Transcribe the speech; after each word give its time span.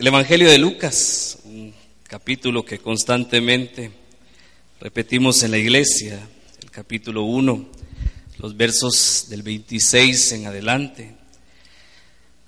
El 0.00 0.06
Evangelio 0.06 0.48
de 0.48 0.56
Lucas, 0.56 1.40
un 1.44 1.74
capítulo 2.04 2.64
que 2.64 2.78
constantemente 2.78 3.90
repetimos 4.80 5.42
en 5.42 5.50
la 5.50 5.58
iglesia, 5.58 6.26
el 6.62 6.70
capítulo 6.70 7.24
1, 7.24 7.68
los 8.38 8.56
versos 8.56 9.26
del 9.28 9.42
26 9.42 10.32
en 10.32 10.46
adelante. 10.46 11.12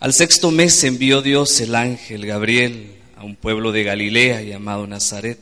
Al 0.01 0.15
sexto 0.15 0.51
mes 0.51 0.83
envió 0.85 1.21
Dios 1.21 1.61
el 1.61 1.75
ángel 1.75 2.25
Gabriel 2.25 2.95
a 3.19 3.23
un 3.23 3.37
pueblo 3.37 3.71
de 3.71 3.85
Galilea 3.85 4.41
llamado 4.41 4.87
Nazaret, 4.87 5.39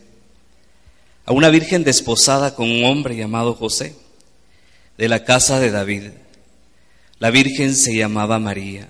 a 1.27 1.31
una 1.31 1.49
virgen 1.49 1.85
desposada 1.85 2.57
con 2.57 2.69
un 2.69 2.87
hombre 2.87 3.15
llamado 3.15 3.55
José, 3.55 3.95
de 4.99 5.09
la 5.09 5.23
casa 5.23 5.61
de 5.61 5.71
David. 5.71 6.11
La 7.21 7.31
virgen 7.31 7.77
se 7.77 7.95
llamaba 7.95 8.41
María. 8.41 8.89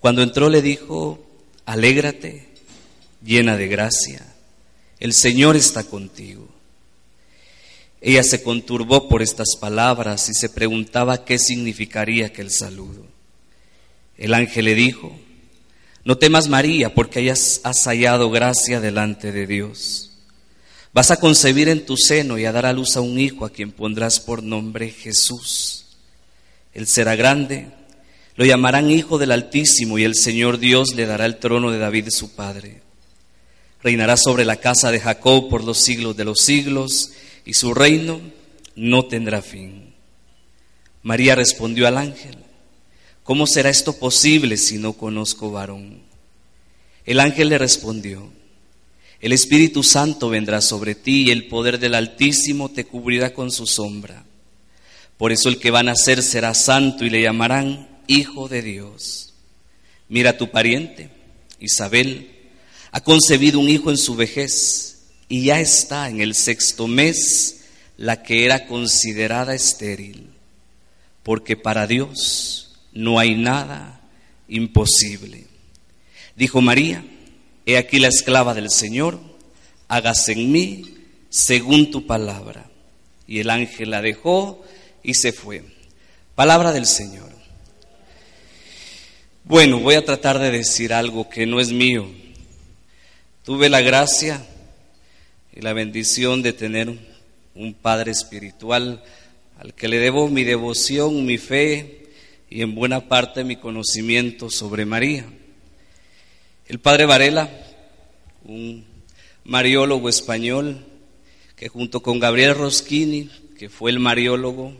Cuando 0.00 0.22
entró 0.22 0.50
le 0.50 0.60
dijo, 0.60 1.29
alégrate, 1.70 2.48
llena 3.24 3.56
de 3.56 3.68
gracia, 3.68 4.26
el 4.98 5.12
Señor 5.12 5.54
está 5.54 5.84
contigo. 5.84 6.48
Ella 8.00 8.24
se 8.24 8.42
conturbó 8.42 9.08
por 9.08 9.22
estas 9.22 9.54
palabras 9.54 10.28
y 10.28 10.34
se 10.34 10.48
preguntaba 10.48 11.24
qué 11.24 11.38
significaría 11.38 12.26
aquel 12.26 12.50
saludo. 12.50 13.06
El 14.18 14.34
ángel 14.34 14.64
le 14.64 14.74
dijo, 14.74 15.16
no 16.04 16.18
temas 16.18 16.48
María, 16.48 16.92
porque 16.92 17.20
hayas 17.20 17.60
hallado 17.62 18.30
gracia 18.30 18.80
delante 18.80 19.30
de 19.30 19.46
Dios. 19.46 20.10
Vas 20.92 21.12
a 21.12 21.20
concebir 21.20 21.68
en 21.68 21.86
tu 21.86 21.96
seno 21.96 22.36
y 22.36 22.46
a 22.46 22.52
dar 22.52 22.66
a 22.66 22.72
luz 22.72 22.96
a 22.96 23.00
un 23.00 23.16
hijo 23.20 23.44
a 23.44 23.50
quien 23.50 23.70
pondrás 23.70 24.18
por 24.18 24.42
nombre 24.42 24.90
Jesús. 24.90 25.86
Él 26.74 26.88
será 26.88 27.14
grande 27.14 27.68
lo 28.36 28.44
llamarán 28.44 28.90
Hijo 28.90 29.18
del 29.18 29.32
Altísimo 29.32 29.98
y 29.98 30.04
el 30.04 30.14
Señor 30.14 30.58
Dios 30.58 30.94
le 30.94 31.06
dará 31.06 31.26
el 31.26 31.38
trono 31.38 31.70
de 31.70 31.78
David 31.78 32.08
su 32.10 32.34
padre. 32.34 32.82
Reinará 33.82 34.16
sobre 34.16 34.44
la 34.44 34.56
casa 34.56 34.90
de 34.90 35.00
Jacob 35.00 35.48
por 35.48 35.64
los 35.64 35.78
siglos 35.78 36.16
de 36.16 36.24
los 36.24 36.40
siglos 36.40 37.12
y 37.44 37.54
su 37.54 37.74
reino 37.74 38.20
no 38.76 39.06
tendrá 39.06 39.42
fin. 39.42 39.94
María 41.02 41.34
respondió 41.34 41.86
al 41.86 41.98
ángel, 41.98 42.36
¿cómo 43.24 43.46
será 43.46 43.70
esto 43.70 43.98
posible 43.98 44.56
si 44.56 44.78
no 44.78 44.92
conozco 44.92 45.50
varón? 45.50 46.02
El 47.04 47.20
ángel 47.20 47.48
le 47.48 47.58
respondió, 47.58 48.30
el 49.20 49.32
Espíritu 49.32 49.82
Santo 49.82 50.30
vendrá 50.30 50.62
sobre 50.62 50.94
ti 50.94 51.24
y 51.26 51.30
el 51.30 51.46
poder 51.46 51.78
del 51.78 51.94
Altísimo 51.94 52.70
te 52.70 52.84
cubrirá 52.84 53.34
con 53.34 53.50
su 53.50 53.66
sombra. 53.66 54.24
Por 55.18 55.32
eso 55.32 55.50
el 55.50 55.58
que 55.58 55.70
va 55.70 55.80
a 55.80 55.82
nacer 55.82 56.22
será 56.22 56.54
santo 56.54 57.04
y 57.04 57.10
le 57.10 57.20
llamarán 57.20 57.89
Hijo 58.10 58.48
de 58.48 58.60
Dios. 58.60 59.34
Mira 60.08 60.36
tu 60.36 60.50
pariente, 60.50 61.10
Isabel, 61.60 62.28
ha 62.90 63.04
concebido 63.04 63.60
un 63.60 63.68
hijo 63.68 63.88
en 63.88 63.96
su 63.96 64.16
vejez 64.16 65.02
y 65.28 65.44
ya 65.44 65.60
está 65.60 66.08
en 66.08 66.20
el 66.20 66.34
sexto 66.34 66.88
mes 66.88 67.60
la 67.96 68.24
que 68.24 68.44
era 68.44 68.66
considerada 68.66 69.54
estéril, 69.54 70.30
porque 71.22 71.56
para 71.56 71.86
Dios 71.86 72.80
no 72.92 73.20
hay 73.20 73.36
nada 73.36 74.00
imposible. 74.48 75.46
Dijo 76.34 76.60
María, 76.60 77.04
he 77.64 77.76
aquí 77.76 78.00
la 78.00 78.08
esclava 78.08 78.54
del 78.54 78.70
Señor, 78.70 79.20
hágase 79.86 80.32
en 80.32 80.50
mí 80.50 80.96
según 81.28 81.92
tu 81.92 82.08
palabra. 82.08 82.68
Y 83.28 83.38
el 83.38 83.50
ángel 83.50 83.90
la 83.90 84.02
dejó 84.02 84.64
y 85.04 85.14
se 85.14 85.30
fue. 85.30 85.62
Palabra 86.34 86.72
del 86.72 86.86
Señor. 86.86 87.39
Bueno, 89.50 89.80
voy 89.80 89.96
a 89.96 90.04
tratar 90.04 90.38
de 90.38 90.52
decir 90.52 90.92
algo 90.92 91.28
que 91.28 91.44
no 91.44 91.58
es 91.58 91.72
mío. 91.72 92.06
Tuve 93.42 93.68
la 93.68 93.80
gracia 93.80 94.46
y 95.52 95.60
la 95.60 95.72
bendición 95.72 96.40
de 96.40 96.52
tener 96.52 96.96
un 97.56 97.74
padre 97.74 98.12
espiritual 98.12 99.02
al 99.58 99.74
que 99.74 99.88
le 99.88 99.98
debo 99.98 100.28
mi 100.28 100.44
devoción, 100.44 101.26
mi 101.26 101.36
fe 101.36 102.10
y 102.48 102.62
en 102.62 102.76
buena 102.76 103.08
parte 103.08 103.42
mi 103.42 103.56
conocimiento 103.56 104.50
sobre 104.50 104.86
María. 104.86 105.26
El 106.68 106.78
padre 106.78 107.06
Varela, 107.06 107.50
un 108.44 108.84
mariólogo 109.42 110.08
español 110.08 110.86
que 111.56 111.66
junto 111.66 112.04
con 112.04 112.20
Gabriel 112.20 112.54
Roschini, 112.54 113.28
que 113.58 113.68
fue 113.68 113.90
el 113.90 113.98
mariólogo 113.98 114.74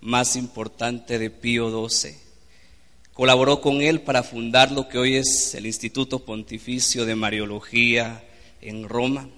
más 0.00 0.34
importante 0.34 1.18
de 1.18 1.28
Pío 1.28 1.68
XII, 1.90 2.23
Colaboró 3.14 3.60
con 3.60 3.80
él 3.80 4.00
para 4.00 4.24
fundar 4.24 4.72
lo 4.72 4.88
que 4.88 4.98
hoy 4.98 5.14
es 5.14 5.54
el 5.54 5.66
Instituto 5.66 6.24
Pontificio 6.24 7.06
de 7.06 7.14
Mariología 7.14 8.24
en 8.60 8.88
Roma. 8.88 9.28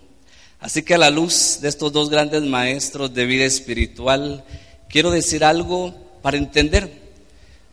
Así 0.60 0.82
que 0.82 0.94
a 0.94 0.98
la 0.98 1.10
luz 1.10 1.58
de 1.60 1.68
estos 1.68 1.92
dos 1.92 2.08
grandes 2.08 2.40
maestros 2.42 3.12
de 3.12 3.26
vida 3.26 3.44
espiritual, 3.44 4.46
quiero 4.88 5.10
decir 5.10 5.44
algo 5.44 5.94
para 6.22 6.38
entender. 6.38 6.90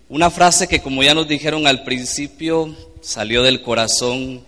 Una 0.09 0.29
frase 0.29 0.67
que 0.67 0.81
como 0.81 1.03
ya 1.03 1.13
nos 1.13 1.29
dijeron 1.29 1.67
al 1.67 1.85
principio, 1.85 2.75
salió 2.99 3.41
del 3.41 3.61
corazón 3.61 4.43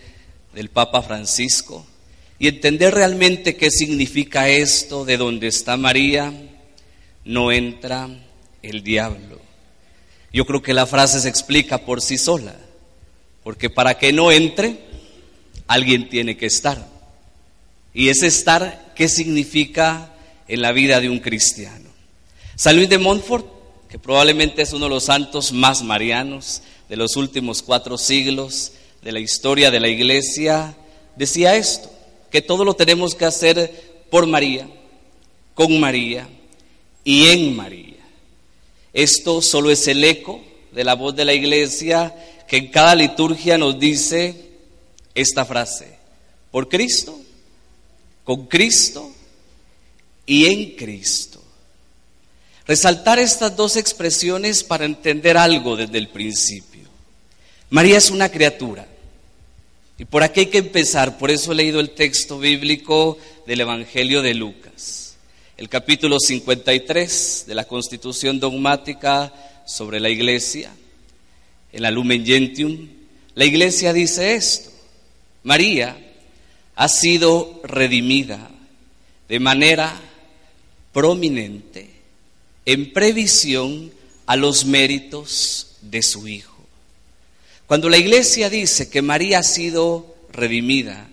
del 0.53 0.69
Papa 0.69 1.01
Francisco. 1.03 1.85
Y 2.37 2.49
entender 2.49 2.93
realmente 2.93 3.55
qué 3.55 3.71
significa 3.71 4.49
esto, 4.49 5.05
de 5.05 5.15
donde 5.15 5.47
está 5.47 5.77
María, 5.77 6.33
no 7.23 7.53
entra 7.53 8.09
el 8.61 8.83
diablo. 8.83 9.34
Yo 10.35 10.45
creo 10.45 10.61
que 10.61 10.73
la 10.73 10.85
frase 10.85 11.21
se 11.21 11.29
explica 11.29 11.85
por 11.85 12.01
sí 12.01 12.17
sola, 12.17 12.57
porque 13.41 13.69
para 13.69 13.97
que 13.97 14.11
no 14.11 14.33
entre, 14.33 14.79
alguien 15.65 16.09
tiene 16.09 16.35
que 16.35 16.45
estar. 16.45 16.89
Y 17.93 18.09
ese 18.09 18.27
estar, 18.27 18.91
¿qué 18.97 19.07
significa 19.07 20.13
en 20.49 20.61
la 20.61 20.73
vida 20.73 20.99
de 20.99 21.09
un 21.09 21.19
cristiano? 21.19 21.89
San 22.57 22.75
Luis 22.75 22.89
de 22.89 22.97
Montfort, 22.97 23.47
que 23.87 23.97
probablemente 23.97 24.61
es 24.61 24.73
uno 24.73 24.87
de 24.87 24.95
los 24.95 25.05
santos 25.05 25.53
más 25.53 25.81
marianos 25.83 26.63
de 26.89 26.97
los 26.97 27.15
últimos 27.15 27.63
cuatro 27.63 27.97
siglos 27.97 28.73
de 29.03 29.13
la 29.13 29.21
historia 29.21 29.71
de 29.71 29.79
la 29.79 29.87
iglesia, 29.87 30.75
decía 31.15 31.55
esto, 31.55 31.89
que 32.29 32.41
todo 32.41 32.65
lo 32.65 32.73
tenemos 32.73 33.15
que 33.15 33.23
hacer 33.23 34.03
por 34.09 34.27
María, 34.27 34.67
con 35.53 35.79
María 35.79 36.27
y 37.05 37.27
en 37.29 37.55
María. 37.55 37.74
Esto 38.95 39.41
solo 39.41 39.71
es 39.71 39.89
el 39.89 40.01
eco 40.05 40.41
de 40.71 40.85
la 40.85 40.95
voz 40.95 41.13
de 41.17 41.25
la 41.25 41.33
iglesia 41.33 42.15
que 42.47 42.55
en 42.55 42.71
cada 42.71 42.95
liturgia 42.95 43.57
nos 43.57 43.77
dice 43.77 44.51
esta 45.13 45.43
frase, 45.43 45.97
por 46.49 46.69
Cristo, 46.69 47.19
con 48.23 48.47
Cristo 48.47 49.11
y 50.25 50.45
en 50.45 50.77
Cristo. 50.77 51.43
Resaltar 52.65 53.19
estas 53.19 53.57
dos 53.57 53.75
expresiones 53.75 54.63
para 54.63 54.85
entender 54.85 55.37
algo 55.37 55.75
desde 55.75 55.97
el 55.97 56.07
principio. 56.07 56.87
María 57.71 57.97
es 57.97 58.09
una 58.09 58.29
criatura. 58.29 58.87
Y 59.97 60.05
por 60.05 60.23
aquí 60.23 60.41
hay 60.41 60.45
que 60.45 60.59
empezar, 60.59 61.17
por 61.17 61.31
eso 61.31 61.51
he 61.51 61.55
leído 61.55 61.81
el 61.81 61.89
texto 61.89 62.39
bíblico 62.39 63.17
del 63.45 63.59
Evangelio 63.59 64.21
de 64.21 64.33
Lucas 64.35 65.04
el 65.57 65.69
capítulo 65.69 66.19
53 66.19 67.45
de 67.47 67.55
la 67.55 67.63
Constitución 67.63 68.39
dogmática 68.39 69.33
sobre 69.65 70.01
la 70.01 70.09
Iglesia, 70.09 70.71
en 71.71 71.81
la 71.81 71.91
Lumen 71.91 72.25
Gentium, 72.25 72.89
la 73.35 73.45
Iglesia 73.45 73.93
dice 73.93 74.35
esto, 74.35 74.69
María 75.43 75.97
ha 76.75 76.87
sido 76.89 77.61
redimida 77.63 78.49
de 79.29 79.39
manera 79.39 79.95
prominente 80.91 81.89
en 82.65 82.91
previsión 82.91 83.91
a 84.25 84.35
los 84.35 84.65
méritos 84.65 85.77
de 85.81 86.01
su 86.01 86.27
Hijo. 86.27 86.65
Cuando 87.65 87.89
la 87.89 87.97
Iglesia 87.97 88.49
dice 88.49 88.89
que 88.89 89.01
María 89.01 89.39
ha 89.39 89.43
sido 89.43 90.15
redimida 90.31 91.07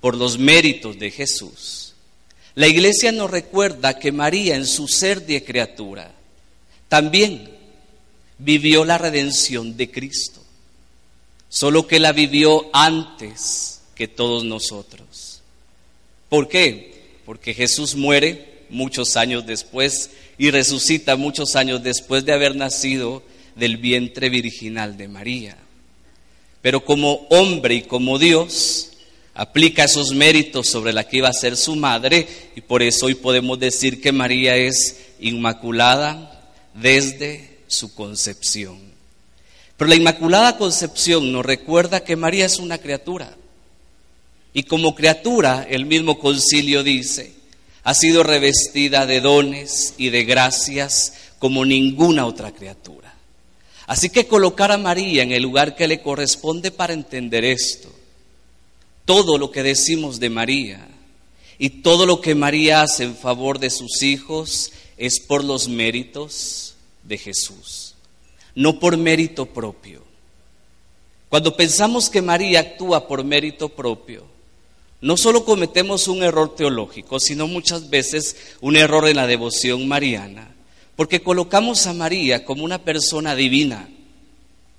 por 0.00 0.16
los 0.16 0.38
méritos 0.38 0.98
de 0.98 1.10
Jesús, 1.10 1.79
la 2.54 2.66
iglesia 2.66 3.12
nos 3.12 3.30
recuerda 3.30 3.98
que 3.98 4.12
María 4.12 4.56
en 4.56 4.66
su 4.66 4.88
ser 4.88 5.24
de 5.26 5.44
criatura 5.44 6.12
también 6.88 7.48
vivió 8.38 8.84
la 8.84 8.98
redención 8.98 9.76
de 9.76 9.90
Cristo, 9.90 10.42
solo 11.48 11.86
que 11.86 12.00
la 12.00 12.12
vivió 12.12 12.68
antes 12.72 13.82
que 13.94 14.08
todos 14.08 14.44
nosotros. 14.44 15.42
¿Por 16.28 16.48
qué? 16.48 17.18
Porque 17.26 17.54
Jesús 17.54 17.94
muere 17.94 18.64
muchos 18.70 19.16
años 19.16 19.46
después 19.46 20.10
y 20.38 20.50
resucita 20.50 21.16
muchos 21.16 21.54
años 21.56 21.82
después 21.82 22.24
de 22.24 22.32
haber 22.32 22.56
nacido 22.56 23.22
del 23.56 23.76
vientre 23.76 24.30
virginal 24.30 24.96
de 24.96 25.08
María. 25.08 25.56
Pero 26.62 26.84
como 26.84 27.26
hombre 27.30 27.74
y 27.74 27.82
como 27.82 28.18
Dios, 28.18 28.89
aplica 29.34 29.84
esos 29.84 30.14
méritos 30.14 30.68
sobre 30.68 30.92
la 30.92 31.04
que 31.04 31.18
iba 31.18 31.28
a 31.28 31.32
ser 31.32 31.56
su 31.56 31.76
madre 31.76 32.26
y 32.56 32.60
por 32.60 32.82
eso 32.82 33.06
hoy 33.06 33.14
podemos 33.14 33.58
decir 33.58 34.00
que 34.00 34.12
María 34.12 34.56
es 34.56 34.98
inmaculada 35.20 36.50
desde 36.74 37.58
su 37.66 37.94
concepción. 37.94 38.78
Pero 39.76 39.88
la 39.88 39.94
inmaculada 39.94 40.58
concepción 40.58 41.32
nos 41.32 41.44
recuerda 41.44 42.04
que 42.04 42.16
María 42.16 42.46
es 42.46 42.58
una 42.58 42.78
criatura 42.78 43.36
Y 44.52 44.64
como 44.64 44.94
criatura, 44.94 45.66
el 45.68 45.86
mismo 45.86 46.18
concilio 46.18 46.82
dice, 46.82 47.32
ha 47.84 47.94
sido 47.94 48.22
revestida 48.22 49.06
de 49.06 49.20
dones 49.20 49.94
y 49.96 50.10
de 50.10 50.24
gracias 50.24 51.14
como 51.38 51.64
ninguna 51.64 52.26
otra 52.26 52.52
criatura. 52.52 53.14
Así 53.86 54.10
que 54.10 54.26
colocar 54.26 54.70
a 54.72 54.78
María 54.78 55.22
en 55.22 55.32
el 55.32 55.42
lugar 55.42 55.76
que 55.76 55.88
le 55.88 56.02
corresponde 56.02 56.70
para 56.70 56.92
entender 56.92 57.44
esto, 57.44 57.90
todo 59.10 59.38
lo 59.38 59.50
que 59.50 59.64
decimos 59.64 60.20
de 60.20 60.30
María 60.30 60.86
y 61.58 61.68
todo 61.82 62.06
lo 62.06 62.20
que 62.20 62.36
María 62.36 62.82
hace 62.82 63.02
en 63.02 63.16
favor 63.16 63.58
de 63.58 63.68
sus 63.68 64.04
hijos 64.04 64.70
es 64.96 65.18
por 65.18 65.42
los 65.42 65.68
méritos 65.68 66.76
de 67.02 67.18
Jesús, 67.18 67.96
no 68.54 68.78
por 68.78 68.96
mérito 68.96 69.46
propio. 69.46 70.04
Cuando 71.28 71.56
pensamos 71.56 72.08
que 72.08 72.22
María 72.22 72.60
actúa 72.60 73.08
por 73.08 73.24
mérito 73.24 73.68
propio, 73.68 74.26
no 75.00 75.16
solo 75.16 75.44
cometemos 75.44 76.06
un 76.06 76.22
error 76.22 76.54
teológico, 76.54 77.18
sino 77.18 77.48
muchas 77.48 77.90
veces 77.90 78.36
un 78.60 78.76
error 78.76 79.08
en 79.08 79.16
la 79.16 79.26
devoción 79.26 79.88
mariana, 79.88 80.54
porque 80.94 81.20
colocamos 81.20 81.88
a 81.88 81.94
María 81.94 82.44
como 82.44 82.62
una 82.62 82.84
persona 82.84 83.34
divina, 83.34 83.88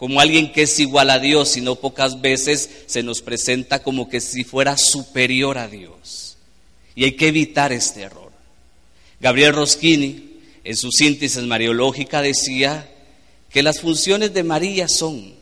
como 0.01 0.19
alguien 0.19 0.51
que 0.51 0.63
es 0.63 0.80
igual 0.80 1.12
a 1.12 1.19
Dios, 1.19 1.57
y 1.57 1.62
no 1.62 1.75
pocas 1.75 2.21
veces 2.21 2.68
se 2.88 3.03
nos 3.03 3.21
presenta 3.21 3.83
como 3.83 4.09
que 4.09 4.19
si 4.19 4.44
fuera 4.44 4.75
superior 4.75 5.59
a 5.59 5.68
Dios. 5.68 6.38
Y 6.95 7.03
hay 7.03 7.12
que 7.12 7.27
evitar 7.27 7.71
este 7.71 8.01
error. 8.01 8.31
Gabriel 9.19 9.53
Roschini, 9.53 10.39
en 10.63 10.75
su 10.75 10.92
síntesis 10.92 11.44
mariológica, 11.44 12.24
decía 12.24 12.89
que 13.51 13.62
las 13.62 13.80
funciones 13.80 14.33
de 14.33 14.42
María 14.42 14.88
son 14.88 15.36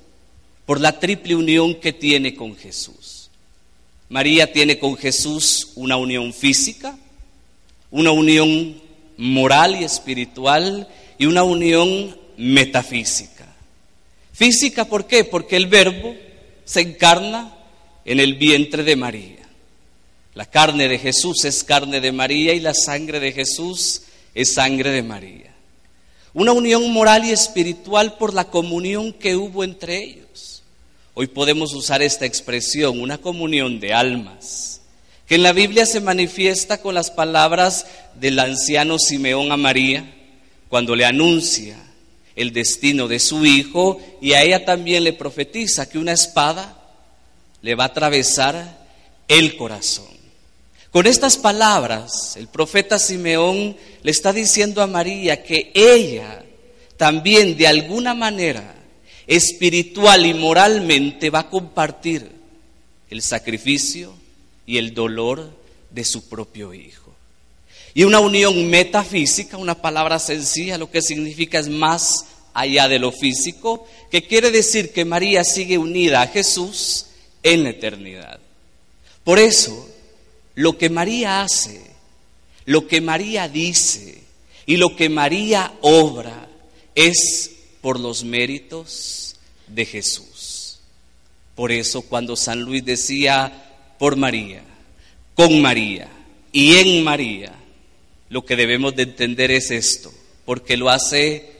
por 0.66 0.82
la 0.82 1.00
triple 1.00 1.36
unión 1.36 1.76
que 1.76 1.94
tiene 1.94 2.36
con 2.36 2.58
Jesús. 2.58 3.30
María 4.10 4.52
tiene 4.52 4.78
con 4.78 4.98
Jesús 4.98 5.70
una 5.76 5.96
unión 5.96 6.34
física, 6.34 6.98
una 7.92 8.12
unión 8.12 8.82
moral 9.16 9.80
y 9.80 9.86
espiritual 9.86 10.90
y 11.18 11.28
una 11.28 11.44
unión 11.44 12.14
metafísica. 12.36 13.39
Física, 14.40 14.86
¿por 14.86 15.06
qué? 15.06 15.26
Porque 15.26 15.58
el 15.58 15.68
verbo 15.68 16.16
se 16.64 16.80
encarna 16.80 17.58
en 18.06 18.22
el 18.22 18.36
vientre 18.36 18.86
de 18.86 18.96
María. 18.96 19.46
La 20.34 20.46
carne 20.46 20.88
de 20.88 20.98
Jesús 20.98 21.44
es 21.44 21.62
carne 21.66 22.00
de 22.00 22.14
María 22.14 22.54
y 22.54 22.62
la 22.62 22.74
sangre 22.74 23.20
de 23.20 23.34
Jesús 23.34 24.04
es 24.34 24.54
sangre 24.54 24.92
de 24.92 25.04
María. 25.04 25.54
Una 26.34 26.54
unión 26.54 26.90
moral 26.94 27.26
y 27.26 27.32
espiritual 27.32 28.16
por 28.18 28.34
la 28.34 28.46
comunión 28.46 29.12
que 29.12 29.36
hubo 29.36 29.66
entre 29.66 30.02
ellos. 30.02 30.64
Hoy 31.16 31.28
podemos 31.28 31.74
usar 31.74 32.02
esta 32.02 32.26
expresión, 32.26 33.02
una 33.02 33.18
comunión 33.18 33.82
de 33.82 33.94
almas, 33.94 34.80
que 35.28 35.36
en 35.36 35.44
la 35.44 35.52
Biblia 35.52 35.86
se 35.86 36.00
manifiesta 36.00 36.82
con 36.82 36.96
las 36.96 37.12
palabras 37.12 37.88
del 38.16 38.40
anciano 38.40 39.00
Simeón 39.00 39.52
a 39.52 39.58
María, 39.58 40.10
cuando 40.70 40.96
le 40.96 41.04
anuncia 41.04 41.89
el 42.40 42.54
destino 42.54 43.10
de 43.10 43.20
su 43.20 43.46
hijo 43.46 44.00
y 44.22 44.32
a 44.32 44.44
ella 44.44 44.64
también 44.64 45.04
le 45.04 45.12
profetiza 45.12 45.90
que 45.90 45.98
una 45.98 46.14
espada 46.14 46.82
le 47.62 47.76
va 47.76 47.84
a 47.84 47.88
atravesar 47.88 48.88
el 49.28 49.58
corazón. 49.58 50.08
Con 50.90 51.06
estas 51.06 51.36
palabras, 51.36 52.38
el 52.38 52.48
profeta 52.48 52.98
Simeón 52.98 53.76
le 54.02 54.12
está 54.12 54.32
diciendo 54.32 54.82
a 54.82 54.88
María 54.88 55.44
que 55.44 55.70
ella 55.76 56.46
también 56.96 57.58
de 57.58 57.68
alguna 57.68 58.14
manera 58.14 58.74
espiritual 59.28 60.26
y 60.26 60.34
moralmente 60.34 61.30
va 61.30 61.40
a 61.40 61.50
compartir 61.50 62.32
el 63.10 63.22
sacrificio 63.22 64.14
y 64.66 64.78
el 64.78 64.94
dolor 64.94 65.52
de 65.92 66.06
su 66.06 66.30
propio 66.30 66.74
hijo. 66.74 67.09
Y 68.00 68.06
una 68.06 68.22
unión 68.22 68.70
metafísica, 68.70 69.58
una 69.58 69.76
palabra 69.76 70.20
sencilla, 70.20 70.78
lo 70.78 70.90
que 70.90 71.02
significa 71.02 71.60
es 71.60 71.68
más 71.68 72.28
allá 72.54 72.88
de 72.88 72.98
lo 72.98 73.12
físico, 73.12 73.86
que 74.10 74.26
quiere 74.26 74.52
decir 74.52 74.94
que 74.94 75.04
María 75.04 75.44
sigue 75.44 75.78
unida 75.78 76.22
a 76.22 76.28
Jesús 76.28 77.08
en 77.44 77.66
la 77.66 77.72
eternidad. 77.72 78.40
Por 79.26 79.38
eso, 79.38 79.90
lo 80.56 80.78
que 80.78 80.90
María 80.90 81.42
hace, 81.42 81.92
lo 82.64 82.88
que 82.88 83.02
María 83.02 83.50
dice 83.50 84.24
y 84.66 84.78
lo 84.78 84.96
que 84.96 85.10
María 85.10 85.74
obra 85.82 86.48
es 86.96 87.52
por 87.82 88.00
los 88.00 88.24
méritos 88.24 89.36
de 89.68 89.86
Jesús. 89.86 90.80
Por 91.54 91.74
eso 91.74 92.04
cuando 92.04 92.38
San 92.38 92.62
Luis 92.62 92.86
decía 92.86 93.52
por 94.00 94.16
María, 94.16 94.64
con 95.36 95.62
María 95.62 96.08
y 96.54 96.78
en 96.78 97.04
María, 97.04 97.60
lo 98.30 98.46
que 98.46 98.56
debemos 98.56 98.96
de 98.96 99.04
entender 99.04 99.52
es 99.52 99.72
esto, 99.72 100.14
porque 100.46 100.78
lo 100.78 100.90
hace 100.90 101.52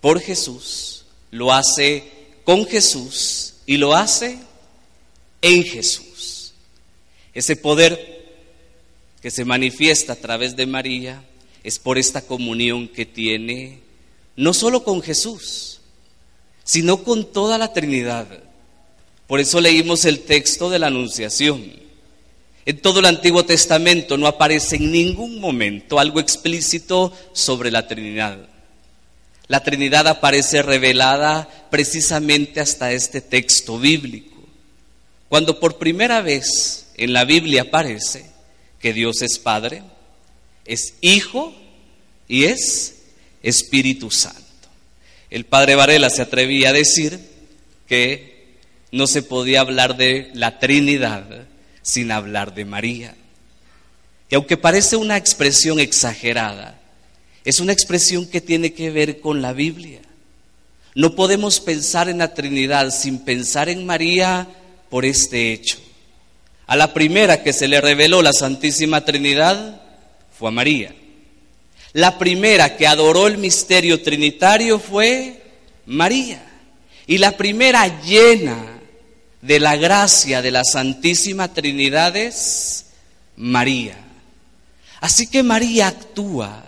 por 0.00 0.20
Jesús, 0.20 1.04
lo 1.30 1.52
hace 1.52 2.04
con 2.44 2.66
Jesús 2.66 3.54
y 3.66 3.76
lo 3.76 3.94
hace 3.94 4.38
en 5.42 5.64
Jesús. 5.64 6.52
Ese 7.34 7.56
poder 7.56 8.24
que 9.20 9.30
se 9.30 9.44
manifiesta 9.44 10.14
a 10.14 10.16
través 10.16 10.56
de 10.56 10.66
María 10.66 11.24
es 11.62 11.78
por 11.78 11.98
esta 11.98 12.22
comunión 12.22 12.88
que 12.88 13.06
tiene 13.06 13.80
no 14.36 14.52
solo 14.52 14.84
con 14.84 15.02
Jesús, 15.02 15.80
sino 16.62 17.02
con 17.02 17.32
toda 17.32 17.58
la 17.58 17.72
Trinidad. 17.72 18.26
Por 19.26 19.40
eso 19.40 19.60
leímos 19.60 20.04
el 20.04 20.20
texto 20.20 20.70
de 20.70 20.78
la 20.78 20.88
Anunciación. 20.88 21.83
En 22.66 22.78
todo 22.80 23.00
el 23.00 23.06
Antiguo 23.06 23.44
Testamento 23.44 24.16
no 24.16 24.26
aparece 24.26 24.76
en 24.76 24.90
ningún 24.90 25.38
momento 25.38 25.98
algo 25.98 26.18
explícito 26.18 27.12
sobre 27.32 27.70
la 27.70 27.86
Trinidad. 27.86 28.38
La 29.48 29.62
Trinidad 29.62 30.08
aparece 30.08 30.62
revelada 30.62 31.66
precisamente 31.70 32.60
hasta 32.60 32.92
este 32.92 33.20
texto 33.20 33.78
bíblico. 33.78 34.42
Cuando 35.28 35.60
por 35.60 35.76
primera 35.76 36.22
vez 36.22 36.86
en 36.96 37.12
la 37.12 37.24
Biblia 37.24 37.62
aparece, 37.62 38.24
que 38.80 38.94
Dios 38.94 39.20
es 39.20 39.38
Padre, 39.38 39.82
es 40.64 40.94
Hijo 41.02 41.54
y 42.28 42.44
es 42.44 43.02
Espíritu 43.42 44.10
Santo. 44.10 44.40
El 45.28 45.44
padre 45.44 45.74
Varela 45.74 46.08
se 46.08 46.22
atrevía 46.22 46.70
a 46.70 46.74
decir 46.74 47.18
que 47.86 48.56
no 48.92 49.06
se 49.06 49.22
podía 49.22 49.60
hablar 49.60 49.96
de 49.96 50.30
la 50.34 50.58
Trinidad 50.58 51.46
sin 51.84 52.10
hablar 52.10 52.54
de 52.54 52.64
María. 52.64 53.14
Y 54.28 54.34
aunque 54.34 54.56
parece 54.56 54.96
una 54.96 55.16
expresión 55.16 55.78
exagerada, 55.78 56.80
es 57.44 57.60
una 57.60 57.72
expresión 57.72 58.26
que 58.26 58.40
tiene 58.40 58.72
que 58.72 58.90
ver 58.90 59.20
con 59.20 59.42
la 59.42 59.52
Biblia. 59.52 60.00
No 60.96 61.14
podemos 61.14 61.60
pensar 61.60 62.08
en 62.08 62.18
la 62.18 62.34
Trinidad 62.34 62.90
sin 62.90 63.18
pensar 63.20 63.68
en 63.68 63.84
María 63.84 64.48
por 64.88 65.04
este 65.04 65.52
hecho. 65.52 65.78
A 66.66 66.74
la 66.74 66.94
primera 66.94 67.42
que 67.42 67.52
se 67.52 67.68
le 67.68 67.80
reveló 67.80 68.22
la 68.22 68.32
Santísima 68.32 69.04
Trinidad 69.04 69.82
fue 70.36 70.48
a 70.48 70.52
María. 70.52 70.94
La 71.92 72.18
primera 72.18 72.76
que 72.76 72.86
adoró 72.86 73.26
el 73.26 73.36
misterio 73.36 74.02
trinitario 74.02 74.78
fue 74.78 75.42
María. 75.84 76.42
Y 77.06 77.18
la 77.18 77.36
primera 77.36 78.00
llena 78.02 78.80
de 79.44 79.60
la 79.60 79.76
gracia 79.76 80.40
de 80.40 80.50
la 80.50 80.64
Santísima 80.64 81.52
Trinidad 81.52 82.16
es 82.16 82.86
María. 83.36 83.96
Así 85.00 85.26
que 85.26 85.42
María 85.42 85.88
actúa, 85.88 86.64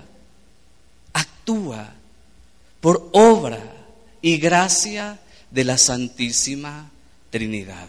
actúa 1.14 1.94
por 2.82 3.08
obra 3.12 3.62
y 4.20 4.36
gracia 4.36 5.18
de 5.50 5.64
la 5.64 5.78
Santísima 5.78 6.90
Trinidad. 7.30 7.88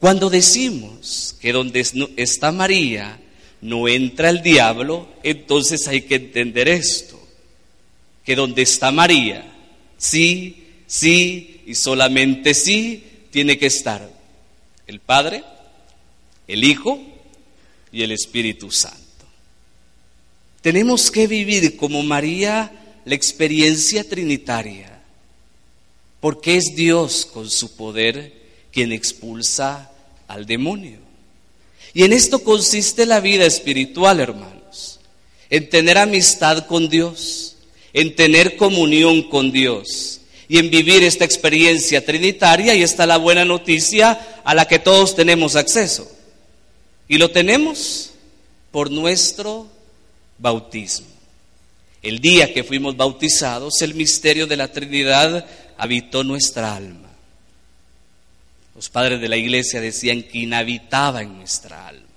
Cuando 0.00 0.28
decimos 0.28 1.36
que 1.40 1.52
donde 1.52 1.86
está 2.16 2.50
María 2.50 3.20
no 3.60 3.86
entra 3.86 4.30
el 4.30 4.42
diablo, 4.42 5.06
entonces 5.22 5.86
hay 5.86 6.02
que 6.02 6.16
entender 6.16 6.68
esto, 6.68 7.16
que 8.24 8.34
donde 8.34 8.62
está 8.62 8.90
María, 8.90 9.52
sí, 9.98 10.66
sí 10.88 11.62
y 11.64 11.76
solamente 11.76 12.54
sí 12.54 13.04
tiene 13.32 13.58
que 13.58 13.66
estar 13.66 14.08
el 14.86 15.00
Padre, 15.00 15.42
el 16.46 16.62
Hijo 16.62 17.00
y 17.90 18.02
el 18.02 18.12
Espíritu 18.12 18.70
Santo. 18.70 19.00
Tenemos 20.60 21.10
que 21.10 21.26
vivir 21.26 21.76
como 21.76 22.02
María 22.02 22.70
la 23.06 23.14
experiencia 23.14 24.08
trinitaria, 24.08 25.02
porque 26.20 26.56
es 26.56 26.76
Dios 26.76 27.26
con 27.26 27.50
su 27.50 27.74
poder 27.74 28.34
quien 28.70 28.92
expulsa 28.92 29.90
al 30.28 30.44
demonio. 30.44 30.98
Y 31.94 32.04
en 32.04 32.12
esto 32.12 32.44
consiste 32.44 33.06
la 33.06 33.20
vida 33.20 33.46
espiritual, 33.46 34.20
hermanos, 34.20 35.00
en 35.48 35.70
tener 35.70 35.96
amistad 35.96 36.66
con 36.66 36.90
Dios, 36.90 37.56
en 37.94 38.14
tener 38.14 38.56
comunión 38.56 39.22
con 39.22 39.52
Dios 39.52 40.21
y 40.52 40.58
en 40.58 40.68
vivir 40.68 41.02
esta 41.02 41.24
experiencia 41.24 42.04
trinitaria 42.04 42.74
y 42.74 42.82
esta 42.82 43.06
la 43.06 43.16
buena 43.16 43.42
noticia 43.42 44.42
a 44.44 44.54
la 44.54 44.66
que 44.66 44.78
todos 44.78 45.16
tenemos 45.16 45.56
acceso. 45.56 46.06
Y 47.08 47.16
lo 47.16 47.30
tenemos 47.30 48.12
por 48.70 48.90
nuestro 48.90 49.66
bautismo. 50.36 51.06
El 52.02 52.18
día 52.18 52.52
que 52.52 52.64
fuimos 52.64 52.98
bautizados, 52.98 53.80
el 53.80 53.94
misterio 53.94 54.46
de 54.46 54.58
la 54.58 54.68
Trinidad 54.68 55.46
habitó 55.78 56.22
nuestra 56.22 56.76
alma. 56.76 57.08
Los 58.74 58.90
padres 58.90 59.22
de 59.22 59.30
la 59.30 59.38
iglesia 59.38 59.80
decían 59.80 60.22
que 60.22 60.40
inhabitaba 60.40 61.22
en 61.22 61.38
nuestra 61.38 61.88
alma. 61.88 62.11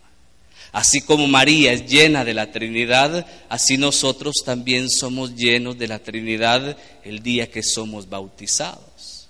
Así 0.75 0.99
como 0.99 1.25
María 1.25 1.71
es 1.71 1.87
llena 1.87 2.25
de 2.25 2.33
la 2.33 2.51
Trinidad, 2.51 3.25
así 3.47 3.77
nosotros 3.77 4.33
también 4.43 4.89
somos 4.89 5.33
llenos 5.33 5.77
de 5.77 5.87
la 5.87 5.99
Trinidad 5.99 6.75
el 7.05 7.23
día 7.23 7.49
que 7.49 7.63
somos 7.63 8.09
bautizados. 8.09 9.29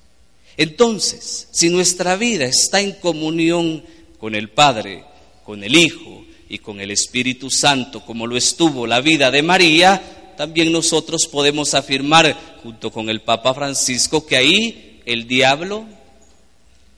Entonces, 0.58 1.48
si 1.52 1.70
nuestra 1.70 2.16
vida 2.16 2.46
está 2.46 2.82
en 2.82 2.94
comunión 2.94 3.84
con 4.18 4.34
el 4.34 4.50
Padre, 4.50 5.04
con 5.46 5.64
el 5.64 5.76
Hijo 5.76 6.26
y 6.50 6.58
con 6.58 6.82
el 6.82 6.90
Espíritu 6.90 7.52
Santo, 7.52 8.04
como 8.04 8.26
lo 8.26 8.38
estuvo 8.38 8.88
la 8.88 9.02
vida 9.02 9.30
de 9.30 9.44
María, 9.44 10.34
también 10.36 10.72
nosotros 10.72 11.28
podemos 11.28 11.76
afirmar, 11.76 12.58
junto 12.64 12.92
con 12.92 13.08
el 13.08 13.22
Papa 13.22 13.54
Francisco, 13.54 14.26
que 14.26 14.38
ahí 14.38 15.00
el 15.06 15.28
diablo 15.28 15.86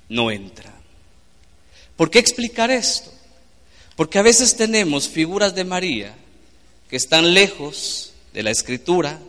no 0.08 0.32
entra. 0.32 0.74
¿Por 1.98 2.10
qué 2.10 2.20
explicar 2.20 2.72
esto? 2.72 3.17
Porque 3.98 4.20
a 4.20 4.22
veces 4.22 4.56
tenemos 4.56 5.10
figuras 5.10 5.56
de 5.56 5.64
María 5.64 6.16
que 6.88 6.96
están 6.96 7.34
lejos 7.34 8.14
de 8.32 8.44
la 8.44 8.52
escritura, 8.52 9.20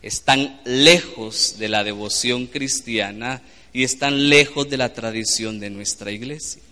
están 0.00 0.60
lejos 0.64 1.56
de 1.58 1.68
la 1.68 1.82
devoción 1.82 2.46
cristiana 2.46 3.42
y 3.72 3.82
están 3.82 4.28
lejos 4.28 4.70
de 4.70 4.76
la 4.76 4.94
tradición 4.94 5.58
de 5.58 5.70
nuestra 5.70 6.12
iglesia. 6.12 6.62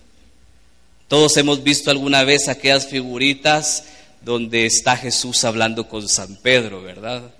Todos 1.09 1.37
hemos 1.37 1.65
visto 1.65 1.91
alguna 1.91 2.23
vez 2.23 2.47
aquellas 2.47 2.87
figuritas 2.87 3.83
donde 4.23 4.65
está 4.65 4.97
Jesús 4.97 5.43
hablando 5.43 5.89
con 5.89 6.09
San 6.09 6.37
Pedro, 6.37 6.83
¿verdad? 6.83 7.35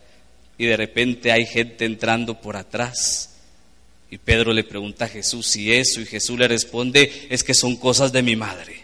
Y 0.59 0.67
de 0.67 0.77
repente 0.77 1.31
hay 1.31 1.47
gente 1.47 1.85
entrando 1.85 2.41
por 2.41 2.57
atrás. 2.57 3.31
Y 4.11 4.19
Pedro 4.19 4.53
le 4.53 4.65
pregunta 4.65 5.05
a 5.05 5.09
Jesús 5.09 5.47
si 5.47 5.73
eso, 5.73 6.01
y 6.01 6.07
Jesús 6.07 6.37
le 6.37 6.49
responde, 6.49 7.29
es 7.31 7.45
que 7.45 7.55
son 7.55 7.77
cosas 7.77 8.11
de 8.11 8.25
mi 8.25 8.35
madre. 8.35 8.84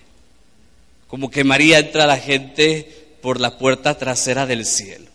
Como 1.10 1.30
que 1.30 1.42
María 1.42 1.80
entra 1.80 2.04
a 2.04 2.06
la 2.06 2.18
gente 2.18 3.16
por 3.20 3.40
la 3.40 3.58
puerta 3.58 3.98
trasera 3.98 4.46
del 4.46 4.64
cielo. 4.64 5.10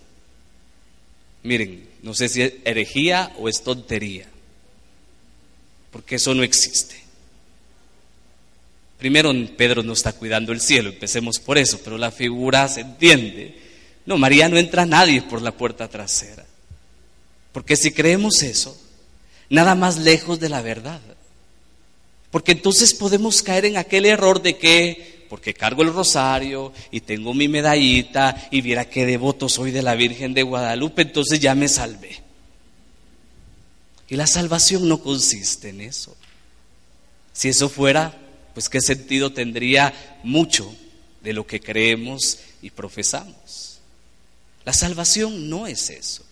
Miren, 1.41 1.87
no 2.03 2.13
sé 2.13 2.27
si 2.27 2.41
es 2.41 2.53
herejía 2.65 3.33
o 3.39 3.47
es 3.47 3.63
tontería, 3.63 4.27
porque 5.91 6.15
eso 6.15 6.35
no 6.35 6.43
existe. 6.43 6.95
Primero, 8.99 9.31
Pedro 9.55 9.83
no 9.83 9.93
está 9.93 10.13
cuidando 10.13 10.51
el 10.51 10.59
cielo, 10.59 10.89
empecemos 10.89 11.39
por 11.39 11.57
eso, 11.57 11.79
pero 11.83 11.97
la 11.97 12.11
figura 12.11 12.67
se 12.67 12.81
entiende. 12.81 13.55
No, 14.05 14.17
María 14.17 14.49
no 14.49 14.57
entra 14.57 14.83
a 14.83 14.87
nadie 14.87 15.21
por 15.21 15.41
la 15.41 15.51
puerta 15.51 15.87
trasera. 15.87 16.45
Porque 17.51 17.75
si 17.75 17.91
creemos 17.91 18.43
eso, 18.43 18.77
nada 19.49 19.75
más 19.75 19.97
lejos 19.97 20.39
de 20.39 20.49
la 20.49 20.61
verdad. 20.61 21.01
Porque 22.31 22.51
entonces 22.51 22.93
podemos 22.93 23.41
caer 23.41 23.65
en 23.65 23.77
aquel 23.77 24.05
error 24.05 24.41
de 24.41 24.57
que, 24.57 25.14
porque 25.35 25.53
cargo 25.53 25.81
el 25.81 25.91
rosario 25.91 26.71
y 26.91 27.01
tengo 27.01 27.33
mi 27.33 27.49
medallita 27.49 28.47
y 28.51 28.61
viera 28.61 28.89
qué 28.89 29.05
devoto 29.05 29.49
soy 29.49 29.71
de 29.71 29.81
la 29.81 29.93
Virgen 29.93 30.33
de 30.33 30.43
Guadalupe, 30.43 31.01
entonces 31.01 31.41
ya 31.41 31.53
me 31.55 31.67
salvé. 31.67 32.21
Y 34.07 34.15
la 34.15 34.27
salvación 34.27 34.87
no 34.87 35.01
consiste 35.01 35.71
en 35.71 35.81
eso. 35.81 36.15
Si 37.33 37.49
eso 37.49 37.67
fuera, 37.67 38.17
pues 38.53 38.69
qué 38.69 38.79
sentido 38.79 39.33
tendría 39.33 40.21
mucho 40.23 40.73
de 41.21 41.33
lo 41.33 41.45
que 41.45 41.59
creemos 41.59 42.39
y 42.61 42.69
profesamos. 42.69 43.79
La 44.63 44.71
salvación 44.71 45.49
no 45.49 45.67
es 45.67 45.89
eso. 45.89 46.23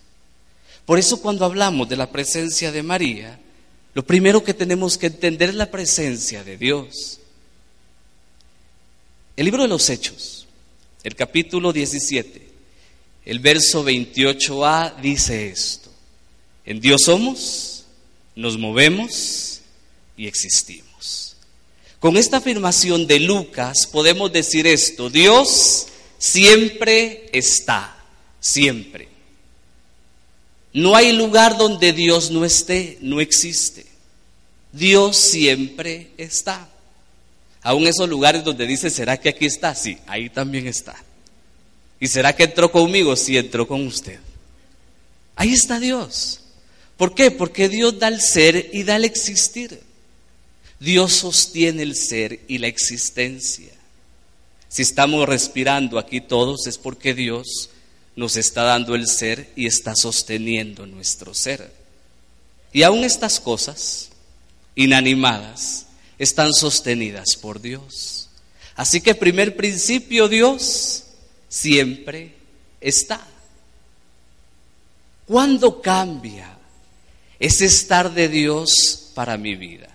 Por 0.86 0.98
eso 0.98 1.20
cuando 1.20 1.44
hablamos 1.44 1.90
de 1.90 1.98
la 1.98 2.10
presencia 2.10 2.72
de 2.72 2.82
María, 2.82 3.38
lo 3.92 4.06
primero 4.06 4.42
que 4.42 4.54
tenemos 4.54 4.96
que 4.96 5.08
entender 5.08 5.50
es 5.50 5.56
la 5.56 5.70
presencia 5.70 6.42
de 6.42 6.56
Dios. 6.56 7.20
El 9.36 9.46
libro 9.46 9.62
de 9.62 9.68
los 9.68 9.90
Hechos, 9.90 10.46
el 11.02 11.16
capítulo 11.16 11.72
17, 11.72 12.46
el 13.24 13.38
verso 13.40 13.84
28a 13.84 14.96
dice 15.00 15.48
esto. 15.48 15.90
En 16.64 16.80
Dios 16.80 17.02
somos, 17.04 17.84
nos 18.36 18.56
movemos 18.56 19.60
y 20.16 20.28
existimos. 20.28 21.36
Con 21.98 22.16
esta 22.16 22.36
afirmación 22.36 23.08
de 23.08 23.18
Lucas 23.18 23.88
podemos 23.90 24.32
decir 24.32 24.68
esto, 24.68 25.10
Dios 25.10 25.88
siempre 26.18 27.28
está, 27.32 28.04
siempre. 28.38 29.08
No 30.72 30.94
hay 30.94 31.12
lugar 31.12 31.56
donde 31.56 31.92
Dios 31.92 32.30
no 32.30 32.44
esté, 32.44 32.98
no 33.00 33.20
existe. 33.20 33.86
Dios 34.72 35.16
siempre 35.16 36.10
está. 36.18 36.68
Aún 37.64 37.86
esos 37.86 38.08
lugares 38.08 38.44
donde 38.44 38.66
dice, 38.66 38.90
¿será 38.90 39.16
que 39.16 39.30
aquí 39.30 39.46
está? 39.46 39.74
Sí, 39.74 39.96
ahí 40.06 40.28
también 40.28 40.66
está. 40.66 40.94
¿Y 41.98 42.06
será 42.06 42.36
que 42.36 42.44
entró 42.44 42.70
conmigo? 42.70 43.16
Sí, 43.16 43.38
entró 43.38 43.66
con 43.66 43.86
usted. 43.86 44.20
Ahí 45.34 45.54
está 45.54 45.80
Dios. 45.80 46.40
¿Por 46.98 47.14
qué? 47.14 47.30
Porque 47.30 47.70
Dios 47.70 47.98
da 47.98 48.08
el 48.08 48.20
ser 48.20 48.68
y 48.74 48.82
da 48.82 48.96
el 48.96 49.06
existir. 49.06 49.80
Dios 50.78 51.14
sostiene 51.14 51.82
el 51.82 51.96
ser 51.96 52.40
y 52.48 52.58
la 52.58 52.66
existencia. 52.66 53.72
Si 54.68 54.82
estamos 54.82 55.26
respirando 55.26 55.98
aquí 55.98 56.20
todos 56.20 56.66
es 56.66 56.76
porque 56.76 57.14
Dios 57.14 57.70
nos 58.14 58.36
está 58.36 58.64
dando 58.64 58.94
el 58.94 59.08
ser 59.08 59.50
y 59.56 59.66
está 59.66 59.94
sosteniendo 59.96 60.84
nuestro 60.84 61.32
ser. 61.32 61.72
Y 62.74 62.82
aún 62.82 63.04
estas 63.04 63.40
cosas 63.40 64.10
inanimadas 64.74 65.86
están 66.24 66.52
sostenidas 66.52 67.36
por 67.40 67.60
Dios. 67.60 68.28
Así 68.74 69.00
que 69.00 69.14
primer 69.14 69.56
principio, 69.56 70.28
Dios 70.28 71.04
siempre 71.48 72.34
está. 72.80 73.24
¿Cuándo 75.26 75.80
cambia 75.80 76.58
ese 77.38 77.66
estar 77.66 78.12
de 78.12 78.28
Dios 78.28 79.10
para 79.14 79.38
mi 79.38 79.54
vida? 79.54 79.88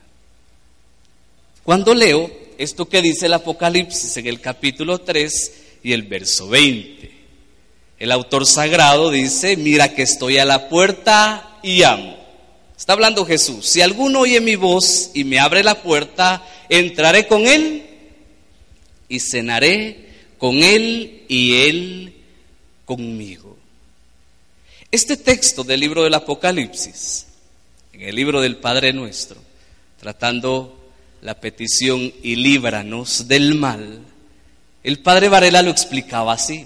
Cuando 1.64 1.94
leo 1.94 2.32
esto 2.58 2.88
que 2.88 3.02
dice 3.02 3.28
el 3.28 3.34
Apocalipsis 3.34 4.18
en 4.18 4.28
el 4.28 4.42
capítulo 4.42 5.00
3 5.00 5.54
y 5.84 5.94
el 5.94 6.04
verso 6.04 6.48
20, 6.48 7.12
el 8.00 8.12
autor 8.12 8.46
sagrado 8.46 9.12
dice, 9.12 9.58
mira 9.58 9.94
que 9.94 10.04
estoy 10.04 10.38
a 10.38 10.46
la 10.46 10.70
puerta 10.70 11.60
y 11.62 11.84
amo. 11.84 12.19
Está 12.80 12.94
hablando 12.94 13.26
Jesús, 13.26 13.68
si 13.68 13.82
alguno 13.82 14.22
oye 14.22 14.40
mi 14.40 14.56
voz 14.56 15.12
y 15.14 15.26
me 15.26 15.38
abre 15.38 15.66
la 15.66 15.84
puerta, 15.84 16.48
entraré 16.70 17.28
con 17.28 17.46
él 17.46 17.86
y 19.10 19.20
cenaré 19.20 20.08
con 20.38 20.56
él 20.64 21.26
y 21.28 21.56
él 21.68 22.14
conmigo. 22.86 23.58
Este 24.92 25.18
texto 25.18 25.66
del 25.66 25.82
libro 25.82 26.04
del 26.06 26.14
Apocalipsis, 26.14 27.26
en 27.92 28.04
el 28.04 28.16
libro 28.16 28.40
del 28.40 28.56
Padre 28.56 28.94
Nuestro, 28.94 29.42
tratando 30.00 30.80
la 31.22 31.38
petición 31.38 32.14
y 32.24 32.38
líbranos 32.38 33.28
del 33.28 33.56
mal, 33.56 34.00
el 34.86 35.00
padre 35.00 35.28
Varela 35.28 35.62
lo 35.62 35.70
explicaba 35.70 36.32
así. 36.32 36.66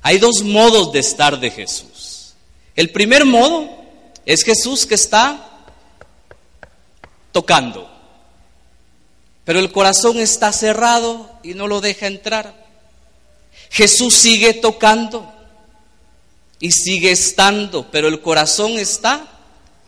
Hay 0.00 0.16
dos 0.16 0.42
modos 0.44 0.92
de 0.94 1.00
estar 1.00 1.38
de 1.38 1.50
Jesús. 1.50 2.32
El 2.74 2.88
primer 2.88 3.26
modo 3.26 3.79
es 4.26 4.44
Jesús 4.44 4.86
que 4.86 4.94
está 4.94 5.48
tocando, 7.32 7.90
pero 9.44 9.58
el 9.60 9.72
corazón 9.72 10.18
está 10.18 10.52
cerrado 10.52 11.30
y 11.42 11.54
no 11.54 11.66
lo 11.66 11.80
deja 11.80 12.06
entrar. 12.06 12.54
Jesús 13.70 14.14
sigue 14.14 14.54
tocando 14.54 15.32
y 16.58 16.72
sigue 16.72 17.12
estando, 17.12 17.90
pero 17.90 18.08
el 18.08 18.20
corazón 18.20 18.78
está 18.78 19.26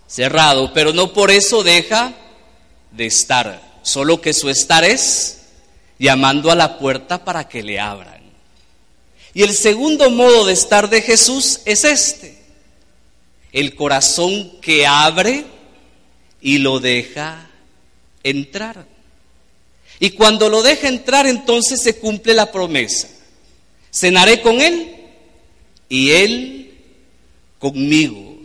cerrado, 0.07 0.73
pero 0.73 0.93
no 0.93 1.13
por 1.13 1.31
eso 1.31 1.63
deja 1.63 2.13
de 2.91 3.07
estar, 3.07 3.61
solo 3.83 4.21
que 4.21 4.33
su 4.33 4.49
estar 4.51 4.85
es 4.85 5.43
llamando 5.99 6.51
a 6.51 6.55
la 6.55 6.79
puerta 6.79 7.25
para 7.25 7.49
que 7.49 7.63
le 7.63 7.79
abran. 7.79 8.23
Y 9.35 9.43
el 9.43 9.57
segundo 9.57 10.11
modo 10.11 10.47
de 10.47 10.53
estar 10.53 10.91
de 10.91 11.01
Jesús 11.01 11.61
es 11.65 11.85
este, 11.85 12.42
el 13.53 13.75
corazón 13.75 14.61
que 14.61 14.87
abre 14.87 15.45
y 16.41 16.59
lo 16.59 16.81
deja 16.81 17.51
entrar. 18.23 18.87
Y 20.01 20.11
cuando 20.11 20.49
lo 20.49 20.63
deja 20.63 20.89
entrar, 20.89 21.27
entonces 21.27 21.81
se 21.83 21.97
cumple 21.97 22.35
la 22.35 22.51
promesa. 22.51 23.09
Cenaré 23.93 24.41
con 24.41 24.61
Él 24.61 24.97
y 25.89 26.11
Él 26.11 26.75
conmigo. 27.59 28.39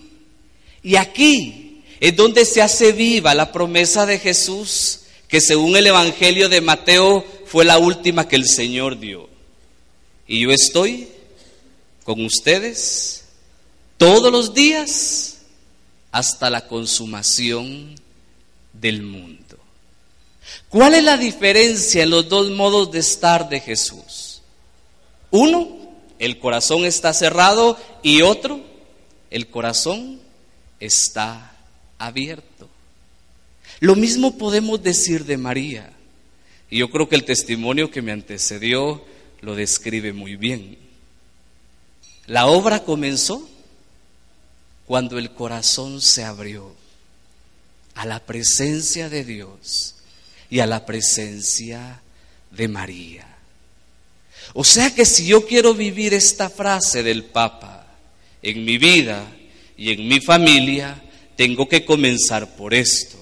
Y 0.84 0.98
aquí 0.98 1.82
es 2.00 2.16
donde 2.16 2.46
se 2.46 2.62
hace 2.62 2.92
viva 2.92 3.34
la 3.34 3.52
promesa 3.52 4.06
de 4.06 4.20
Jesús 4.20 5.02
que 5.28 5.42
según 5.42 5.76
el 5.76 5.88
Evangelio 5.88 6.48
de 6.48 6.62
Mateo 6.62 7.26
fue 7.46 7.66
la 7.66 7.78
última 7.78 8.28
que 8.28 8.36
el 8.36 8.48
Señor 8.48 9.00
dio. 9.00 9.28
Y 10.28 10.42
yo 10.42 10.52
estoy 10.52 11.08
con 12.04 12.24
ustedes 12.24 13.24
todos 13.98 14.32
los 14.32 14.54
días 14.54 15.40
hasta 16.12 16.50
la 16.50 16.68
consumación 16.68 17.96
del 18.74 19.02
mundo. 19.02 19.58
¿Cuál 20.70 20.96
es 20.96 21.04
la 21.04 21.18
diferencia 21.18 22.04
en 22.04 22.12
los 22.12 22.30
dos 22.30 22.50
modos 22.52 22.92
de 22.92 23.00
estar 23.00 23.50
de 23.50 23.60
Jesús? 23.60 24.42
Uno, 25.32 25.78
el 26.20 26.40
corazón 26.40 26.86
está 26.86 27.14
cerrado 27.14 27.78
y 28.02 28.22
otro, 28.22 28.62
el 29.30 29.48
corazón 29.48 30.20
está 30.80 31.56
abierto. 31.98 32.70
Lo 33.80 33.96
mismo 33.96 34.38
podemos 34.38 34.82
decir 34.82 35.26
de 35.26 35.38
María. 35.38 35.92
Y 36.70 36.80
yo 36.80 36.90
creo 36.90 37.08
que 37.08 37.16
el 37.16 37.26
testimonio 37.26 37.92
que 37.92 38.02
me 38.02 38.12
antecedió 38.12 39.04
lo 39.42 39.56
describe 39.56 40.14
muy 40.14 40.36
bien. 40.36 40.78
La 42.26 42.48
obra 42.48 42.84
comenzó 42.84 43.48
cuando 44.88 45.20
el 45.20 45.32
corazón 45.32 46.02
se 46.02 46.24
abrió 46.24 46.74
a 47.94 48.06
la 48.06 48.22
presencia 48.22 49.10
de 49.10 49.26
Dios 49.26 49.96
y 50.50 50.60
a 50.60 50.66
la 50.66 50.86
presencia 50.86 52.02
de 52.52 52.68
María. 52.70 53.28
O 54.54 54.64
sea 54.64 54.96
que 54.96 55.06
si 55.06 55.28
yo 55.28 55.46
quiero 55.46 55.74
vivir 55.74 56.14
esta 56.14 56.50
frase 56.50 57.04
del 57.04 57.26
Papa 57.26 57.86
en 58.42 58.64
mi 58.64 58.78
vida 58.78 59.30
y 59.76 59.92
en 59.92 60.08
mi 60.08 60.22
familia, 60.22 61.04
tengo 61.36 61.68
que 61.68 61.84
comenzar 61.84 62.56
por 62.56 62.74
esto, 62.74 63.18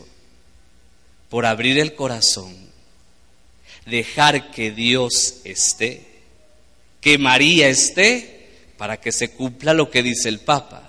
por 1.29 1.47
abrir 1.47 1.79
el 1.79 1.95
corazón, 1.95 2.55
dejar 3.87 4.51
que 4.51 4.69
Dios 4.69 5.37
esté, 5.43 6.05
que 7.01 7.17
María 7.17 7.69
esté, 7.69 8.49
para 8.77 9.01
que 9.01 9.11
se 9.11 9.31
cumpla 9.31 9.73
lo 9.73 9.89
que 9.89 10.03
dice 10.03 10.29
el 10.29 10.41
Papa, 10.41 10.84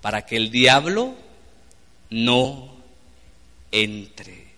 para 0.00 0.26
que 0.26 0.36
el 0.36 0.50
diablo 0.50 1.14
no 2.10 2.70
entre. 3.72 4.50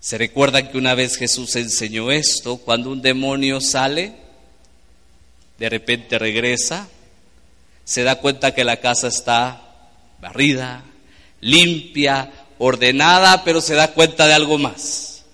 Se 0.00 0.18
recuerdan 0.18 0.70
que 0.70 0.76
una 0.76 0.94
vez 0.94 1.16
Jesús 1.16 1.56
enseñó 1.56 2.10
esto, 2.10 2.58
cuando 2.58 2.90
un 2.90 3.00
demonio 3.00 3.60
sale, 3.60 4.12
de 5.58 5.68
repente 5.70 6.18
regresa, 6.18 6.88
se 7.84 8.02
da 8.02 8.20
cuenta 8.20 8.54
que 8.54 8.64
la 8.64 8.80
casa 8.80 9.08
está 9.08 9.62
barrida, 10.20 10.84
limpia, 11.40 12.30
ordenada, 12.58 13.44
pero 13.44 13.60
se 13.60 13.74
da 13.74 13.92
cuenta 13.92 14.26
de 14.26 14.34
algo 14.34 14.58
más. 14.58 15.24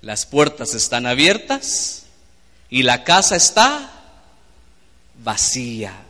Las 0.00 0.26
puertas 0.26 0.74
están 0.74 1.06
abiertas 1.06 2.04
y 2.70 2.82
la 2.82 3.04
casa 3.04 3.36
está 3.36 3.90
vacía. 5.22 6.03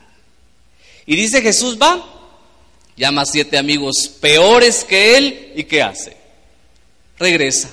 Y 1.06 1.16
dice 1.16 1.42
Jesús 1.42 1.78
va, 1.80 2.04
llama 2.96 3.23
a 3.23 3.26
siete 3.26 3.58
amigos 3.58 4.08
peores 4.20 4.84
que 4.84 5.16
él 5.16 5.52
y 5.56 5.64
¿qué 5.64 5.82
hace? 5.82 6.25
regresa 7.18 7.70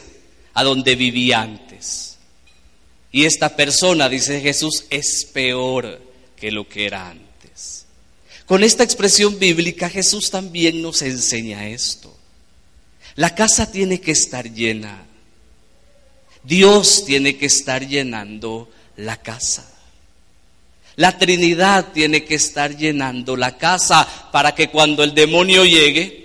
a 0.53 0.63
donde 0.63 0.95
vivía 0.95 1.41
antes. 1.41 2.17
Y 3.11 3.25
esta 3.25 3.55
persona, 3.55 4.07
dice 4.07 4.39
Jesús, 4.39 4.85
es 4.89 5.25
peor 5.33 6.01
que 6.35 6.51
lo 6.51 6.67
que 6.67 6.85
era 6.85 7.09
antes. 7.09 7.85
Con 8.45 8.63
esta 8.63 8.83
expresión 8.83 9.37
bíblica 9.39 9.89
Jesús 9.89 10.31
también 10.31 10.81
nos 10.81 11.01
enseña 11.01 11.67
esto. 11.67 12.15
La 13.15 13.35
casa 13.35 13.71
tiene 13.71 13.99
que 13.99 14.11
estar 14.11 14.51
llena. 14.51 15.05
Dios 16.43 17.05
tiene 17.05 17.37
que 17.37 17.45
estar 17.45 17.85
llenando 17.85 18.69
la 18.95 19.17
casa. 19.17 19.69
La 20.95 21.17
Trinidad 21.17 21.91
tiene 21.93 22.25
que 22.25 22.35
estar 22.35 22.75
llenando 22.75 23.35
la 23.35 23.57
casa 23.57 24.07
para 24.31 24.53
que 24.53 24.69
cuando 24.69 25.03
el 25.03 25.13
demonio 25.13 25.65
llegue 25.65 26.21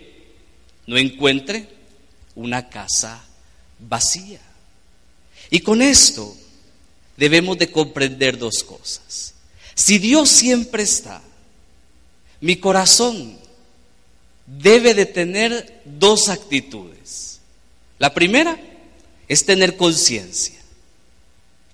no 0.86 0.96
encuentre 0.98 1.68
una 2.34 2.68
casa 2.68 3.24
vacía. 3.78 4.40
Y 5.50 5.60
con 5.60 5.82
esto 5.82 6.36
debemos 7.16 7.58
de 7.58 7.70
comprender 7.70 8.38
dos 8.38 8.64
cosas. 8.64 9.34
Si 9.74 9.98
Dios 9.98 10.28
siempre 10.28 10.82
está, 10.82 11.22
mi 12.40 12.56
corazón 12.56 13.38
debe 14.46 14.94
de 14.94 15.06
tener 15.06 15.82
dos 15.84 16.28
actitudes. 16.28 17.40
La 17.98 18.12
primera 18.12 18.58
es 19.28 19.44
tener 19.44 19.76
conciencia. 19.76 20.55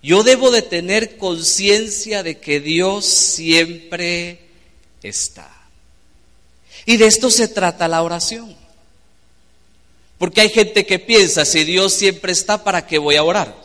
Yo 0.03 0.25
debo 0.25 0.51
de 0.51 0.63
tener 0.63 1.17
conciencia 1.17 2.23
de 2.23 2.39
que 2.39 2.61
Dios 2.61 3.05
siempre 3.07 4.41
está. 5.03 5.51
Y 6.85 6.97
de 6.97 7.07
esto 7.07 7.31
se 7.31 7.47
trata 7.47 7.87
la 7.87 8.03
oración. 8.03 8.57
Porque 10.19 10.41
hay 10.41 10.49
gente 10.51 10.87
que 10.87 10.99
piensa, 10.99 11.45
si 11.45 11.65
Dios 11.65 11.93
siempre 11.93 12.33
está, 12.33 12.63
¿para 12.65 12.87
qué 12.87 12.99
voy 12.99 13.17
a 13.17 13.25
orar? 13.25 13.57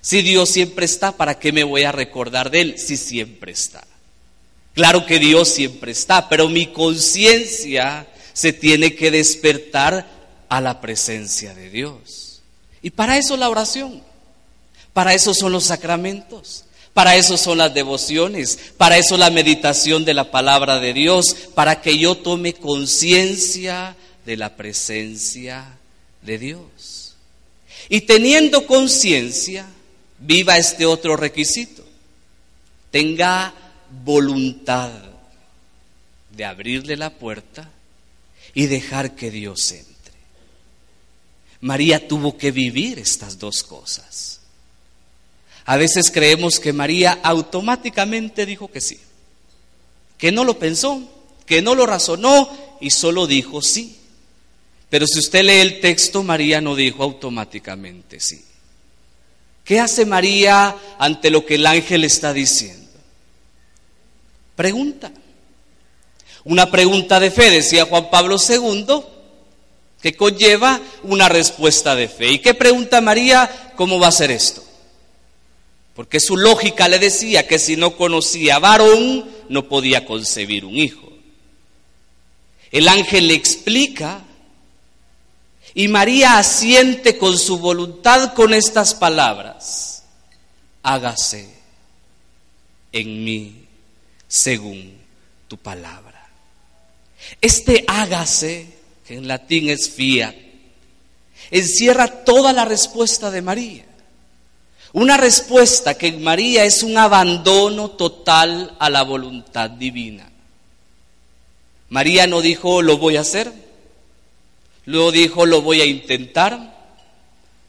Si 0.00 0.22
Dios 0.22 0.50
siempre 0.50 0.84
está, 0.84 1.12
¿para 1.12 1.38
qué 1.38 1.52
me 1.52 1.64
voy 1.64 1.84
a 1.84 1.92
recordar 1.92 2.50
de 2.50 2.60
Él 2.60 2.78
si 2.78 2.96
siempre 2.96 3.52
está? 3.52 3.86
Claro 4.74 5.06
que 5.06 5.18
Dios 5.18 5.48
siempre 5.48 5.92
está, 5.92 6.28
pero 6.28 6.48
mi 6.48 6.66
conciencia 6.66 8.06
se 8.32 8.52
tiene 8.52 8.94
que 8.94 9.10
despertar 9.10 10.06
a 10.48 10.60
la 10.60 10.80
presencia 10.80 11.54
de 11.54 11.70
Dios. 11.70 12.42
Y 12.82 12.90
para 12.90 13.16
eso 13.16 13.36
la 13.38 13.48
oración, 13.48 14.02
para 14.94 15.12
eso 15.12 15.34
son 15.34 15.52
los 15.52 15.64
sacramentos, 15.64 16.64
para 16.94 17.16
eso 17.16 17.36
son 17.36 17.58
las 17.58 17.74
devociones, 17.74 18.58
para 18.78 18.96
eso 18.96 19.18
la 19.18 19.28
meditación 19.28 20.04
de 20.04 20.14
la 20.14 20.30
palabra 20.30 20.80
de 20.80 20.94
Dios, 20.94 21.36
para 21.54 21.82
que 21.82 21.98
yo 21.98 22.16
tome 22.16 22.54
conciencia 22.54 23.96
de 24.24 24.36
la 24.36 24.56
presencia 24.56 25.76
de 26.22 26.38
Dios. 26.38 27.16
Y 27.88 28.02
teniendo 28.02 28.66
conciencia, 28.66 29.66
viva 30.20 30.56
este 30.56 30.86
otro 30.86 31.16
requisito. 31.16 31.84
Tenga 32.90 33.52
voluntad 34.04 34.90
de 36.30 36.44
abrirle 36.44 36.96
la 36.96 37.10
puerta 37.10 37.70
y 38.54 38.66
dejar 38.66 39.16
que 39.16 39.30
Dios 39.30 39.72
entre. 39.72 39.94
María 41.60 42.06
tuvo 42.06 42.36
que 42.38 42.52
vivir 42.52 42.98
estas 42.98 43.38
dos 43.38 43.62
cosas. 43.62 44.33
A 45.66 45.76
veces 45.76 46.10
creemos 46.10 46.60
que 46.60 46.72
María 46.72 47.20
automáticamente 47.22 48.44
dijo 48.44 48.70
que 48.70 48.80
sí, 48.80 48.98
que 50.18 50.30
no 50.30 50.44
lo 50.44 50.58
pensó, 50.58 51.02
que 51.46 51.62
no 51.62 51.74
lo 51.74 51.86
razonó 51.86 52.48
y 52.80 52.90
solo 52.90 53.26
dijo 53.26 53.62
sí. 53.62 53.98
Pero 54.90 55.06
si 55.06 55.18
usted 55.18 55.42
lee 55.42 55.60
el 55.60 55.80
texto, 55.80 56.22
María 56.22 56.60
no 56.60 56.76
dijo 56.76 57.02
automáticamente 57.02 58.20
sí. 58.20 58.44
¿Qué 59.64 59.80
hace 59.80 60.04
María 60.04 60.76
ante 60.98 61.30
lo 61.30 61.46
que 61.46 61.54
el 61.54 61.66
ángel 61.66 62.04
está 62.04 62.34
diciendo? 62.34 62.84
Pregunta. 64.54 65.10
Una 66.44 66.70
pregunta 66.70 67.18
de 67.18 67.30
fe, 67.30 67.50
decía 67.50 67.86
Juan 67.86 68.10
Pablo 68.10 68.36
II, 68.36 69.00
que 70.02 70.14
conlleva 70.14 70.78
una 71.04 71.30
respuesta 71.30 71.96
de 71.96 72.08
fe. 72.08 72.32
¿Y 72.32 72.38
qué 72.40 72.52
pregunta 72.52 73.00
María? 73.00 73.72
¿Cómo 73.76 73.98
va 73.98 74.08
a 74.08 74.12
ser 74.12 74.30
esto? 74.30 74.62
Porque 75.94 76.20
su 76.20 76.36
lógica 76.36 76.88
le 76.88 76.98
decía 76.98 77.46
que 77.46 77.58
si 77.58 77.76
no 77.76 77.96
conocía 77.96 78.58
varón, 78.58 79.30
no 79.48 79.68
podía 79.68 80.04
concebir 80.04 80.64
un 80.64 80.74
hijo. 80.74 81.08
El 82.72 82.88
ángel 82.88 83.28
le 83.28 83.34
explica 83.34 84.24
y 85.74 85.88
María 85.88 86.38
asiente 86.38 87.18
con 87.18 87.38
su 87.38 87.58
voluntad 87.58 88.34
con 88.34 88.54
estas 88.54 88.94
palabras, 88.94 90.04
hágase 90.82 91.52
en 92.92 93.24
mí 93.24 93.66
según 94.28 94.96
tu 95.48 95.56
palabra. 95.56 96.28
Este 97.40 97.84
hágase, 97.88 98.68
que 99.06 99.14
en 99.14 99.26
latín 99.26 99.68
es 99.68 99.90
fiat, 99.90 100.34
encierra 101.50 102.24
toda 102.24 102.52
la 102.52 102.64
respuesta 102.64 103.30
de 103.30 103.42
María. 103.42 103.84
Una 104.94 105.16
respuesta 105.16 105.98
que 105.98 106.06
en 106.06 106.22
María 106.22 106.64
es 106.64 106.84
un 106.84 106.96
abandono 106.96 107.90
total 107.90 108.76
a 108.78 108.88
la 108.88 109.02
voluntad 109.02 109.68
divina. 109.68 110.30
María 111.88 112.28
no 112.28 112.40
dijo, 112.40 112.80
lo 112.80 112.96
voy 112.96 113.16
a 113.16 113.22
hacer. 113.22 113.52
Luego 114.86 115.10
dijo, 115.10 115.46
lo 115.46 115.62
voy 115.62 115.80
a 115.80 115.84
intentar. 115.84 116.92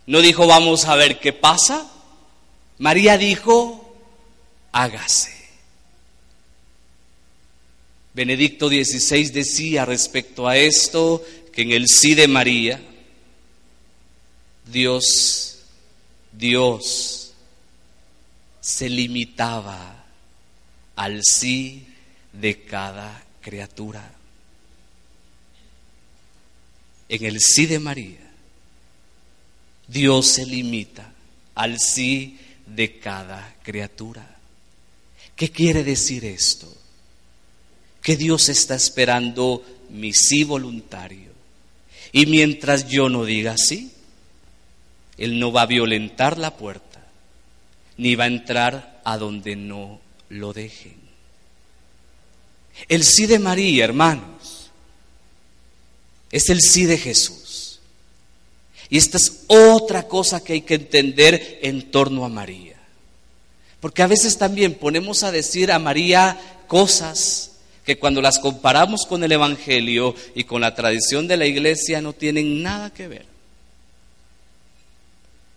No 0.06 0.22
dijo, 0.22 0.46
vamos 0.46 0.86
a 0.86 0.96
ver 0.96 1.20
qué 1.20 1.34
pasa. 1.34 1.90
María 2.78 3.18
dijo, 3.18 3.96
hágase. 4.72 5.36
Benedicto 8.14 8.70
XVI 8.70 9.30
decía 9.32 9.84
respecto 9.84 10.48
a 10.48 10.58
esto 10.58 11.24
que 11.52 11.64
en 11.64 11.72
el 11.72 11.88
sí 11.88 12.14
de 12.14 12.28
María 12.28 12.80
Dios, 14.72 15.55
Dios 16.38 17.34
se 18.60 18.89
limitaba 18.89 20.04
al 20.95 21.21
sí 21.24 21.88
de 22.34 22.63
cada 22.63 23.24
criatura. 23.41 24.12
En 27.08 27.26
el 27.26 27.39
sí 27.39 27.67
de 27.67 27.80
María, 27.80 28.32
Dios 29.88 30.26
se 30.26 30.45
limita 30.45 31.13
al 31.54 31.80
sí 31.80 32.39
de 32.65 33.00
cada 33.00 33.56
criatura. 33.63 34.38
¿Qué 35.36 35.52
quiere 35.52 35.84
decir 35.84 36.26
esto? 36.26 36.71
Que 38.02 38.15
Dios 38.15 38.50
está 38.50 38.76
esperando 38.76 39.63
mi 39.89 40.13
sí 40.13 40.43
voluntario. 40.43 41.32
Y 42.12 42.26
mientras 42.26 42.88
yo 42.88 43.10
no 43.10 43.26
diga 43.26 43.56
sí, 43.58 43.91
Él 45.17 45.39
no 45.39 45.51
va 45.51 45.63
a 45.63 45.67
violentar 45.67 46.38
la 46.38 46.56
puerta, 46.56 47.01
ni 47.97 48.15
va 48.15 48.25
a 48.25 48.28
entrar 48.28 49.01
a 49.04 49.17
donde 49.17 49.56
no 49.56 49.99
lo 50.30 50.54
dejen. 50.54 50.95
El 52.89 53.04
sí 53.04 53.25
de 53.25 53.39
María, 53.39 53.86
hermanos, 53.86 54.69
es 56.32 56.49
el 56.49 56.62
sí 56.62 56.86
de 56.86 56.97
Jesús. 56.97 57.80
Y 58.89 58.97
esta 58.97 59.17
es 59.17 59.43
otra 59.47 60.08
cosa 60.08 60.43
que 60.43 60.54
hay 60.54 60.62
que 60.62 60.75
entender 60.75 61.60
en 61.62 61.89
torno 61.91 62.25
a 62.25 62.30
María. 62.30 62.75
Porque 63.80 64.04
a 64.04 64.08
veces 64.08 64.38
también 64.38 64.75
ponemos 64.75 65.23
a 65.23 65.32
decir 65.32 65.71
a 65.71 65.80
María 65.80 66.39
cosas 66.67 67.51
que 67.86 67.97
cuando 67.97 68.21
las 68.21 68.39
comparamos 68.39 69.06
con 69.06 69.23
el 69.23 69.32
Evangelio 69.32 70.15
y 70.34 70.43
con 70.43 70.62
la 70.62 70.75
tradición 70.75 71.28
de 71.28 71.38
la 71.38 71.45
iglesia 71.45 72.01
no 72.01 72.13
tienen 72.13 72.63
nada 72.63 72.91
que 72.91 73.08
ver. 73.08 73.35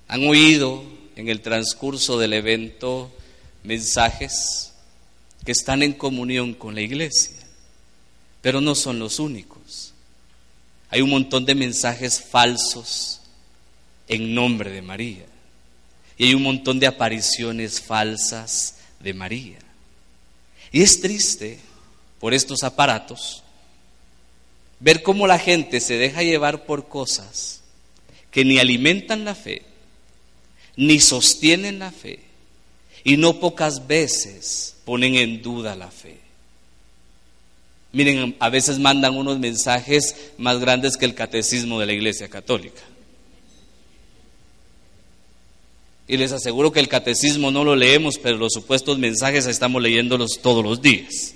Han 0.08 0.26
oído 0.26 0.82
en 1.16 1.28
el 1.28 1.40
transcurso 1.40 2.18
del 2.18 2.32
evento 2.32 3.10
mensajes 3.62 4.72
que 5.44 5.52
están 5.52 5.82
en 5.82 5.92
comunión 5.92 6.54
con 6.54 6.74
la 6.74 6.80
iglesia, 6.80 7.36
pero 8.40 8.60
no 8.60 8.74
son 8.74 8.98
los 8.98 9.18
únicos. 9.18 9.94
Hay 10.90 11.02
un 11.02 11.10
montón 11.10 11.44
de 11.44 11.54
mensajes 11.54 12.20
falsos 12.20 13.20
en 14.08 14.34
nombre 14.34 14.70
de 14.70 14.82
María 14.82 15.26
y 16.16 16.24
hay 16.24 16.34
un 16.34 16.42
montón 16.42 16.80
de 16.80 16.86
apariciones 16.86 17.80
falsas 17.80 18.76
de 19.00 19.14
María. 19.14 19.58
Y 20.72 20.82
es 20.82 21.00
triste 21.00 21.58
por 22.18 22.34
estos 22.34 22.62
aparatos, 22.62 23.42
ver 24.80 25.02
cómo 25.02 25.26
la 25.26 25.38
gente 25.38 25.80
se 25.80 25.98
deja 25.98 26.22
llevar 26.22 26.64
por 26.64 26.88
cosas 26.88 27.60
que 28.30 28.44
ni 28.44 28.58
alimentan 28.58 29.24
la 29.24 29.34
fe, 29.34 29.62
ni 30.78 31.00
sostienen 31.00 31.80
la 31.80 31.90
fe, 31.90 32.20
y 33.02 33.16
no 33.16 33.40
pocas 33.40 33.88
veces 33.88 34.76
ponen 34.84 35.16
en 35.16 35.42
duda 35.42 35.74
la 35.74 35.90
fe. 35.90 36.18
Miren, 37.90 38.36
a 38.38 38.48
veces 38.48 38.78
mandan 38.78 39.16
unos 39.16 39.40
mensajes 39.40 40.30
más 40.38 40.60
grandes 40.60 40.96
que 40.96 41.04
el 41.04 41.16
catecismo 41.16 41.80
de 41.80 41.86
la 41.86 41.94
Iglesia 41.94 42.28
Católica. 42.28 42.80
Y 46.06 46.16
les 46.16 46.30
aseguro 46.30 46.70
que 46.70 46.80
el 46.80 46.88
catecismo 46.88 47.50
no 47.50 47.64
lo 47.64 47.74
leemos, 47.74 48.18
pero 48.18 48.36
los 48.36 48.52
supuestos 48.52 48.98
mensajes 48.98 49.46
estamos 49.46 49.82
leyéndolos 49.82 50.38
todos 50.40 50.62
los 50.62 50.80
días. 50.80 51.34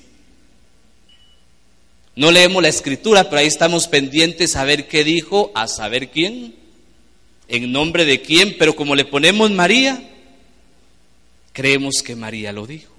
No 2.15 2.31
leemos 2.31 2.63
la 2.63 2.69
escritura, 2.69 3.25
pero 3.25 3.39
ahí 3.39 3.49
estamos 3.49 3.89
pendientes 3.89 4.55
a 4.55 4.65
ver 4.65 4.87
qué 4.87 5.03
dijo, 5.03 5.51
a 5.57 5.67
saber 5.67 6.11
quién, 6.11 6.62
en 7.53 7.71
nombre 7.71 8.07
de 8.07 8.23
quién, 8.23 8.57
pero 8.59 8.75
como 8.75 8.95
le 8.95 9.05
ponemos 9.05 9.51
María, 9.51 10.03
creemos 11.53 11.97
que 12.03 12.17
María 12.17 12.51
lo 12.51 12.67
dijo. 12.67 12.95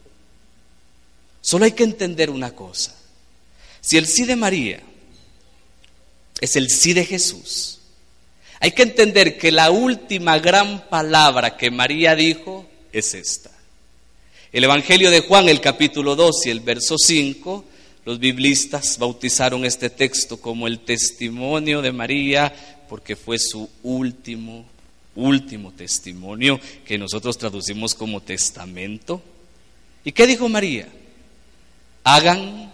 Solo 1.42 1.66
hay 1.66 1.72
que 1.72 1.84
entender 1.84 2.30
una 2.30 2.52
cosa. 2.52 2.96
Si 3.82 3.98
el 3.98 4.06
sí 4.06 4.26
de 4.26 4.36
María 4.36 4.80
es 6.40 6.56
el 6.56 6.70
sí 6.70 6.94
de 6.94 7.04
Jesús, 7.04 7.80
hay 8.60 8.72
que 8.72 8.84
entender 8.84 9.40
que 9.40 9.52
la 9.52 9.72
última 9.72 10.38
gran 10.38 10.88
palabra 10.88 11.58
que 11.58 11.72
María 11.72 12.16
dijo 12.16 12.70
es 12.92 13.16
esta. 13.16 13.50
El 14.52 14.66
Evangelio 14.66 15.10
de 15.10 15.22
Juan, 15.22 15.50
el 15.50 15.62
capítulo 15.62 16.16
2 16.16 16.46
y 16.46 16.50
el 16.52 16.60
verso 16.60 16.96
5, 17.00 17.66
los 18.06 18.20
biblistas 18.20 19.00
bautizaron 19.00 19.66
este 19.66 19.90
texto 19.90 20.40
como 20.40 20.68
el 20.68 20.82
testimonio 20.82 21.82
de 21.82 21.92
María 21.92 22.73
porque 22.88 23.16
fue 23.16 23.40
su 23.40 23.70
último, 23.84 24.66
último 25.16 25.72
testimonio 25.72 26.60
que 26.86 26.98
nosotros 26.98 27.38
traducimos 27.38 27.96
como 27.96 28.22
testamento. 28.22 29.22
¿Y 30.04 30.12
qué 30.12 30.28
dijo 30.28 30.50
María? 30.50 30.88
Hagan 32.04 32.72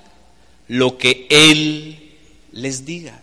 lo 0.67 0.97
que 0.97 1.27
Él 1.29 2.15
les 2.51 2.85
diga. 2.85 3.19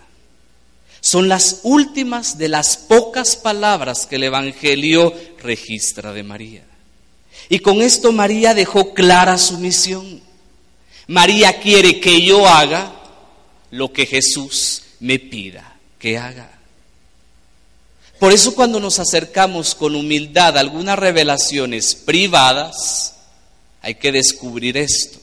Son 1.01 1.29
las 1.29 1.61
últimas 1.62 2.37
de 2.38 2.49
las 2.49 2.77
pocas 2.77 3.37
palabras 3.37 4.07
que 4.07 4.16
el 4.16 4.25
Evangelio 4.25 5.14
registra 5.42 6.12
de 6.12 6.22
María. 6.22 6.64
Y 7.49 7.61
con 7.61 7.81
esto 7.81 8.12
María 8.12 8.55
dejó 8.55 8.92
clara 8.92 9.38
su 9.38 9.59
misión. 9.59 10.20
María 11.07 11.61
quiere 11.61 12.01
que 12.01 12.22
yo 12.22 12.46
haga 12.46 12.92
lo 13.70 13.92
que 13.92 14.07
Jesús 14.07 14.83
me 15.01 15.18
pida 15.18 15.77
que 15.99 16.18
haga. 16.18 16.56
Por 18.18 18.33
eso 18.33 18.55
cuando 18.55 18.81
nos 18.81 18.98
acercamos 18.98 19.74
con 19.74 19.94
humildad 19.94 20.57
a 20.57 20.61
algunas 20.61 20.98
revelaciones 20.98 21.94
privadas, 21.94 23.16
hay 23.83 23.96
que 23.96 24.11
descubrir 24.11 24.76
esto. 24.76 25.18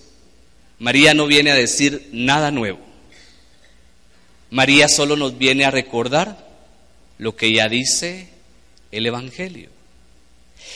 María 0.79 1.13
no 1.13 1.25
viene 1.25 1.51
a 1.51 1.55
decir 1.55 2.09
nada 2.11 2.51
nuevo. 2.51 2.79
María 4.51 4.87
solo 4.87 5.15
nos 5.15 5.37
viene 5.37 5.65
a 5.65 5.71
recordar 5.71 6.47
lo 7.17 7.35
que 7.35 7.51
ya 7.51 7.67
dice 7.67 8.29
el 8.91 9.05
Evangelio. 9.05 9.69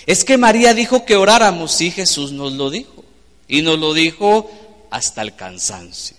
Es 0.07 0.23
que 0.23 0.37
María 0.37 0.73
dijo 0.73 1.05
que 1.05 1.15
oráramos, 1.15 1.71
sí 1.73 1.91
Jesús 1.91 2.31
nos 2.31 2.53
lo 2.53 2.69
dijo. 2.69 3.05
Y 3.47 3.61
nos 3.61 3.77
lo 3.79 3.93
dijo 3.93 4.51
hasta 4.89 5.21
el 5.21 5.35
cansancio. 5.35 6.17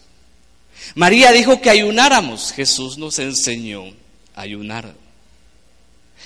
María 0.94 1.32
dijo 1.32 1.60
que 1.60 1.70
ayunáramos, 1.70 2.52
Jesús 2.52 2.98
nos 2.98 3.18
enseñó 3.18 3.84
a 4.34 4.42
ayunar. 4.42 4.94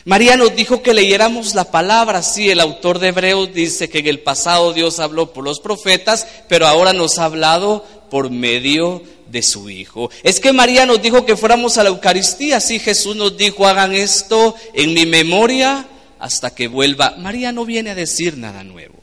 María 0.04 0.36
nos 0.36 0.56
dijo 0.56 0.82
que 0.82 0.94
leyéramos 0.94 1.54
la 1.54 1.70
palabra, 1.70 2.22
sí, 2.22 2.50
el 2.50 2.58
autor 2.58 2.98
de 2.98 3.08
Hebreos 3.08 3.54
dice 3.54 3.88
que 3.88 3.98
en 3.98 4.08
el 4.08 4.20
pasado 4.20 4.72
Dios 4.72 4.98
habló 4.98 5.32
por 5.32 5.44
los 5.44 5.60
profetas, 5.60 6.26
pero 6.48 6.66
ahora 6.66 6.92
nos 6.92 7.18
ha 7.18 7.26
hablado 7.26 7.84
por 8.10 8.30
medio 8.30 9.02
de 9.28 9.42
su 9.42 9.70
Hijo. 9.70 10.10
Es 10.24 10.40
que 10.40 10.52
María 10.52 10.86
nos 10.86 11.00
dijo 11.00 11.24
que 11.24 11.36
fuéramos 11.36 11.78
a 11.78 11.84
la 11.84 11.90
Eucaristía, 11.90 12.60
sí, 12.60 12.80
Jesús 12.80 13.14
nos 13.14 13.36
dijo, 13.36 13.66
hagan 13.66 13.94
esto 13.94 14.56
en 14.74 14.92
mi 14.92 15.06
memoria 15.06 15.86
hasta 16.18 16.52
que 16.52 16.66
vuelva. 16.66 17.14
María 17.18 17.52
no 17.52 17.64
viene 17.64 17.90
a 17.90 17.94
decir 17.94 18.36
nada 18.36 18.64
nuevo. 18.64 18.94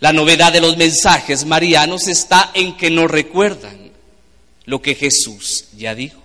La 0.00 0.12
novedad 0.12 0.52
de 0.52 0.60
los 0.60 0.76
mensajes 0.76 1.44
marianos 1.44 2.08
está 2.08 2.50
en 2.54 2.76
que 2.76 2.90
nos 2.90 3.10
recuerdan 3.10 3.90
lo 4.64 4.80
que 4.80 4.94
Jesús 4.94 5.66
ya 5.76 5.94
dijo. 5.94 6.23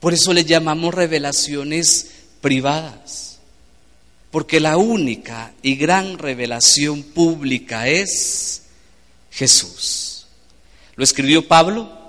Por 0.00 0.14
eso 0.14 0.32
le 0.32 0.44
llamamos 0.44 0.94
revelaciones 0.94 2.10
privadas, 2.40 3.38
porque 4.30 4.58
la 4.58 4.78
única 4.78 5.52
y 5.62 5.76
gran 5.76 6.18
revelación 6.18 7.02
pública 7.02 7.86
es 7.86 8.62
Jesús. 9.30 10.26
Lo 10.96 11.04
escribió 11.04 11.46
Pablo 11.46 12.00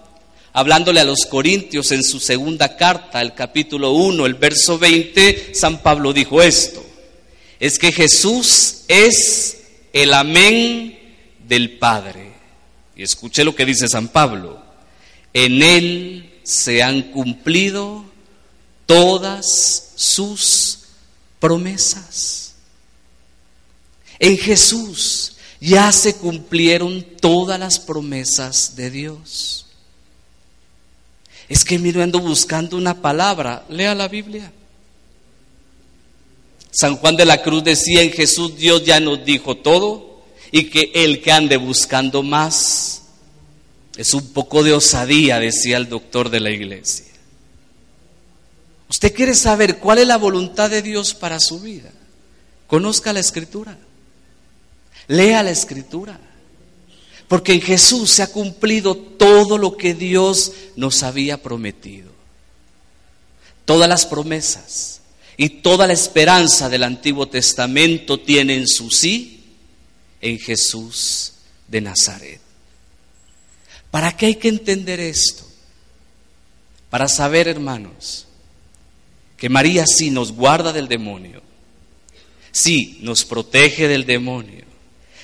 hablándole 0.54 1.00
a 1.00 1.06
los 1.06 1.26
Corintios 1.26 1.92
en 1.92 2.04
su 2.04 2.20
segunda 2.20 2.76
carta, 2.76 3.22
el 3.22 3.34
capítulo 3.34 3.92
1, 3.92 4.26
el 4.26 4.34
verso 4.36 4.78
20, 4.78 5.54
San 5.54 5.82
Pablo 5.82 6.14
dijo 6.14 6.42
esto, 6.42 6.86
es 7.60 7.78
que 7.78 7.92
Jesús 7.92 8.84
es 8.88 9.62
el 9.94 10.14
amén 10.14 10.98
del 11.48 11.78
Padre. 11.78 12.32
Y 12.96 13.04
escuche 13.04 13.44
lo 13.44 13.56
que 13.56 13.66
dice 13.66 13.88
San 13.88 14.08
Pablo. 14.08 14.62
En 15.34 15.62
Él 15.62 16.31
se 16.52 16.84
han 16.84 17.14
cumplido 17.14 18.04
todas 18.86 19.94
sus 19.96 20.80
promesas. 21.40 22.56
En 24.20 24.38
Jesús 24.38 25.38
ya 25.62 25.94
se 25.94 26.16
cumplieron 26.16 27.06
todas 27.22 27.58
las 27.58 27.80
promesas 27.80 28.76
de 28.76 28.92
Dios. 28.92 29.66
Es 31.48 31.64
que 31.64 31.80
miro 31.80 32.04
ando 32.04 32.20
buscando 32.20 32.76
una 32.76 33.02
palabra, 33.02 33.66
lea 33.70 33.96
la 33.96 34.10
Biblia. 34.10 34.52
San 36.70 36.98
Juan 36.98 37.16
de 37.16 37.26
la 37.26 37.42
Cruz 37.42 37.64
decía 37.64 38.02
en 38.02 38.12
Jesús 38.12 38.58
Dios 38.58 38.84
ya 38.84 39.00
nos 39.00 39.24
dijo 39.24 39.56
todo 39.56 40.22
y 40.52 40.66
que 40.66 40.92
el 40.96 41.22
que 41.22 41.32
ande 41.32 41.56
buscando 41.56 42.24
más 42.24 43.01
es 43.98 44.14
un 44.14 44.32
poco 44.34 44.64
de 44.64 44.74
osadía, 44.74 45.40
decía 45.40 45.78
el 45.78 45.90
doctor 45.90 46.30
de 46.30 46.40
la 46.40 46.50
iglesia. 46.50 47.06
Usted 48.90 49.14
quiere 49.14 49.36
saber 49.36 49.78
cuál 49.78 50.00
es 50.00 50.08
la 50.08 50.18
voluntad 50.18 50.70
de 50.70 50.82
Dios 50.82 51.14
para 51.14 51.40
su 51.40 51.60
vida. 51.60 51.92
Conozca 52.68 53.14
la 53.14 53.20
escritura. 53.20 53.78
Lea 55.08 55.44
la 55.44 55.52
escritura. 55.52 56.20
Porque 57.28 57.54
en 57.54 57.62
Jesús 57.62 58.12
se 58.12 58.24
ha 58.24 58.32
cumplido 58.32 58.96
todo 58.96 59.58
lo 59.58 59.78
que 59.78 59.94
Dios 59.94 60.52
nos 60.76 61.04
había 61.04 61.42
prometido. 61.42 62.12
Todas 63.64 63.88
las 63.88 64.06
promesas 64.06 65.00
y 65.38 65.48
toda 65.50 65.88
la 65.88 65.94
esperanza 65.94 66.68
del 66.68 66.84
Antiguo 66.84 67.30
Testamento 67.30 68.20
tienen 68.20 68.68
su 68.68 68.92
sí 68.92 69.56
en 70.20 70.38
Jesús 70.38 71.34
de 71.68 71.80
Nazaret. 71.80 72.51
¿Para 73.92 74.16
qué 74.16 74.28
hay 74.28 74.36
que 74.36 74.48
entender 74.48 75.02
esto? 75.02 75.46
Para 76.90 77.08
saber, 77.08 77.48
hermanos, 77.48 78.26
que 79.38 79.50
María 79.50 79.86
sí 79.86 80.10
nos 80.10 80.32
guarda 80.32 80.74
del 80.74 80.88
demonio, 80.88 81.42
sí 82.52 83.00
nos 83.02 83.26
protege 83.26 83.88
del 83.88 84.06
demonio, 84.06 84.66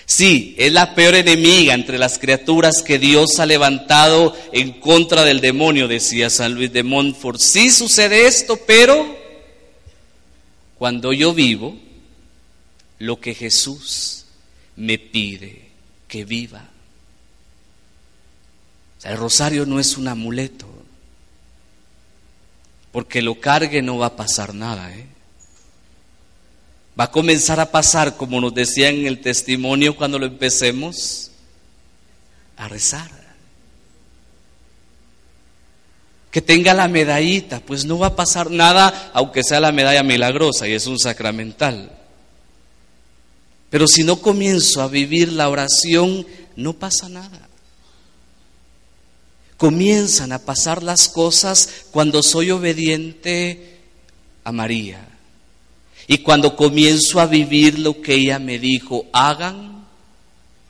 sí 0.06 0.56
es 0.58 0.72
la 0.74 0.96
peor 0.96 1.16
enemiga 1.16 1.74
entre 1.74 1.98
las 1.98 2.20
criaturas 2.20 2.82
que 2.82 3.00
Dios 3.00 3.40
ha 3.40 3.46
levantado 3.46 4.36
en 4.52 4.80
contra 4.80 5.24
del 5.24 5.40
demonio, 5.40 5.88
decía 5.88 6.30
San 6.30 6.54
Luis 6.54 6.72
de 6.72 6.84
Montfort. 6.84 7.40
Sí 7.40 7.72
sucede 7.72 8.28
esto, 8.28 8.60
pero 8.66 9.18
cuando 10.78 11.14
yo 11.14 11.34
vivo 11.34 11.78
lo 13.00 13.20
que 13.20 13.34
Jesús 13.34 14.26
me 14.76 14.98
pide 14.98 15.70
que 16.08 16.26
viva. 16.26 16.70
El 19.08 19.18
rosario 19.18 19.66
no 19.66 19.80
es 19.80 19.98
un 19.98 20.08
amuleto 20.08 20.68
porque 22.98 23.22
lo 23.22 23.40
cargue 23.40 23.84
no 23.84 24.00
va 24.00 24.08
a 24.08 24.16
pasar 24.16 24.56
nada. 24.56 24.92
¿eh? 24.92 25.06
Va 27.00 27.06
a 27.06 27.12
comenzar 27.12 27.60
a 27.60 27.70
pasar, 27.70 28.18
como 28.18 28.42
nos 28.42 28.56
decían 28.56 28.96
en 28.96 29.06
el 29.06 29.22
testimonio 29.22 29.96
cuando 29.96 30.18
lo 30.18 30.26
empecemos, 30.26 31.30
a 32.56 32.68
rezar. 32.68 33.12
Que 36.32 36.42
tenga 36.42 36.74
la 36.74 36.88
medallita, 36.88 37.60
pues 37.60 37.86
no 37.86 38.00
va 38.00 38.08
a 38.08 38.16
pasar 38.16 38.50
nada, 38.50 39.12
aunque 39.14 39.44
sea 39.44 39.60
la 39.60 39.72
medalla 39.72 40.02
milagrosa 40.02 40.68
y 40.68 40.74
es 40.74 40.88
un 40.88 40.98
sacramental. 40.98 41.92
Pero 43.70 43.88
si 43.88 44.04
no 44.04 44.22
comienzo 44.22 44.82
a 44.82 44.88
vivir 44.88 45.32
la 45.32 45.50
oración, 45.50 46.26
no 46.56 46.74
pasa 46.74 47.10
nada 47.10 47.47
comienzan 49.58 50.32
a 50.32 50.40
pasar 50.40 50.84
las 50.84 51.10
cosas 51.10 51.86
cuando 51.92 52.24
soy 52.24 52.52
obediente 52.52 53.80
a 54.44 54.52
María. 54.52 55.06
Y 56.08 56.20
cuando 56.20 56.56
comienzo 56.56 57.20
a 57.20 57.26
vivir 57.26 57.80
lo 57.80 58.02
que 58.02 58.14
ella 58.14 58.40
me 58.40 58.60
dijo, 58.60 59.08
hagan 59.12 59.86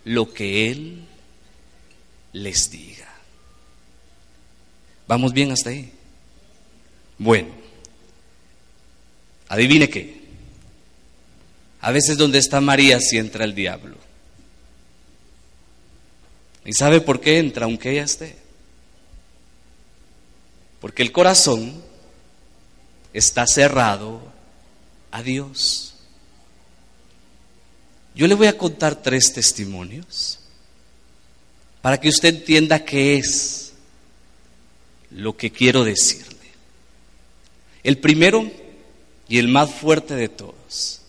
lo 0.04 0.34
que 0.34 0.71
Él 0.71 1.04
les 2.34 2.71
diga. 2.71 3.13
¿Vamos 5.08 5.34
bien 5.34 5.52
hasta 5.52 5.69
ahí? 5.69 5.91
Bueno, 7.19 7.50
adivine 9.47 9.89
qué. 9.89 10.17
A 11.82 11.91
veces 11.91 12.17
donde 12.17 12.39
está 12.39 12.60
María 12.60 13.00
si 13.00 13.17
entra 13.17 13.45
el 13.45 13.54
diablo. 13.54 13.97
¿Y 16.65 16.73
sabe 16.73 17.00
por 17.00 17.21
qué 17.21 17.38
entra 17.38 17.65
aunque 17.65 17.91
ella 17.91 18.04
esté? 18.04 18.46
Porque 20.88 21.04
el 21.04 21.12
corazón 21.12 21.84
está 23.12 23.45
cerrado 23.45 24.21
a 25.12 25.21
Dios. 25.21 25.95
Yo 28.15 28.26
le 28.26 28.36
voy 28.36 28.47
a 28.47 28.58
contar 28.58 28.95
tres 28.95 29.34
testimonios 29.34 30.39
para 31.82 32.00
que 32.00 32.08
usted 32.08 32.30
entienda 32.30 32.86
qué 32.86 33.17
es 33.17 33.73
lo 35.12 35.36
que 35.36 35.52
quiero 35.52 35.84
decirle. 35.84 36.38
El 37.84 37.97
primero 37.97 38.50
y 39.28 39.39
el 39.39 39.50
más 39.50 39.69
fuerte 39.69 40.15
de 40.15 40.30
todos. 40.30 41.02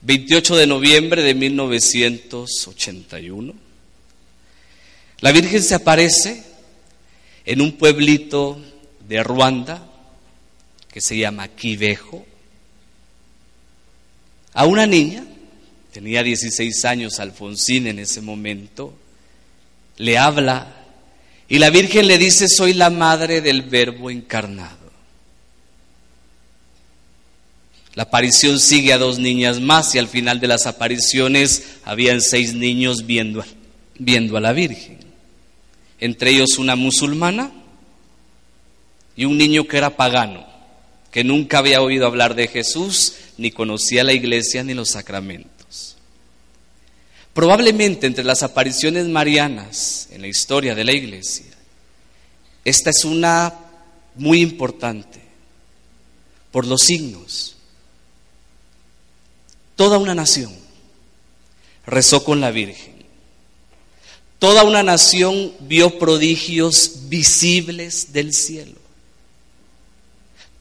28 0.00 0.56
de 0.56 0.66
noviembre 0.66 1.22
de 1.22 1.36
1981. 1.36 3.54
La 5.20 5.30
Virgen 5.30 5.62
se 5.62 5.76
aparece 5.76 6.50
en 7.44 7.60
un 7.60 7.72
pueblito 7.72 8.60
de 9.08 9.22
Ruanda 9.22 9.88
que 10.90 11.00
se 11.00 11.16
llama 11.16 11.48
Quivejo, 11.48 12.26
a 14.54 14.66
una 14.66 14.86
niña, 14.86 15.24
tenía 15.92 16.22
16 16.22 16.84
años 16.84 17.18
Alfonsín 17.18 17.86
en 17.86 17.98
ese 17.98 18.20
momento, 18.20 18.94
le 19.96 20.18
habla 20.18 20.76
y 21.48 21.58
la 21.58 21.70
Virgen 21.70 22.06
le 22.06 22.18
dice, 22.18 22.48
soy 22.48 22.74
la 22.74 22.90
madre 22.90 23.40
del 23.40 23.62
verbo 23.62 24.10
encarnado. 24.10 24.82
La 27.94 28.04
aparición 28.04 28.58
sigue 28.58 28.92
a 28.92 28.98
dos 28.98 29.18
niñas 29.18 29.60
más 29.60 29.94
y 29.94 29.98
al 29.98 30.08
final 30.08 30.40
de 30.40 30.48
las 30.48 30.66
apariciones 30.66 31.78
habían 31.84 32.20
seis 32.22 32.54
niños 32.54 33.06
viendo, 33.06 33.44
viendo 33.98 34.36
a 34.36 34.40
la 34.40 34.52
Virgen 34.52 35.01
entre 36.02 36.30
ellos 36.30 36.58
una 36.58 36.74
musulmana 36.74 37.52
y 39.14 39.24
un 39.24 39.38
niño 39.38 39.68
que 39.68 39.76
era 39.76 39.96
pagano, 39.96 40.44
que 41.12 41.22
nunca 41.22 41.58
había 41.58 41.80
oído 41.80 42.08
hablar 42.08 42.34
de 42.34 42.48
Jesús, 42.48 43.14
ni 43.38 43.52
conocía 43.52 44.02
la 44.02 44.12
iglesia 44.12 44.64
ni 44.64 44.74
los 44.74 44.90
sacramentos. 44.90 45.96
Probablemente 47.32 48.08
entre 48.08 48.24
las 48.24 48.42
apariciones 48.42 49.06
marianas 49.06 50.08
en 50.10 50.22
la 50.22 50.26
historia 50.26 50.74
de 50.74 50.82
la 50.82 50.92
iglesia, 50.92 51.52
esta 52.64 52.90
es 52.90 53.04
una 53.04 53.54
muy 54.16 54.40
importante 54.40 55.20
por 56.50 56.66
los 56.66 56.80
signos. 56.80 57.54
Toda 59.76 59.98
una 59.98 60.16
nación 60.16 60.52
rezó 61.86 62.24
con 62.24 62.40
la 62.40 62.50
Virgen 62.50 62.91
Toda 64.42 64.64
una 64.64 64.82
nación 64.82 65.52
vio 65.60 66.00
prodigios 66.00 67.08
visibles 67.08 68.12
del 68.12 68.34
cielo. 68.34 68.74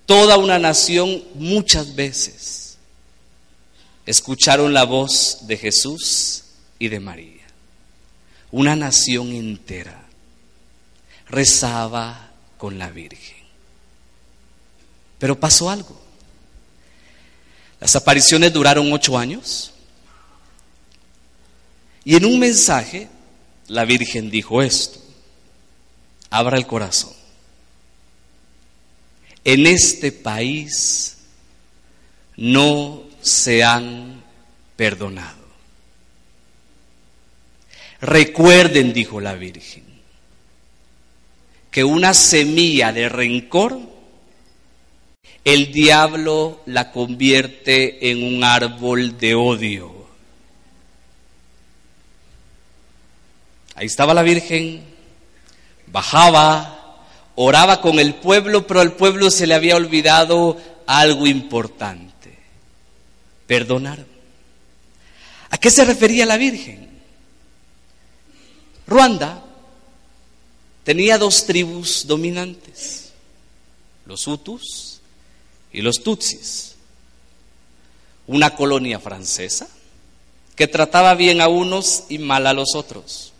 Toda 0.06 0.38
una 0.38 0.60
nación 0.60 1.24
muchas 1.34 1.96
veces 1.96 2.78
escucharon 4.06 4.72
la 4.72 4.84
voz 4.84 5.48
de 5.48 5.58
Jesús 5.58 6.44
y 6.78 6.90
de 6.90 7.00
María. 7.00 7.48
Una 8.52 8.76
nación 8.76 9.30
entera 9.30 10.06
rezaba 11.28 12.30
con 12.60 12.78
la 12.78 12.92
Virgen. 12.92 13.44
Pero 15.18 15.40
pasó 15.40 15.72
algo. 15.72 16.00
Las 17.80 17.96
apariciones 17.96 18.54
duraron 18.54 18.94
ocho 18.94 19.18
años. 19.18 19.74
Y 22.06 22.16
en 22.16 22.26
un 22.26 22.38
mensaje 22.38 23.10
la 23.72 23.86
Virgen 23.86 24.30
dijo 24.30 24.62
esto, 24.62 25.00
abra 26.30 26.58
el 26.58 26.68
corazón. 26.68 27.14
En 29.46 29.66
este 29.66 30.12
país 30.12 31.18
no 32.36 33.04
se 33.22 33.64
han 33.64 34.22
perdonado. 34.76 35.46
Recuerden, 38.02 38.92
dijo 38.92 39.22
la 39.22 39.36
Virgen, 39.36 39.86
que 41.72 41.86
una 41.86 42.14
semilla 42.14 42.92
de 42.92 43.08
rencor, 43.08 43.80
el 45.46 45.72
diablo 45.72 46.62
la 46.66 46.92
convierte 46.92 48.12
en 48.12 48.22
un 48.22 48.44
árbol 48.44 49.18
de 49.18 49.34
odio. 49.34 50.01
Ahí 53.82 53.88
estaba 53.88 54.14
la 54.14 54.22
Virgen, 54.22 54.84
bajaba, 55.88 57.04
oraba 57.34 57.82
con 57.82 57.98
el 57.98 58.14
pueblo, 58.14 58.68
pero 58.68 58.80
al 58.80 58.94
pueblo 58.94 59.32
se 59.32 59.48
le 59.48 59.56
había 59.56 59.76
olvidado 59.76 60.56
algo 60.86 61.26
importante, 61.26 62.38
perdonar. 63.48 64.06
¿A 65.50 65.58
qué 65.58 65.72
se 65.72 65.84
refería 65.84 66.28
la 66.28 66.38
Virgen? 66.38 66.92
Ruanda 68.86 69.44
tenía 70.84 71.18
dos 71.18 71.48
tribus 71.48 72.06
dominantes, 72.06 73.14
los 74.06 74.28
Hutus 74.28 75.02
y 75.74 75.82
los 75.82 76.04
Tutsis. 76.04 76.76
Una 78.28 78.54
colonia 78.54 79.00
francesa 79.00 79.68
que 80.56 80.68
trataba 80.68 81.16
bien 81.16 81.42
a 81.42 81.48
unos 81.48 82.04
y 82.10 82.20
mal 82.20 82.46
a 82.46 82.54
los 82.54 82.76
otros 82.76 83.31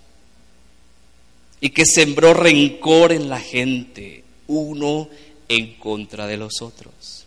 y 1.62 1.70
que 1.70 1.86
sembró 1.86 2.34
rencor 2.34 3.14
en 3.14 3.30
la 3.30 3.40
gente, 3.40 4.24
uno 4.48 5.08
en 5.48 5.76
contra 5.76 6.28
de 6.28 6.38
los 6.38 6.62
otros. 6.62 7.26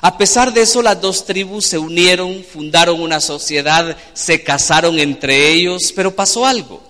A 0.00 0.16
pesar 0.16 0.54
de 0.54 0.62
eso, 0.62 0.80
las 0.80 1.00
dos 1.00 1.26
tribus 1.26 1.66
se 1.66 1.78
unieron, 1.78 2.44
fundaron 2.44 3.00
una 3.00 3.20
sociedad, 3.20 3.96
se 4.14 4.42
casaron 4.42 4.98
entre 4.98 5.50
ellos, 5.50 5.92
pero 5.94 6.14
pasó 6.14 6.46
algo. 6.46 6.82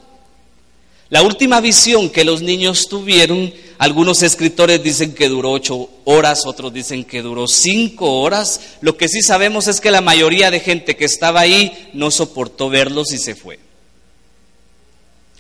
La 1.08 1.22
última 1.22 1.60
visión 1.60 2.08
que 2.08 2.24
los 2.24 2.40
niños 2.40 2.88
tuvieron, 2.88 3.52
algunos 3.76 4.22
escritores 4.22 4.82
dicen 4.82 5.14
que 5.14 5.28
duró 5.28 5.52
ocho 5.52 5.90
horas, 6.04 6.46
otros 6.46 6.72
dicen 6.72 7.04
que 7.04 7.20
duró 7.20 7.46
cinco 7.46 8.20
horas. 8.20 8.60
Lo 8.80 8.96
que 8.96 9.08
sí 9.08 9.20
sabemos 9.20 9.68
es 9.68 9.80
que 9.80 9.90
la 9.90 10.00
mayoría 10.00 10.50
de 10.50 10.60
gente 10.60 10.96
que 10.96 11.04
estaba 11.04 11.40
ahí 11.40 11.90
no 11.92 12.10
soportó 12.10 12.70
verlos 12.70 13.12
y 13.12 13.18
se 13.18 13.34
fue. 13.34 13.58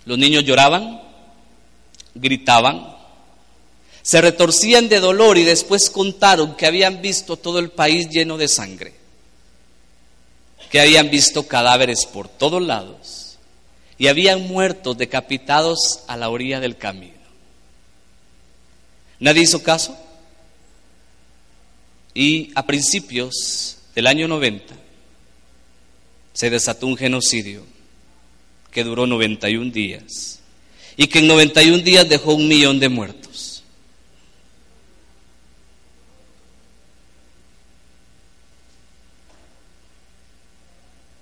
Los 0.04 0.18
niños 0.18 0.44
lloraban, 0.44 1.00
gritaban, 2.14 2.96
se 4.02 4.20
retorcían 4.20 4.88
de 4.88 4.98
dolor 4.98 5.38
y 5.38 5.44
después 5.44 5.88
contaron 5.90 6.56
que 6.56 6.66
habían 6.66 7.00
visto 7.00 7.36
todo 7.36 7.58
el 7.60 7.70
país 7.70 8.08
lleno 8.10 8.36
de 8.36 8.48
sangre, 8.48 8.94
que 10.70 10.80
habían 10.80 11.08
visto 11.08 11.46
cadáveres 11.46 12.06
por 12.06 12.28
todos 12.28 12.60
lados 12.60 13.36
y 13.98 14.08
habían 14.08 14.48
muertos 14.48 14.98
decapitados 14.98 16.00
a 16.08 16.16
la 16.16 16.28
orilla 16.28 16.58
del 16.58 16.76
camino. 16.76 17.22
Nadie 19.20 19.42
hizo 19.42 19.62
caso 19.62 19.96
y 22.12 22.50
a 22.56 22.66
principios 22.66 23.76
del 23.94 24.08
año 24.08 24.26
90 24.26 24.74
se 26.32 26.50
desató 26.50 26.88
un 26.88 26.96
genocidio 26.96 27.64
que 28.72 28.82
duró 28.82 29.06
91 29.06 29.70
días 29.70 30.40
y 30.96 31.06
que 31.06 31.20
en 31.20 31.26
91 31.28 31.78
días 31.82 32.08
dejó 32.08 32.34
un 32.34 32.48
millón 32.48 32.80
de 32.80 32.88
muertos. 32.88 33.62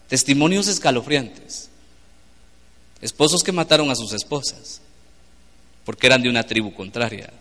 Testimonios 0.09 0.67
escalofriantes. 0.67 1.69
Esposos 3.01 3.43
que 3.43 3.53
mataron 3.53 3.91
a 3.91 3.95
sus 3.95 4.13
esposas 4.13 4.81
porque 5.85 6.07
eran 6.07 6.23
de 6.23 6.29
una 6.29 6.45
tribu 6.45 6.73
contraria. 6.75 7.33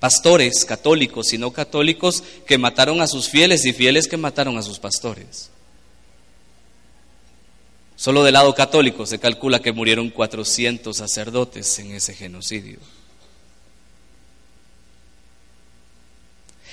Pastores 0.00 0.64
católicos 0.64 1.32
y 1.32 1.38
no 1.38 1.52
católicos 1.52 2.22
que 2.46 2.58
mataron 2.58 3.00
a 3.00 3.06
sus 3.06 3.28
fieles 3.28 3.64
y 3.64 3.72
fieles 3.72 4.08
que 4.08 4.16
mataron 4.16 4.56
a 4.58 4.62
sus 4.62 4.78
pastores. 4.78 5.50
Solo 7.98 8.22
del 8.22 8.34
lado 8.34 8.54
católico 8.54 9.06
se 9.06 9.18
calcula 9.18 9.58
que 9.58 9.72
murieron 9.72 10.08
400 10.08 10.96
sacerdotes 10.96 11.80
en 11.80 11.90
ese 11.90 12.14
genocidio. 12.14 12.78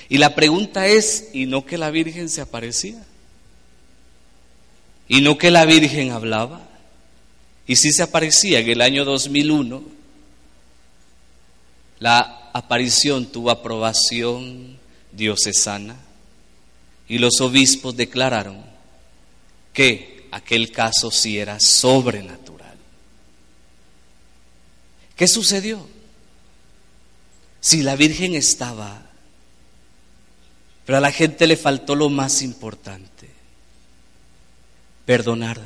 Y 0.07 0.19
la 0.19 0.35
pregunta 0.35 0.85
es, 0.85 1.29
¿y 1.33 1.47
no 1.47 1.65
que 1.65 1.79
la 1.79 1.89
Virgen 1.89 2.29
se 2.29 2.41
aparecía? 2.41 3.03
¿Y 5.07 5.21
no 5.21 5.39
que 5.39 5.49
la 5.49 5.65
Virgen 5.65 6.11
hablaba? 6.11 6.61
Y 7.65 7.77
si 7.77 7.91
se 7.91 8.03
aparecía 8.03 8.59
en 8.59 8.69
el 8.69 8.81
año 8.81 9.03
2001, 9.03 9.83
la 12.01 12.51
aparición 12.53 13.25
tuvo 13.25 13.49
aprobación 13.49 14.77
diocesana 15.11 15.97
y 17.07 17.17
los 17.17 17.41
obispos 17.41 17.95
declararon 17.95 18.63
que 19.73 20.14
aquel 20.35 20.69
caso 20.69 21.11
sí 21.11 21.39
era 21.39 21.61
sobrenatural. 21.61 22.75
¿Qué 25.15 25.29
sucedió? 25.29 25.87
Si 27.61 27.81
la 27.81 27.95
Virgen 27.95 28.35
estaba, 28.35 29.01
pero 30.85 30.97
a 30.97 31.01
la 31.01 31.13
gente 31.13 31.47
le 31.47 31.55
faltó 31.55 31.95
lo 31.95 32.09
más 32.09 32.41
importante, 32.41 33.29
perdonar. 35.05 35.61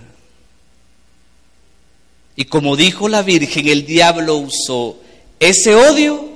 Y 2.36 2.46
como 2.46 2.76
dijo 2.76 3.10
la 3.10 3.24
Virgen, 3.24 3.68
el 3.68 3.88
diablo 3.88 4.36
usó 4.36 5.02
ese 5.40 5.74
odio 5.74 6.30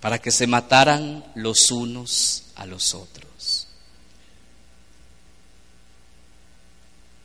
para 0.00 0.18
que 0.18 0.32
se 0.32 0.48
mataran 0.48 1.24
los 1.36 1.70
unos 1.70 2.46
a 2.56 2.66
los 2.66 2.94
otros. 2.94 3.31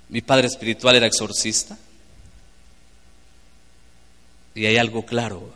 Mi 0.09 0.21
padre 0.21 0.47
espiritual 0.47 0.95
era 0.95 1.07
exorcista. 1.07 1.77
Y 4.55 4.65
hay 4.65 4.77
algo 4.77 5.05
claro. 5.05 5.53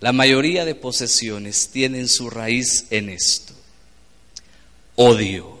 La 0.00 0.12
mayoría 0.12 0.64
de 0.64 0.74
posesiones 0.74 1.70
tienen 1.70 2.08
su 2.08 2.28
raíz 2.28 2.86
en 2.90 3.08
esto. 3.08 3.54
Odio. 4.96 5.58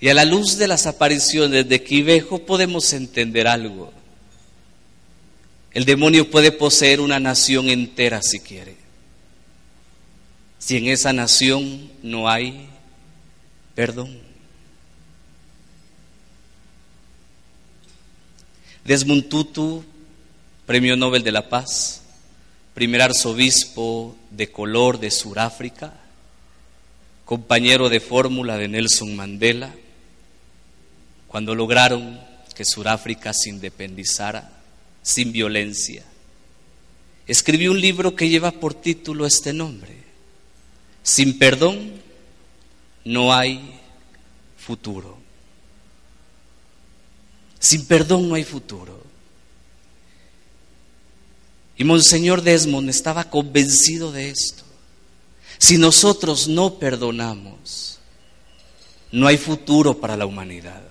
Y 0.00 0.08
a 0.08 0.14
la 0.14 0.24
luz 0.24 0.56
de 0.56 0.68
las 0.68 0.86
apariciones 0.86 1.68
de 1.68 1.82
Quivejo 1.82 2.38
podemos 2.38 2.92
entender 2.92 3.46
algo. 3.46 3.92
El 5.72 5.84
demonio 5.84 6.30
puede 6.30 6.52
poseer 6.52 7.00
una 7.00 7.20
nación 7.20 7.68
entera 7.68 8.22
si 8.22 8.40
quiere. 8.40 8.76
Si 10.58 10.78
en 10.78 10.86
esa 10.86 11.12
nación 11.12 11.90
no 12.02 12.30
hay 12.30 12.70
perdón. 13.76 14.18
Desmond 18.84 19.28
Tutu, 19.28 19.84
Premio 20.64 20.96
Nobel 20.96 21.22
de 21.22 21.30
la 21.30 21.48
Paz, 21.48 22.02
primer 22.74 23.02
arzobispo 23.02 24.16
de 24.30 24.50
color 24.50 24.98
de 24.98 25.10
Sudáfrica, 25.10 25.92
compañero 27.26 27.88
de 27.90 28.00
fórmula 28.00 28.56
de 28.56 28.68
Nelson 28.68 29.14
Mandela, 29.14 29.74
cuando 31.28 31.54
lograron 31.54 32.18
que 32.54 32.64
Sudáfrica 32.64 33.34
se 33.34 33.50
independizara 33.50 34.50
sin 35.02 35.32
violencia, 35.32 36.02
escribió 37.26 37.72
un 37.72 37.80
libro 37.80 38.16
que 38.16 38.30
lleva 38.30 38.52
por 38.52 38.72
título 38.72 39.26
este 39.26 39.52
nombre, 39.52 39.94
Sin 41.02 41.38
perdón 41.38 42.05
no 43.06 43.32
hay 43.32 43.60
futuro. 44.58 45.16
Sin 47.60 47.86
perdón 47.86 48.28
no 48.28 48.34
hay 48.34 48.42
futuro. 48.42 49.00
Y 51.76 51.84
Monseñor 51.84 52.42
Desmond 52.42 52.90
estaba 52.90 53.30
convencido 53.30 54.10
de 54.10 54.30
esto. 54.30 54.64
Si 55.58 55.78
nosotros 55.78 56.48
no 56.48 56.74
perdonamos, 56.74 58.00
no 59.12 59.28
hay 59.28 59.36
futuro 59.36 59.98
para 59.98 60.16
la 60.16 60.26
humanidad. 60.26 60.82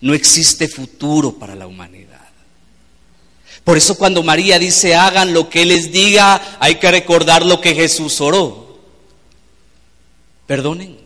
No 0.00 0.12
existe 0.12 0.68
futuro 0.68 1.38
para 1.38 1.54
la 1.54 1.66
humanidad. 1.66 2.28
Por 3.64 3.78
eso 3.78 3.94
cuando 3.96 4.22
María 4.22 4.58
dice 4.58 4.94
hagan 4.94 5.32
lo 5.32 5.48
que 5.48 5.64
les 5.64 5.90
diga, 5.90 6.58
hay 6.60 6.74
que 6.74 6.90
recordar 6.90 7.46
lo 7.46 7.62
que 7.62 7.74
Jesús 7.74 8.20
oró. 8.20 8.61
Perdonen. 10.52 10.98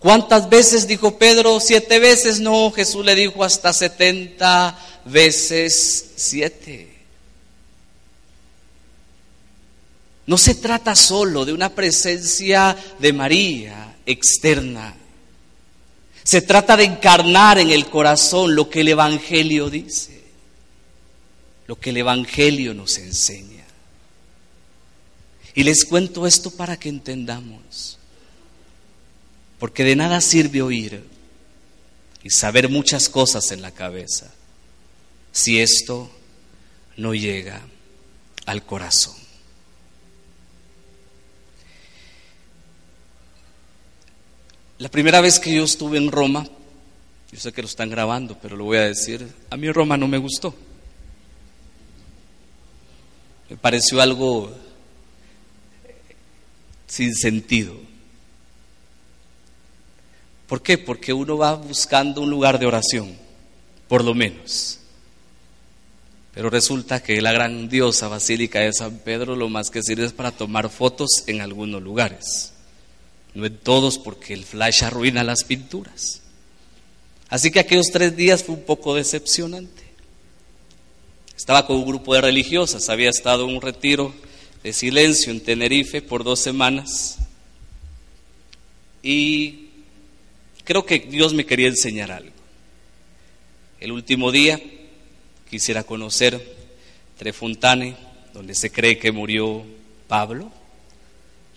¿Cuántas 0.00 0.48
veces 0.48 0.88
dijo 0.88 1.16
Pedro? 1.16 1.60
Siete 1.60 2.00
veces. 2.00 2.40
No, 2.40 2.72
Jesús 2.72 3.04
le 3.04 3.14
dijo 3.14 3.44
hasta 3.44 3.72
setenta 3.72 4.76
veces 5.04 6.10
siete. 6.16 6.92
No 10.26 10.36
se 10.36 10.56
trata 10.56 10.96
solo 10.96 11.44
de 11.44 11.52
una 11.52 11.72
presencia 11.72 12.76
de 12.98 13.12
María 13.12 13.94
externa. 14.04 14.96
Se 16.24 16.42
trata 16.42 16.76
de 16.76 16.86
encarnar 16.86 17.60
en 17.60 17.70
el 17.70 17.86
corazón 17.86 18.56
lo 18.56 18.68
que 18.68 18.80
el 18.80 18.88
Evangelio 18.88 19.70
dice, 19.70 20.20
lo 21.68 21.78
que 21.78 21.90
el 21.90 21.98
Evangelio 21.98 22.74
nos 22.74 22.98
enseña. 22.98 23.53
Y 25.54 25.62
les 25.62 25.84
cuento 25.84 26.26
esto 26.26 26.50
para 26.50 26.76
que 26.76 26.88
entendamos. 26.88 27.98
Porque 29.58 29.84
de 29.84 29.96
nada 29.96 30.20
sirve 30.20 30.62
oír 30.62 31.04
y 32.22 32.30
saber 32.30 32.68
muchas 32.68 33.08
cosas 33.08 33.52
en 33.52 33.62
la 33.62 33.70
cabeza 33.70 34.32
si 35.30 35.60
esto 35.60 36.10
no 36.96 37.14
llega 37.14 37.60
al 38.46 38.64
corazón. 38.64 39.14
La 44.78 44.88
primera 44.88 45.20
vez 45.20 45.38
que 45.38 45.54
yo 45.54 45.64
estuve 45.64 45.98
en 45.98 46.10
Roma, 46.10 46.46
yo 47.32 47.40
sé 47.40 47.52
que 47.52 47.62
lo 47.62 47.68
están 47.68 47.90
grabando, 47.90 48.38
pero 48.40 48.56
lo 48.56 48.64
voy 48.64 48.78
a 48.78 48.82
decir, 48.82 49.26
a 49.50 49.56
mí 49.56 49.70
Roma 49.70 49.96
no 49.96 50.08
me 50.08 50.18
gustó. 50.18 50.54
Me 53.48 53.56
pareció 53.56 54.00
algo 54.00 54.52
sin 56.94 57.12
sentido. 57.12 57.74
¿Por 60.46 60.62
qué? 60.62 60.78
Porque 60.78 61.12
uno 61.12 61.36
va 61.36 61.54
buscando 61.54 62.20
un 62.20 62.30
lugar 62.30 62.60
de 62.60 62.66
oración, 62.66 63.16
por 63.88 64.04
lo 64.04 64.14
menos. 64.14 64.78
Pero 66.34 66.50
resulta 66.50 67.02
que 67.02 67.20
la 67.20 67.32
grandiosa 67.32 68.06
Basílica 68.06 68.60
de 68.60 68.72
San 68.72 68.98
Pedro 68.98 69.34
lo 69.34 69.48
más 69.48 69.70
que 69.70 69.82
sirve 69.82 70.04
es 70.04 70.12
para 70.12 70.30
tomar 70.30 70.70
fotos 70.70 71.24
en 71.26 71.40
algunos 71.40 71.82
lugares. 71.82 72.52
No 73.34 73.44
en 73.44 73.58
todos 73.58 73.98
porque 73.98 74.32
el 74.32 74.44
flash 74.44 74.84
arruina 74.84 75.24
las 75.24 75.42
pinturas. 75.42 76.20
Así 77.28 77.50
que 77.50 77.58
aquellos 77.58 77.90
tres 77.90 78.14
días 78.14 78.44
fue 78.44 78.54
un 78.54 78.62
poco 78.62 78.94
decepcionante. 78.94 79.82
Estaba 81.36 81.66
con 81.66 81.76
un 81.76 81.86
grupo 81.86 82.14
de 82.14 82.20
religiosas, 82.20 82.88
había 82.88 83.10
estado 83.10 83.48
en 83.48 83.56
un 83.56 83.60
retiro 83.60 84.14
de 84.64 84.72
silencio 84.72 85.30
en 85.30 85.40
Tenerife 85.40 86.00
por 86.00 86.24
dos 86.24 86.40
semanas 86.40 87.18
y 89.02 89.66
creo 90.64 90.86
que 90.86 91.00
Dios 91.00 91.34
me 91.34 91.44
quería 91.44 91.68
enseñar 91.68 92.10
algo. 92.10 92.32
El 93.78 93.92
último 93.92 94.32
día 94.32 94.58
quisiera 95.50 95.84
conocer 95.84 96.40
Trefontane, 97.18 97.94
donde 98.32 98.54
se 98.54 98.72
cree 98.72 98.98
que 98.98 99.12
murió 99.12 99.62
Pablo, 100.08 100.50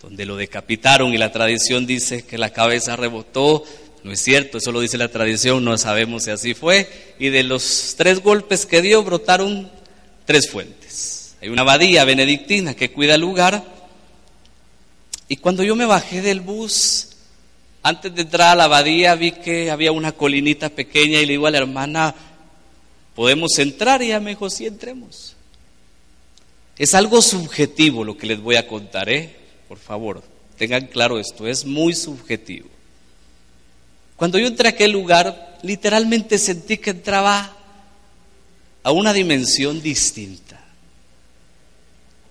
donde 0.02 0.26
lo 0.26 0.36
decapitaron 0.36 1.14
y 1.14 1.18
la 1.18 1.32
tradición 1.32 1.88
dice 1.88 2.26
que 2.26 2.38
la 2.38 2.52
cabeza 2.52 2.98
rebotó. 2.98 3.64
No 4.04 4.12
es 4.12 4.20
cierto, 4.20 4.58
eso 4.58 4.74
lo 4.74 4.82
dice 4.82 4.98
la 4.98 5.08
tradición, 5.08 5.64
no 5.64 5.78
sabemos 5.78 6.26
si 6.26 6.32
así 6.32 6.54
fue. 6.54 6.90
Y 7.20 7.30
de 7.30 7.44
los 7.44 7.96
tres 7.98 8.20
golpes 8.20 8.66
que 8.66 8.82
dio 8.82 9.02
brotaron 9.02 9.72
tres 10.26 10.50
fuentes. 10.52 10.87
Hay 11.42 11.50
una 11.50 11.62
abadía 11.62 12.04
benedictina 12.06 12.74
que 12.74 12.92
cuida 12.92 13.16
el 13.16 13.22
lugar. 13.22 13.64
Y 15.28 15.38
cuando 15.38 15.64
yo 15.64 15.76
me 15.76 15.86
bajé 15.86 16.22
del 16.22 16.42
bus, 16.42 17.10
antes 17.84 18.14
de 18.16 18.22
entrar 18.22 18.50
a 18.50 18.56
la 18.56 18.64
abadía 18.66 19.16
vi 19.16 19.32
que 19.32 19.70
había 19.70 19.92
una 19.92 20.12
colinita 20.12 20.70
pequeña 20.70 21.20
y 21.20 21.26
le 21.26 21.34
digo 21.34 21.48
a 21.48 21.52
la 21.52 21.60
hermana, 21.60 22.16
podemos 23.16 23.58
entrar 23.60 24.02
y 24.02 24.08
ella 24.08 24.20
me 24.20 24.32
dijo, 24.32 24.50
sí, 24.50 24.66
entremos. 24.66 25.36
Es 26.78 26.94
algo 26.94 27.22
subjetivo 27.22 28.04
lo 28.04 28.18
que 28.18 28.28
les 28.28 28.40
voy 28.40 28.56
a 28.56 28.68
contar, 28.68 29.10
¿eh? 29.10 29.36
Por 29.68 29.80
favor, 29.80 30.24
tengan 30.58 30.88
claro 30.88 31.20
esto, 31.20 31.48
es 31.48 31.66
muy 31.66 31.94
subjetivo. 31.94 32.70
Cuando 34.16 34.40
yo 34.40 34.48
entré 34.48 34.70
a 34.70 34.72
aquel 34.72 34.92
lugar, 34.92 35.58
literalmente 35.62 36.38
sentí 36.38 36.78
que 36.78 36.92
entraba 36.92 37.56
a 38.84 38.92
una 38.92 39.14
dimensión 39.14 39.82
distinta. 39.82 40.47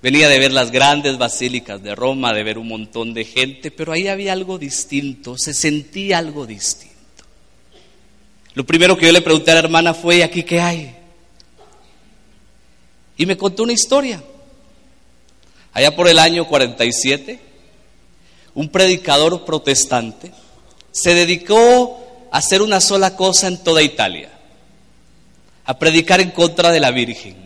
Venía 0.02 0.28
de 0.28 0.38
ver 0.38 0.52
las 0.52 0.70
grandes 0.70 1.16
basílicas 1.16 1.82
de 1.82 1.94
Roma, 1.94 2.32
de 2.32 2.42
ver 2.42 2.58
un 2.58 2.68
montón 2.68 3.14
de 3.14 3.24
gente, 3.24 3.70
pero 3.70 3.92
ahí 3.92 4.08
había 4.08 4.32
algo 4.32 4.58
distinto, 4.58 5.36
se 5.38 5.54
sentía 5.54 6.18
algo 6.18 6.46
distinto. 6.46 6.94
Lo 8.54 8.64
primero 8.64 8.96
que 8.96 9.06
yo 9.06 9.12
le 9.12 9.22
pregunté 9.22 9.50
a 9.50 9.54
la 9.54 9.60
hermana 9.60 9.94
fue, 9.94 10.18
¿y 10.18 10.22
aquí 10.22 10.42
qué 10.42 10.60
hay? 10.60 10.94
Y 13.16 13.26
me 13.26 13.36
contó 13.36 13.62
una 13.62 13.72
historia. 13.72 14.22
Allá 15.72 15.94
por 15.96 16.08
el 16.08 16.18
año 16.18 16.46
47, 16.46 17.38
un 18.54 18.68
predicador 18.68 19.44
protestante 19.44 20.32
se 20.90 21.14
dedicó 21.14 22.28
a 22.32 22.38
hacer 22.38 22.62
una 22.62 22.80
sola 22.80 23.16
cosa 23.16 23.48
en 23.48 23.62
toda 23.62 23.82
Italia, 23.82 24.30
a 25.64 25.78
predicar 25.78 26.20
en 26.20 26.30
contra 26.30 26.70
de 26.70 26.80
la 26.80 26.90
Virgen 26.90 27.45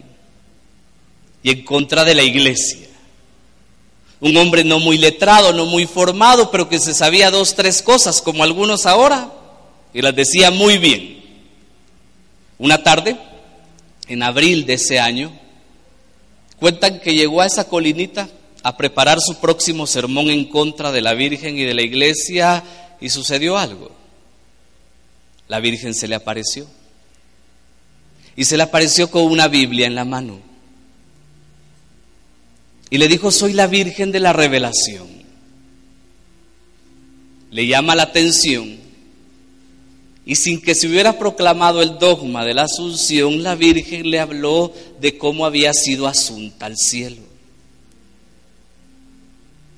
y 1.43 1.51
en 1.51 1.65
contra 1.65 2.05
de 2.05 2.15
la 2.15 2.23
iglesia. 2.23 2.87
Un 4.21 4.37
hombre 4.37 4.65
no 4.65 4.79
muy 4.79 4.99
letrado, 4.99 5.53
no 5.53 5.65
muy 5.65 5.87
formado, 5.87 6.51
pero 6.51 6.69
que 6.69 6.79
se 6.79 6.95
sabía 6.95 7.31
dos, 7.31 7.55
tres 7.55 7.81
cosas, 7.81 8.21
como 8.21 8.45
algunos 8.45 8.85
ahora 8.85 9.33
y 9.95 10.03
las 10.03 10.15
decía 10.15 10.51
muy 10.51 10.79
bien. 10.79 11.21
Una 12.59 12.83
tarde, 12.83 13.17
en 14.07 14.23
abril 14.23 14.67
de 14.67 14.75
ese 14.75 15.01
año, 15.01 15.33
cuentan 16.59 17.01
que 17.01 17.15
llegó 17.15 17.41
a 17.41 17.47
esa 17.47 17.67
colinita 17.67 18.29
a 18.63 18.77
preparar 18.77 19.19
su 19.21 19.41
próximo 19.41 19.87
sermón 19.87 20.29
en 20.29 20.45
contra 20.45 20.93
de 20.93 21.01
la 21.01 21.15
Virgen 21.15 21.57
y 21.57 21.65
de 21.65 21.73
la 21.73 21.83
iglesia 21.83 22.63
y 23.01 23.09
sucedió 23.09 23.57
algo. 23.57 23.91
La 25.49 25.61
Virgen 25.61 25.95
se 25.95 26.07
le 26.07 26.15
apareció 26.15 26.67
y 28.37 28.45
se 28.45 28.59
le 28.59 28.65
apareció 28.65 29.11
con 29.11 29.25
una 29.25 29.49
Biblia 29.49 29.87
en 29.87 29.95
la 29.95 30.05
mano 30.05 30.50
y 32.91 32.99
le 32.99 33.09
dijo, 33.09 33.31
soy 33.31 33.53
la 33.53 33.69
Virgen 33.69 34.11
de 34.11 34.21
la 34.21 34.33
revelación. 34.33 35.09
Le 37.51 37.67
llama 37.67 37.95
la 37.95 38.03
atención 38.03 38.81
y 40.31 40.37
sin 40.37 40.61
que 40.61 40.75
se 40.75 40.87
hubiera 40.87 41.19
proclamado 41.19 41.83
el 41.83 41.99
dogma 41.99 42.45
de 42.45 42.55
la 42.55 42.63
asunción, 42.63 43.43
la 43.43 43.55
Virgen 43.55 44.11
le 44.11 44.21
habló 44.21 44.73
de 45.01 45.17
cómo 45.19 45.47
había 45.47 45.73
sido 45.73 46.07
asunta 46.07 46.67
al 46.67 46.77
cielo. 46.77 47.23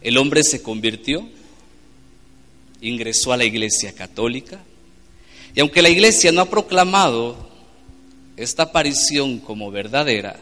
El 0.03 0.19
hombre 0.19 0.43
se 0.43 0.63
convirtió, 0.63 1.27
ingresó 2.81 3.33
a 3.33 3.37
la 3.37 3.45
iglesia 3.45 3.93
católica, 3.93 4.61
y 5.55 5.61
aunque 5.61 5.81
la 5.81 5.91
iglesia 5.91 6.33
no 6.33 6.41
ha 6.41 6.51
proclamado 6.51 7.49
esta 8.37 8.65
aparición 8.65 9.39
como 9.39 9.71
verdadera, 9.71 10.39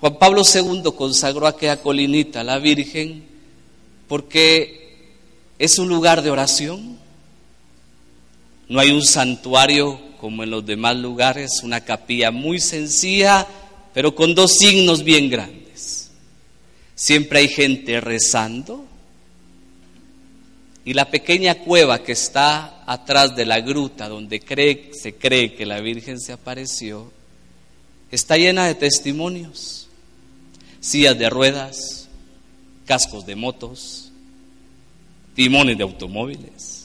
Juan 0.00 0.18
Pablo 0.18 0.42
II 0.42 0.82
consagró 0.96 1.46
aquella 1.46 1.82
colinita 1.82 2.40
a 2.40 2.44
la 2.44 2.58
Virgen 2.58 3.24
porque 4.08 4.80
es 5.58 5.78
un 5.78 5.88
lugar 5.88 6.22
de 6.22 6.30
oración, 6.30 6.98
no 8.68 8.80
hay 8.80 8.92
un 8.92 9.04
santuario 9.04 10.00
como 10.18 10.42
en 10.42 10.50
los 10.50 10.64
demás 10.64 10.96
lugares, 10.96 11.60
una 11.62 11.84
capilla 11.84 12.30
muy 12.30 12.60
sencilla, 12.60 13.46
pero 13.92 14.14
con 14.14 14.34
dos 14.34 14.52
signos 14.56 15.04
bien 15.04 15.28
grandes. 15.28 16.10
Siempre 16.94 17.40
hay 17.40 17.48
gente 17.48 18.00
rezando 18.00 18.84
y 20.84 20.94
la 20.94 21.10
pequeña 21.10 21.56
cueva 21.56 22.02
que 22.02 22.12
está 22.12 22.82
atrás 22.86 23.36
de 23.36 23.44
la 23.44 23.60
gruta 23.60 24.08
donde 24.08 24.42
se 24.92 25.14
cree 25.14 25.54
que 25.54 25.66
la 25.66 25.80
Virgen 25.80 26.18
se 26.18 26.32
apareció, 26.32 27.12
está 28.10 28.36
llena 28.36 28.66
de 28.66 28.74
testimonios, 28.74 29.79
sillas 30.80 31.18
de 31.18 31.30
ruedas, 31.30 32.08
cascos 32.86 33.26
de 33.26 33.36
motos, 33.36 34.10
timones 35.34 35.76
de 35.76 35.84
automóviles 35.84 36.80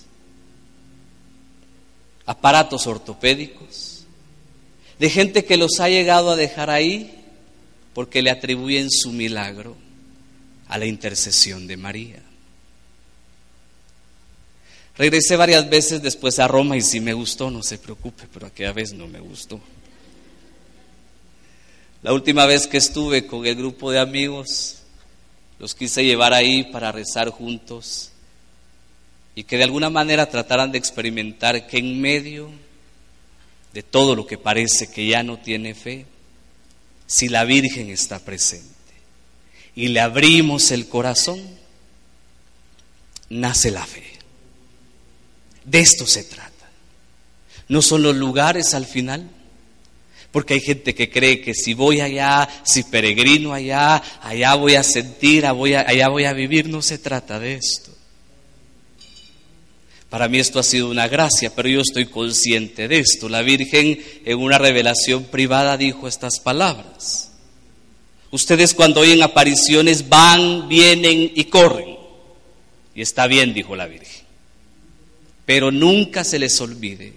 aparatos 2.26 2.88
ortopédicos, 2.88 4.06
de 5.00 5.10
gente 5.10 5.46
que 5.46 5.58
los 5.58 5.80
ha 5.80 5.90
llegado 5.90 6.32
a 6.32 6.36
dejar 6.36 6.70
ahí 6.70 7.24
porque 7.94 8.22
le 8.22 8.32
atribuyen 8.32 8.90
su 8.90 9.12
milagro 9.12 9.76
a 10.68 10.78
la 10.78 10.86
intercesión 10.86 11.68
de 11.68 11.78
María. 11.78 12.22
Regresé 14.98 15.36
varias 15.36 15.70
veces 15.70 16.02
después 16.02 16.40
a 16.40 16.48
Roma 16.48 16.78
y 16.78 16.82
si 16.82 17.02
me 17.02 17.14
gustó, 17.14 17.52
no 17.52 17.62
se 17.62 17.78
preocupe, 17.78 18.24
pero 18.34 18.48
aquella 18.48 18.72
vez 18.72 18.94
no 18.94 19.08
me 19.08 19.20
gustó. 19.20 19.60
La 22.06 22.14
última 22.14 22.46
vez 22.46 22.68
que 22.68 22.78
estuve 22.78 23.26
con 23.26 23.48
el 23.48 23.56
grupo 23.56 23.90
de 23.90 23.98
amigos, 23.98 24.76
los 25.58 25.74
quise 25.74 26.06
llevar 26.06 26.34
ahí 26.34 26.66
para 26.66 26.92
rezar 26.92 27.32
juntos 27.32 28.12
y 29.34 29.44
que 29.44 29.58
de 29.58 29.64
alguna 29.64 29.90
manera 29.90 30.30
trataran 30.30 30.72
de 30.72 30.78
experimentar 30.78 31.66
que 31.66 31.80
en 31.80 32.00
medio 32.00 32.52
de 33.74 33.82
todo 33.82 34.16
lo 34.16 34.28
que 34.28 34.38
parece 34.38 34.92
que 34.92 35.08
ya 35.08 35.24
no 35.24 35.40
tiene 35.40 35.74
fe, 35.74 36.06
si 37.08 37.28
la 37.28 37.44
Virgen 37.44 37.90
está 37.90 38.20
presente 38.20 38.70
y 39.76 39.88
le 39.88 40.00
abrimos 40.00 40.70
el 40.70 40.88
corazón, 40.88 41.42
nace 43.32 43.72
la 43.72 43.84
fe. 43.84 44.04
De 45.64 45.80
esto 45.80 46.06
se 46.06 46.24
trata. 46.24 46.70
No 47.68 47.82
son 47.82 48.04
los 48.04 48.16
lugares 48.16 48.76
al 48.76 48.86
final, 48.86 49.28
porque 50.36 50.56
hay 50.56 50.60
gente 50.60 50.94
que 50.94 51.10
cree 51.10 51.40
que 51.40 51.54
si 51.54 51.74
voy 51.74 52.02
allá, 52.02 52.50
si 52.66 52.84
peregrino 52.84 53.54
allá, 53.54 54.04
allá 54.22 54.54
voy 54.56 54.76
a 54.76 54.84
sentir, 54.84 55.46
allá 55.46 56.10
voy 56.10 56.26
a 56.26 56.34
vivir, 56.34 56.68
no 56.68 56.82
se 56.82 56.98
trata 56.98 57.40
de 57.40 57.54
esto. 57.54 57.90
Para 60.10 60.28
mí 60.28 60.38
esto 60.38 60.60
ha 60.60 60.64
sido 60.64 60.90
una 60.90 61.08
gracia, 61.08 61.56
pero 61.56 61.70
yo 61.70 61.80
estoy 61.80 62.08
consciente 62.08 62.90
de 62.90 63.00
esto. 63.00 63.30
La 63.30 63.44
Virgen 63.44 63.98
en 64.26 64.38
una 64.38 64.58
revelación 64.58 65.24
privada 65.24 65.78
dijo 65.78 66.06
estas 66.06 66.42
palabras. 66.42 67.32
Ustedes 68.30 68.74
cuando 68.74 69.00
oyen 69.00 69.24
apariciones 69.24 70.10
van, 70.10 70.68
vienen 70.68 71.32
y 71.34 71.46
corren. 71.46 71.96
Y 72.94 73.02
está 73.02 73.28
bien, 73.28 73.54
dijo 73.54 73.78
la 73.78 73.86
Virgen. 73.86 74.26
Pero 75.46 75.72
nunca 75.72 76.26
se 76.26 76.40
les 76.40 76.60
olvide 76.60 77.14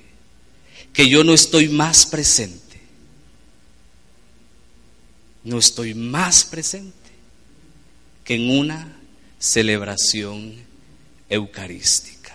que 0.93 1.09
yo 1.09 1.25
no 1.25 1.35
estoy 1.35 1.69
más 1.69 2.07
presente. 2.07 2.68
No 5.45 5.59
estoy 5.59 5.95
más 5.95 6.45
presente 6.45 6.97
que 8.25 8.35
en 8.35 8.51
una 8.59 8.97
celebración 9.39 10.55
eucarística. 11.29 12.35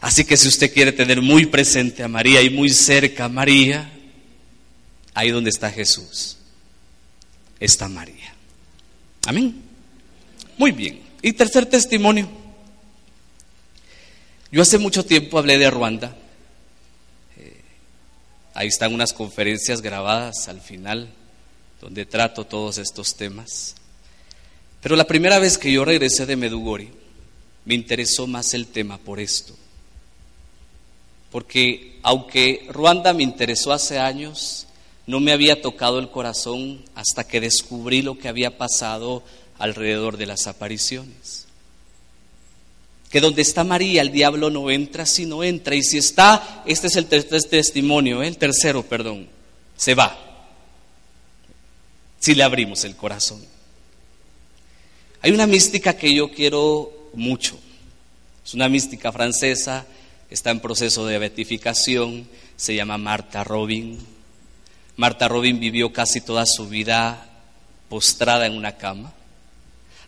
Así 0.00 0.24
que 0.24 0.36
si 0.36 0.48
usted 0.48 0.72
quiere 0.72 0.92
tener 0.92 1.20
muy 1.20 1.46
presente 1.46 2.02
a 2.02 2.08
María 2.08 2.40
y 2.42 2.50
muy 2.50 2.70
cerca 2.70 3.24
a 3.24 3.28
María, 3.28 3.90
ahí 5.14 5.30
donde 5.30 5.50
está 5.50 5.70
Jesús, 5.70 6.38
está 7.58 7.88
María. 7.88 8.34
Amén. 9.26 9.60
Muy 10.56 10.72
bien. 10.72 11.02
Y 11.22 11.32
tercer 11.32 11.66
testimonio. 11.66 12.30
Yo 14.52 14.62
hace 14.62 14.78
mucho 14.78 15.04
tiempo 15.04 15.38
hablé 15.38 15.58
de 15.58 15.70
Ruanda. 15.70 16.16
Eh, 17.36 17.60
ahí 18.54 18.68
están 18.68 18.94
unas 18.94 19.12
conferencias 19.12 19.82
grabadas 19.82 20.48
al 20.48 20.60
final 20.60 21.12
donde 21.80 22.06
trato 22.06 22.44
todos 22.44 22.78
estos 22.78 23.14
temas. 23.14 23.74
Pero 24.82 24.96
la 24.96 25.06
primera 25.06 25.38
vez 25.38 25.58
que 25.58 25.72
yo 25.72 25.84
regresé 25.84 26.26
de 26.26 26.36
Medugori, 26.36 26.90
me 27.64 27.74
interesó 27.74 28.26
más 28.26 28.54
el 28.54 28.66
tema 28.66 28.98
por 28.98 29.20
esto. 29.20 29.54
Porque 31.30 31.98
aunque 32.02 32.66
Ruanda 32.70 33.12
me 33.12 33.22
interesó 33.22 33.72
hace 33.72 33.98
años, 33.98 34.66
no 35.06 35.20
me 35.20 35.32
había 35.32 35.60
tocado 35.60 35.98
el 35.98 36.10
corazón 36.10 36.82
hasta 36.94 37.26
que 37.26 37.40
descubrí 37.40 38.02
lo 38.02 38.18
que 38.18 38.28
había 38.28 38.58
pasado 38.58 39.22
alrededor 39.58 40.16
de 40.16 40.26
las 40.26 40.46
apariciones. 40.46 41.46
Que 43.10 43.20
donde 43.20 43.42
está 43.42 43.64
María 43.64 44.02
el 44.02 44.12
diablo 44.12 44.50
no 44.50 44.70
entra, 44.70 45.04
si 45.04 45.26
no 45.26 45.42
entra. 45.42 45.74
Y 45.74 45.82
si 45.82 45.98
está, 45.98 46.62
este 46.64 46.86
es 46.86 46.96
el 46.96 47.06
tercer 47.06 47.42
testimonio, 47.42 48.22
¿eh? 48.22 48.28
el 48.28 48.38
tercero, 48.38 48.82
perdón, 48.82 49.28
se 49.76 49.94
va. 49.94 50.29
Si 52.30 52.36
le 52.36 52.44
abrimos 52.44 52.84
el 52.84 52.94
corazón. 52.94 53.44
Hay 55.20 55.32
una 55.32 55.48
mística 55.48 55.96
que 55.96 56.14
yo 56.14 56.30
quiero 56.30 57.10
mucho. 57.12 57.58
Es 58.46 58.54
una 58.54 58.68
mística 58.68 59.10
francesa, 59.10 59.84
está 60.30 60.52
en 60.52 60.60
proceso 60.60 61.04
de 61.06 61.18
beatificación, 61.18 62.28
se 62.56 62.76
llama 62.76 62.98
Marta 62.98 63.42
Robin. 63.42 63.98
Marta 64.96 65.26
Robin 65.26 65.58
vivió 65.58 65.92
casi 65.92 66.20
toda 66.20 66.46
su 66.46 66.68
vida 66.68 67.28
postrada 67.88 68.46
en 68.46 68.56
una 68.56 68.76
cama, 68.76 69.12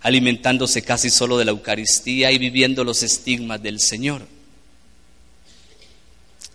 alimentándose 0.00 0.82
casi 0.82 1.10
solo 1.10 1.38
de 1.38 1.46
la 1.46 1.50
Eucaristía 1.50 2.30
y 2.30 2.38
viviendo 2.38 2.84
los 2.84 3.02
estigmas 3.02 3.60
del 3.60 3.80
Señor. 3.80 4.28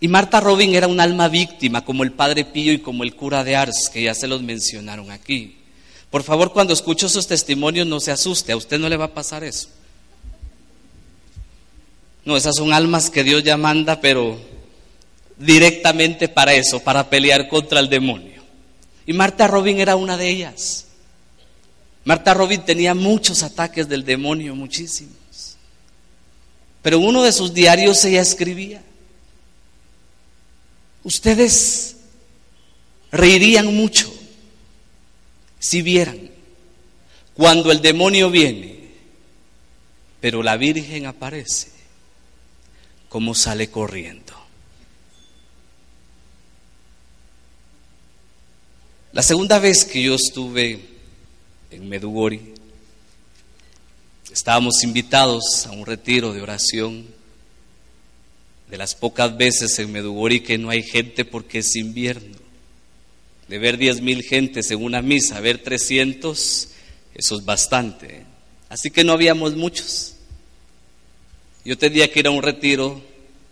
Y 0.00 0.08
Marta 0.08 0.40
Robin 0.40 0.74
era 0.74 0.86
un 0.86 0.98
alma 0.98 1.28
víctima, 1.28 1.84
como 1.84 2.04
el 2.04 2.12
Padre 2.12 2.46
Pío 2.46 2.72
y 2.72 2.78
como 2.78 3.02
el 3.02 3.14
cura 3.14 3.44
de 3.44 3.54
Ars, 3.54 3.90
que 3.92 4.04
ya 4.04 4.14
se 4.14 4.28
los 4.28 4.40
mencionaron 4.40 5.10
aquí. 5.10 5.57
Por 6.10 6.22
favor, 6.22 6.52
cuando 6.52 6.72
escucho 6.72 7.06
esos 7.06 7.26
testimonios, 7.26 7.86
no 7.86 8.00
se 8.00 8.10
asuste, 8.10 8.52
a 8.52 8.56
usted 8.56 8.78
no 8.78 8.88
le 8.88 8.96
va 8.96 9.06
a 9.06 9.14
pasar 9.14 9.44
eso. 9.44 9.68
No, 12.24 12.36
esas 12.36 12.56
son 12.56 12.72
almas 12.72 13.10
que 13.10 13.24
Dios 13.24 13.42
ya 13.42 13.56
manda, 13.56 14.00
pero 14.00 14.38
directamente 15.36 16.28
para 16.28 16.54
eso, 16.54 16.80
para 16.80 17.08
pelear 17.08 17.48
contra 17.48 17.80
el 17.80 17.88
demonio. 17.88 18.42
Y 19.06 19.12
Marta 19.12 19.46
Robin 19.46 19.80
era 19.80 19.96
una 19.96 20.16
de 20.16 20.28
ellas. 20.28 20.86
Marta 22.04 22.32
Robin 22.32 22.62
tenía 22.62 22.94
muchos 22.94 23.42
ataques 23.42 23.88
del 23.88 24.04
demonio, 24.04 24.54
muchísimos. 24.54 25.56
Pero 26.82 26.98
uno 26.98 27.22
de 27.22 27.32
sus 27.32 27.52
diarios 27.52 28.02
ella 28.04 28.22
escribía, 28.22 28.82
ustedes 31.04 31.96
reirían 33.10 33.74
mucho 33.76 34.17
si 35.58 35.82
vieran 35.82 36.30
cuando 37.34 37.70
el 37.70 37.80
demonio 37.80 38.30
viene, 38.30 38.90
pero 40.20 40.42
la 40.42 40.56
Virgen 40.56 41.06
aparece, 41.06 41.68
como 43.08 43.34
sale 43.34 43.70
corriendo. 43.70 44.34
La 49.12 49.22
segunda 49.22 49.58
vez 49.58 49.84
que 49.84 50.02
yo 50.02 50.14
estuve 50.14 50.80
en 51.70 51.88
Medugori, 51.88 52.54
estábamos 54.32 54.82
invitados 54.82 55.66
a 55.66 55.72
un 55.72 55.84
retiro 55.84 56.32
de 56.32 56.42
oración. 56.42 57.06
De 58.70 58.76
las 58.76 58.94
pocas 58.94 59.36
veces 59.36 59.78
en 59.78 59.90
Medugori 59.90 60.40
que 60.40 60.58
no 60.58 60.70
hay 60.70 60.82
gente 60.82 61.24
porque 61.24 61.58
es 61.58 61.74
invierno. 61.74 62.37
De 63.48 63.58
ver 63.58 63.78
diez 63.78 64.00
mil 64.00 64.22
gentes 64.22 64.70
en 64.70 64.82
una 64.82 65.02
misa, 65.02 65.40
ver 65.40 65.58
300, 65.62 66.68
eso 67.14 67.36
es 67.36 67.44
bastante. 67.44 68.24
Así 68.68 68.90
que 68.90 69.04
no 69.04 69.12
habíamos 69.12 69.56
muchos. 69.56 70.16
Yo 71.64 71.76
tenía 71.78 72.10
que 72.10 72.20
ir 72.20 72.26
a 72.26 72.30
un 72.30 72.42
retiro 72.42 73.00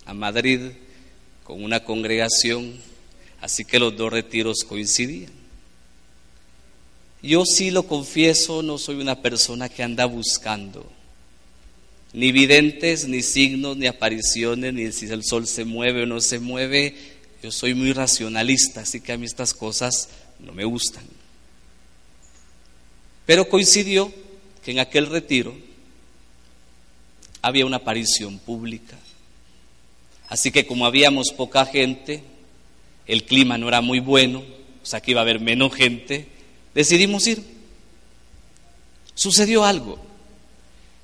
a 0.04 0.14
Madrid 0.14 0.60
con 1.44 1.64
una 1.64 1.82
congregación, 1.82 2.74
así 3.40 3.64
que 3.64 3.78
los 3.78 3.96
dos 3.96 4.12
retiros 4.12 4.64
coincidían. 4.64 5.32
Yo 7.22 7.44
sí 7.44 7.70
lo 7.70 7.84
confieso, 7.84 8.62
no 8.62 8.78
soy 8.78 8.96
una 8.96 9.22
persona 9.22 9.68
que 9.68 9.82
anda 9.82 10.04
buscando 10.04 10.86
ni 12.16 12.32
videntes, 12.32 13.06
ni 13.06 13.20
signos, 13.20 13.76
ni 13.76 13.86
apariciones, 13.86 14.72
ni 14.72 14.90
si 14.90 15.04
el 15.04 15.22
sol 15.22 15.46
se 15.46 15.66
mueve 15.66 16.04
o 16.04 16.06
no 16.06 16.22
se 16.22 16.38
mueve. 16.38 16.94
Yo 17.42 17.50
soy 17.50 17.74
muy 17.74 17.92
racionalista, 17.92 18.80
así 18.80 19.00
que 19.00 19.12
a 19.12 19.18
mí 19.18 19.26
estas 19.26 19.54
cosas 19.54 20.08
no 20.38 20.52
me 20.52 20.64
gustan. 20.64 21.04
Pero 23.24 23.48
coincidió 23.48 24.12
que 24.64 24.70
en 24.72 24.78
aquel 24.78 25.06
retiro 25.06 25.54
había 27.42 27.66
una 27.66 27.76
aparición 27.76 28.38
pública. 28.38 28.96
Así 30.28 30.50
que 30.50 30.66
como 30.66 30.86
habíamos 30.86 31.32
poca 31.36 31.66
gente, 31.66 32.22
el 33.06 33.24
clima 33.24 33.58
no 33.58 33.68
era 33.68 33.80
muy 33.80 34.00
bueno, 34.00 34.40
o 34.82 34.86
sea 34.86 35.00
que 35.00 35.12
iba 35.12 35.20
a 35.20 35.22
haber 35.22 35.40
menos 35.40 35.74
gente, 35.74 36.28
decidimos 36.74 37.26
ir. 37.26 37.42
Sucedió 39.14 39.64
algo 39.64 39.98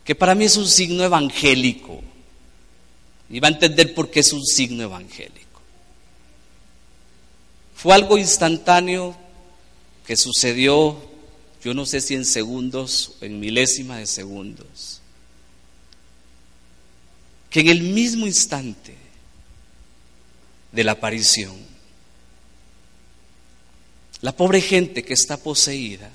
que 0.05 0.15
para 0.15 0.35
mí 0.35 0.45
es 0.45 0.57
un 0.57 0.67
signo 0.67 1.05
evangélico. 1.05 2.03
Y 3.31 3.41
va 3.41 3.49
a 3.49 3.53
entender 3.53 3.95
por 3.95 4.11
qué 4.11 4.21
es 4.21 4.33
un 4.33 4.45
signo 4.45 4.83
evangélico. 4.83 5.42
Fue 7.83 7.97
algo 7.97 8.17
instantáneo 8.17 9.17
que 10.07 10.15
sucedió, 10.17 11.03
yo 11.65 11.75
no 11.75 11.85
sé 11.85 12.01
si 12.01 12.15
en 12.15 12.25
segundos 12.25 13.17
o 13.21 13.25
en 13.25 13.41
milésima 13.41 13.99
de 13.99 14.07
segundos. 14.07 15.01
Que 17.51 17.59
en 17.59 17.71
el 17.71 17.83
mismo 17.83 18.29
instante 18.29 18.95
de 20.71 20.85
la 20.85 20.93
aparición, 20.93 21.57
la 24.21 24.31
pobre 24.31 24.61
gente 24.61 25.03
que 25.03 25.15
está 25.15 25.37
poseída, 25.37 26.09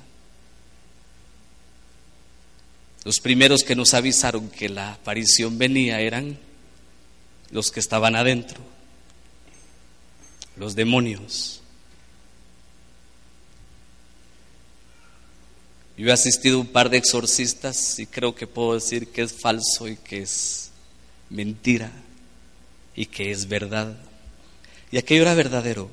los 3.04 3.20
primeros 3.20 3.64
que 3.64 3.76
nos 3.76 3.94
avisaron 3.94 4.50
que 4.50 4.70
la 4.70 4.94
aparición 4.94 5.58
venía 5.58 6.00
eran 6.00 6.40
los 7.52 7.72
que 7.72 7.82
estaban 7.82 8.16
adentro, 8.16 8.62
los 10.56 10.74
demonios. 10.74 11.57
Yo 15.98 16.10
he 16.10 16.12
asistido 16.12 16.58
a 16.58 16.62
un 16.62 16.68
par 16.68 16.90
de 16.90 16.98
exorcistas 16.98 17.98
y 17.98 18.06
creo 18.06 18.36
que 18.36 18.46
puedo 18.46 18.76
decir 18.76 19.08
que 19.08 19.24
es 19.24 19.34
falso 19.34 19.88
y 19.88 19.98
que 19.98 20.22
es 20.22 20.70
mentira 21.30 21.92
y 22.96 23.08
que 23.08 23.32
es 23.32 23.48
verdad. 23.48 23.98
Y 24.92 24.98
aquello 24.98 25.24
era 25.24 25.34
verdadero. 25.34 25.90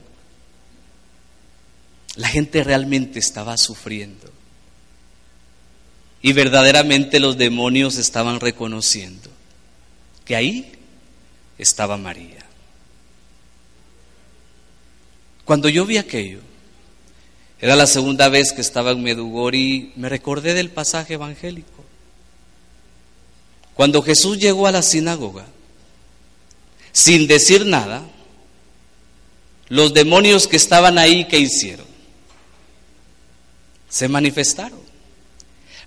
La 2.17 2.29
gente 2.29 2.63
realmente 2.63 3.19
estaba 3.19 3.57
sufriendo. 3.57 4.31
Y 6.21 6.33
verdaderamente 6.33 7.19
los 7.19 7.39
demonios 7.39 7.97
estaban 7.97 8.41
reconociendo 8.41 9.31
que 10.25 10.37
ahí 10.37 10.73
estaba 11.59 11.97
María. 11.97 12.45
Cuando 15.45 15.69
yo 15.69 15.85
vi 15.85 15.99
aquello, 15.99 16.41
era 17.65 17.77
la 17.77 17.87
segunda 17.87 18.29
vez 18.29 18.53
que 18.53 18.61
estaba 18.61 18.91
en 18.91 19.03
Medugori, 19.03 19.91
me 19.97 20.11
recordé 20.11 20.53
del 20.53 20.69
pasaje 20.69 21.15
evangélico. 21.15 21.83
Cuando 23.73 24.03
Jesús 24.03 24.37
llegó 24.37 24.67
a 24.67 24.71
la 24.71 24.83
sinagoga, 24.83 25.47
sin 26.93 27.27
decir 27.27 27.65
nada, 27.65 28.03
los 29.71 29.95
demonios 29.95 30.47
que 30.47 30.59
estaban 30.59 30.99
ahí, 30.99 31.25
¿qué 31.25 31.39
hicieron? 31.39 31.87
Se 33.89 34.09
manifestaron. 34.09 34.81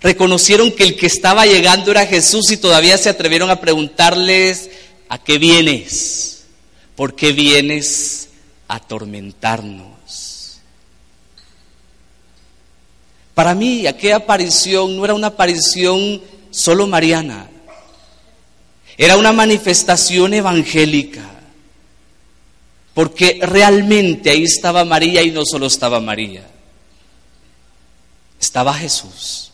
Reconocieron 0.00 0.72
que 0.72 0.82
el 0.82 0.96
que 0.96 1.06
estaba 1.06 1.46
llegando 1.46 1.92
era 1.92 2.06
Jesús 2.06 2.50
y 2.50 2.56
todavía 2.56 2.98
se 2.98 3.08
atrevieron 3.08 3.50
a 3.50 3.60
preguntarles, 3.60 4.68
¿a 5.08 5.22
qué 5.22 5.38
vienes? 5.38 6.42
¿Por 6.96 7.14
qué 7.14 7.30
vienes 7.30 8.30
a 8.66 8.74
atormentarnos? 8.74 9.97
Para 13.38 13.54
mí 13.54 13.86
aquella 13.86 14.16
aparición 14.16 14.96
no 14.96 15.04
era 15.04 15.14
una 15.14 15.28
aparición 15.28 16.20
solo 16.50 16.88
mariana, 16.88 17.48
era 18.96 19.16
una 19.16 19.32
manifestación 19.32 20.34
evangélica 20.34 21.22
porque 22.94 23.38
realmente 23.40 24.30
ahí 24.30 24.42
estaba 24.42 24.84
María 24.84 25.22
y 25.22 25.30
no 25.30 25.44
solo 25.46 25.66
estaba 25.66 26.00
María, 26.00 26.48
estaba 28.40 28.74
Jesús. 28.74 29.52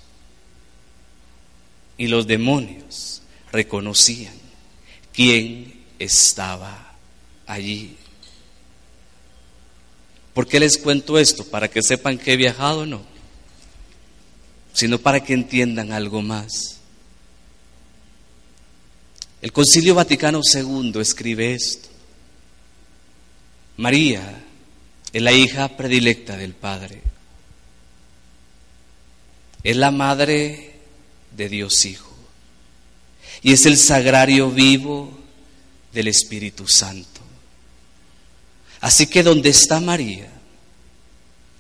Y 1.99 2.07
los 2.07 2.27
demonios 2.27 3.21
reconocían 3.53 4.33
quién 5.13 5.85
estaba 5.99 6.95
allí. 7.47 7.99
¿Por 10.33 10.47
qué 10.47 10.59
les 10.59 10.79
cuento 10.79 11.19
esto? 11.19 11.45
¿Para 11.45 11.69
que 11.69 11.83
sepan 11.83 12.17
que 12.17 12.33
he 12.33 12.37
viajado 12.39 12.79
o 12.79 12.87
no? 12.87 13.14
Sino 14.75 14.99
para 14.99 15.25
que 15.25 15.33
entiendan 15.33 15.93
algo 15.93 16.21
más. 16.21 16.81
El 19.41 19.53
Concilio 19.53 19.95
Vaticano 19.95 20.41
II 20.53 21.01
escribe 21.01 21.55
esto. 21.55 21.89
María 23.77 24.45
es 25.13 25.23
la 25.23 25.33
hija 25.33 25.69
predilecta 25.69 26.37
del 26.37 26.55
Padre. 26.55 27.03
Es 29.63 29.77
la 29.77 29.91
madre 29.91 30.81
de 31.37 31.49
Dios 31.49 31.85
Hijo. 31.85 32.15
Y 33.43 33.53
es 33.53 33.67
el 33.67 33.77
sagrario 33.77 34.51
vivo 34.51 35.19
del 35.93 36.09
Espíritu 36.09 36.67
Santo. 36.69 37.21
Así 38.81 39.07
que 39.07 39.23
donde 39.23 39.51
está 39.51 39.81
María, 39.81 40.31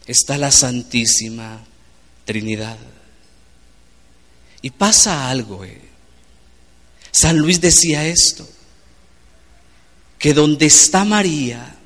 está 0.07 0.37
la 0.37 0.51
Santísima 0.51 1.65
Trinidad. 2.25 2.79
Y 4.65 4.71
pasa 4.71 5.29
algo. 5.29 5.63
Eh. 5.63 5.79
San 7.11 7.37
Luis 7.37 7.61
decía 7.61 8.07
esto, 8.07 8.49
que 10.19 10.33
donde 10.33 10.65
está 10.65 11.05
María, 11.05 11.77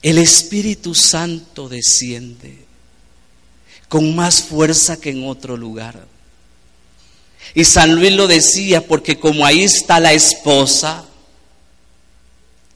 el 0.00 0.16
Espíritu 0.16 0.94
Santo 0.94 1.68
desciende 1.68 2.64
con 3.90 4.16
más 4.16 4.42
fuerza 4.42 4.98
que 4.98 5.10
en 5.10 5.28
otro 5.28 5.58
lugar. 5.58 6.06
Y 7.54 7.62
San 7.64 7.94
Luis 7.94 8.12
lo 8.14 8.26
decía 8.26 8.86
porque 8.86 9.18
como 9.18 9.44
ahí 9.44 9.64
está 9.64 10.00
la 10.00 10.14
esposa, 10.14 11.04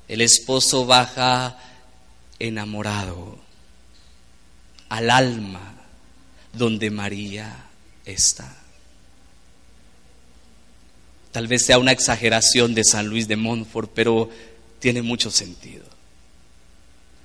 el 0.09 0.21
esposo 0.21 0.85
baja 0.85 1.57
enamorado 2.39 3.39
al 4.91 5.09
alma 5.09 5.73
donde 6.53 6.91
María 6.91 7.71
está. 8.05 8.57
Tal 11.33 11.47
vez 11.49 11.65
sea 11.65 11.79
una 11.79 11.93
exageración 11.93 12.75
de 12.75 12.85
San 12.85 13.07
Luis 13.07 13.27
de 13.27 13.37
Montfort, 13.37 13.91
pero 13.95 14.29
tiene 14.79 15.01
mucho 15.03 15.31
sentido. 15.31 15.85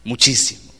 Muchísimo. 0.03 0.71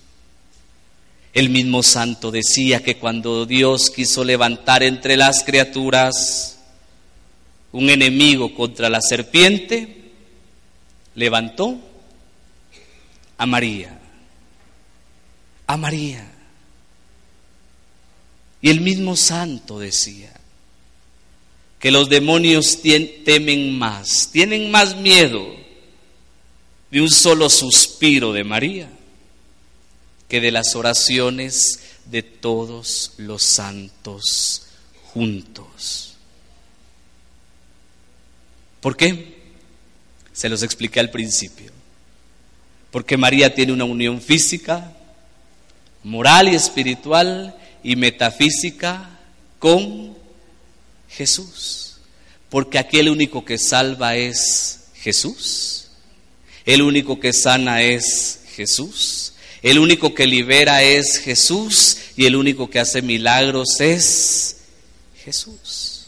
El 1.34 1.50
mismo 1.50 1.84
santo 1.84 2.32
decía 2.32 2.82
que 2.82 2.98
cuando 2.98 3.46
Dios 3.46 3.92
quiso 3.92 4.24
levantar 4.24 4.82
entre 4.82 5.18
las 5.18 5.44
criaturas 5.44 6.58
un 7.74 7.90
enemigo 7.90 8.56
contra 8.56 8.90
la 8.90 9.02
serpiente, 9.02 10.12
levantó 11.16 11.78
a 13.38 13.46
María, 13.46 14.00
a 15.68 15.78
María. 15.78 16.37
Y 18.62 18.70
el 18.70 18.82
mismo 18.82 19.16
santo 19.16 19.80
decía 19.80 20.34
que 21.80 21.92
los 21.92 22.10
demonios 22.10 22.80
temen 22.82 23.78
más, 23.78 24.30
tienen 24.32 24.72
más 24.72 24.96
miedo 24.96 25.46
de 26.90 27.02
un 27.02 27.10
solo 27.10 27.50
suspiro 27.50 28.34
de 28.34 28.44
María 28.44 28.90
que 30.28 30.42
de 30.42 30.52
las 30.52 30.76
oraciones 30.76 31.80
de 32.06 32.24
todos 32.24 33.14
los 33.18 33.44
santos 33.44 34.68
juntos. 35.14 36.16
¿Por 38.82 38.96
qué? 38.96 39.38
Se 40.34 40.50
los 40.50 40.64
expliqué 40.64 41.00
al 41.00 41.12
principio 41.12 41.78
porque 42.92 43.18
María 43.18 43.54
tiene 43.54 43.74
una 43.74 43.84
unión 43.84 44.22
física, 44.22 44.94
moral 46.04 46.48
y 46.50 46.56
espiritual 46.56 47.57
y 47.88 47.96
metafísica 47.96 49.18
con 49.60 50.14
Jesús. 51.08 51.96
Porque 52.50 52.80
aquel 52.80 53.08
único 53.08 53.46
que 53.46 53.58
salva 53.58 54.18
es 54.18 54.90
Jesús. 54.96 55.88
El 56.66 56.82
único 56.82 57.18
que 57.22 57.32
sana 57.32 57.82
es 57.84 58.42
Jesús. 58.50 59.36
El 59.62 59.80
único 59.80 60.14
que 60.14 60.28
libera 60.28 60.84
es 60.84 61.18
Jesús. 61.20 62.00
Y 62.18 62.26
el 62.26 62.36
único 62.36 62.70
que 62.70 62.80
hace 62.80 63.02
milagros 63.02 63.80
es 63.80 64.58
Jesús. 65.24 66.08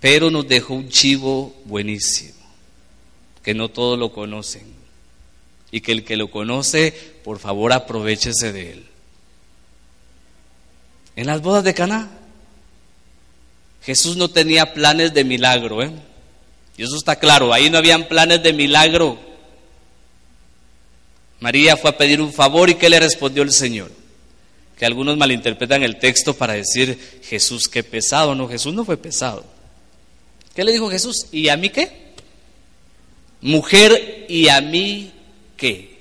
Pero 0.00 0.30
nos 0.30 0.46
dejó 0.46 0.74
un 0.74 0.90
chivo 0.90 1.58
buenísimo 1.64 2.34
que 3.42 3.54
no 3.54 3.70
todos 3.70 3.98
lo 3.98 4.12
conocen 4.12 4.66
y 5.70 5.80
que 5.80 5.92
el 5.92 6.04
que 6.04 6.18
lo 6.18 6.30
conoce, 6.30 6.92
por 7.24 7.38
favor, 7.38 7.72
aprovechese 7.72 8.52
de 8.52 8.72
él. 8.72 8.91
En 11.16 11.26
las 11.26 11.42
bodas 11.42 11.64
de 11.64 11.74
Caná, 11.74 12.10
Jesús 13.82 14.16
no 14.16 14.28
tenía 14.28 14.72
planes 14.72 15.12
de 15.12 15.24
milagro, 15.24 15.82
¿eh? 15.82 15.92
Y 16.76 16.84
eso 16.84 16.96
está 16.96 17.16
claro, 17.16 17.52
ahí 17.52 17.68
no 17.68 17.78
habían 17.78 18.08
planes 18.08 18.42
de 18.42 18.52
milagro. 18.52 19.18
María 21.40 21.76
fue 21.76 21.90
a 21.90 21.98
pedir 21.98 22.20
un 22.20 22.32
favor 22.32 22.70
y 22.70 22.76
¿qué 22.76 22.88
le 22.88 23.00
respondió 23.00 23.42
el 23.42 23.52
Señor? 23.52 23.90
Que 24.78 24.86
algunos 24.86 25.16
malinterpretan 25.16 25.82
el 25.82 25.98
texto 25.98 26.34
para 26.34 26.54
decir, 26.54 27.20
Jesús, 27.24 27.68
qué 27.68 27.82
pesado. 27.82 28.34
No, 28.34 28.48
Jesús 28.48 28.72
no 28.72 28.84
fue 28.84 28.96
pesado. 28.96 29.44
¿Qué 30.54 30.64
le 30.64 30.72
dijo 30.72 30.90
Jesús? 30.90 31.26
¿Y 31.32 31.48
a 31.48 31.56
mí 31.56 31.68
qué? 31.68 32.02
mujer 33.42 34.26
y 34.28 34.48
a 34.48 34.60
mí 34.60 35.12
qué. 35.56 35.91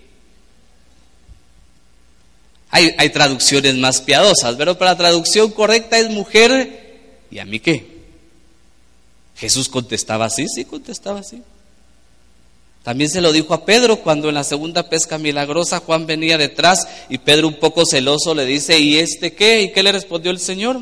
Hay, 2.72 2.95
hay, 2.97 3.09
traducciones 3.09 3.76
más 3.76 4.01
piadosas, 4.01 4.55
pero 4.55 4.78
para 4.78 4.91
la 4.91 4.97
traducción 4.97 5.51
correcta 5.51 5.99
es 5.99 6.09
mujer 6.09 7.19
y 7.30 7.39
a 7.39 7.45
mí 7.45 7.59
qué. 7.59 7.86
Jesús 9.36 9.67
contestaba 9.69 10.26
así, 10.26 10.47
sí, 10.47 10.65
contestaba 10.65 11.19
así. 11.19 11.43
También 12.84 13.09
se 13.09 13.22
lo 13.22 13.32
dijo 13.32 13.53
a 13.53 13.65
Pedro 13.65 13.97
cuando 13.97 14.30
en 14.30 14.36
la 14.36 14.43
segunda 14.43 14.89
pesca 14.89 15.17
milagrosa 15.17 15.80
Juan 15.80 16.07
venía 16.07 16.38
detrás 16.38 16.88
y 17.09 17.19
Pedro 17.19 17.47
un 17.47 17.59
poco 17.59 17.86
celoso 17.86 18.34
le 18.34 18.45
dice, 18.45 18.80
¿y 18.80 18.97
este 18.97 19.34
qué? 19.34 19.61
¿Y 19.61 19.72
qué 19.72 19.84
le 19.84 19.91
respondió 19.91 20.32
el 20.32 20.39
Señor? 20.39 20.82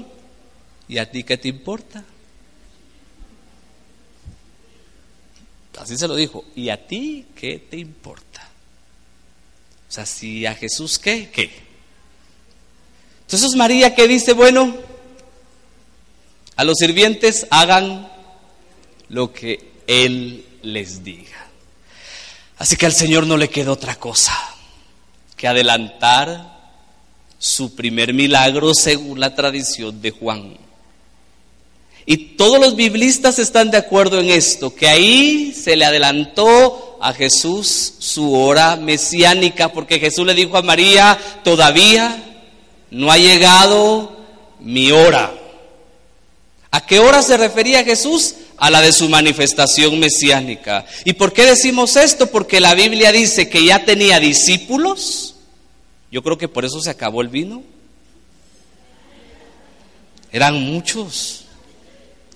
¿Y 0.88 0.98
a 0.98 1.12
ti 1.12 1.24
qué 1.24 1.38
te 1.38 1.50
importa? 1.50 2.04
Así 5.78 5.98
se 5.98 6.08
lo 6.08 6.16
dijo. 6.16 6.46
¿Y 6.56 6.70
a 6.70 6.88
ti 6.88 7.26
qué 7.36 7.60
te 7.70 7.78
importa? 7.78 8.50
O 9.88 9.92
sea, 9.92 10.06
si 10.06 10.46
a 10.46 10.54
Jesús 10.54 11.00
qué, 11.00 11.30
¿qué? 11.32 11.50
Entonces 13.30 13.56
María 13.56 13.94
que 13.94 14.08
dice, 14.08 14.34
bueno, 14.34 14.76
a 16.56 16.64
los 16.64 16.78
sirvientes 16.80 17.46
hagan 17.52 18.12
lo 19.08 19.32
que 19.32 19.72
Él 19.86 20.44
les 20.64 21.04
diga. 21.04 21.46
Así 22.58 22.76
que 22.76 22.88
al 22.88 22.92
Señor 22.92 23.28
no 23.28 23.38
le 23.38 23.48
queda 23.48 23.72
otra 23.72 23.94
cosa 23.98 24.36
que 25.38 25.48
adelantar 25.48 26.58
su 27.38 27.76
primer 27.76 28.16
milagro 28.16 28.74
según 28.74 29.20
la 29.20 29.36
tradición 29.36 30.02
de 30.02 30.10
Juan. 30.10 30.58
Y 32.08 32.18
todos 32.36 32.60
los 32.60 32.76
biblistas 32.76 33.38
están 33.38 33.70
de 33.70 33.78
acuerdo 33.78 34.20
en 34.20 34.32
esto, 34.32 34.74
que 34.74 34.88
ahí 34.88 35.54
se 35.54 35.76
le 35.76 35.86
adelantó 35.86 36.98
a 37.00 37.14
Jesús 37.14 37.94
su 38.00 38.34
hora 38.34 38.76
mesiánica, 38.76 39.72
porque 39.72 40.00
Jesús 40.00 40.26
le 40.26 40.34
dijo 40.34 40.58
a 40.58 40.64
María, 40.64 41.20
todavía 41.44 42.26
no 42.92 43.12
ha 43.12 43.18
llegado 43.18 44.18
mi 44.60 44.92
hora. 44.92 45.34
¿A 46.72 46.86
qué 46.86 47.00
hora 47.00 47.22
se 47.22 47.38
refería 47.38 47.84
Jesús? 47.84 48.36
A 48.58 48.70
la 48.70 48.82
de 48.82 48.92
su 48.92 49.10
manifestación 49.10 50.00
mesiánica. 50.00 50.86
¿Y 51.06 51.14
por 51.14 51.34
qué 51.34 51.46
decimos 51.46 51.96
esto? 51.96 52.28
Porque 52.28 52.60
la 52.60 52.76
Biblia 52.76 53.12
dice 53.12 53.50
que 53.50 53.64
ya 53.64 53.86
tenía 53.86 54.20
discípulos. 54.20 55.36
Yo 56.12 56.22
creo 56.22 56.38
que 56.38 56.48
por 56.48 56.66
eso 56.66 56.80
se 56.82 56.90
acabó 56.90 57.22
el 57.22 57.30
vino. 57.30 57.64
Eran 60.32 60.62
muchos. 60.62 61.46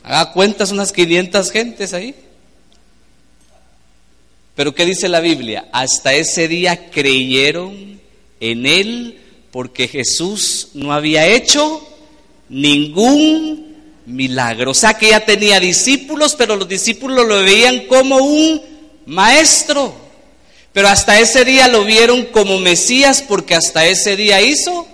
Haga 0.03 0.31
cuentas 0.31 0.71
unas 0.71 0.91
500 0.91 1.51
gentes 1.51 1.93
ahí. 1.93 2.15
Pero 4.55 4.73
¿qué 4.73 4.85
dice 4.85 5.09
la 5.09 5.19
Biblia? 5.19 5.67
Hasta 5.71 6.13
ese 6.13 6.47
día 6.47 6.89
creyeron 6.89 7.99
en 8.39 8.65
Él 8.65 9.22
porque 9.53 9.87
Jesús 9.87 10.69
no 10.73 10.91
había 10.91 11.27
hecho 11.27 11.87
ningún 12.49 14.01
milagro. 14.07 14.71
O 14.71 14.73
sea 14.73 14.95
que 14.95 15.11
ya 15.11 15.23
tenía 15.23 15.59
discípulos, 15.59 16.33
pero 16.35 16.55
los 16.55 16.67
discípulos 16.67 17.27
lo 17.27 17.43
veían 17.43 17.85
como 17.85 18.17
un 18.17 18.59
maestro. 19.05 19.93
Pero 20.73 20.87
hasta 20.87 21.19
ese 21.19 21.45
día 21.45 21.67
lo 21.67 21.85
vieron 21.85 22.25
como 22.25 22.57
Mesías 22.57 23.21
porque 23.21 23.53
hasta 23.53 23.85
ese 23.85 24.15
día 24.15 24.41
hizo 24.41 24.87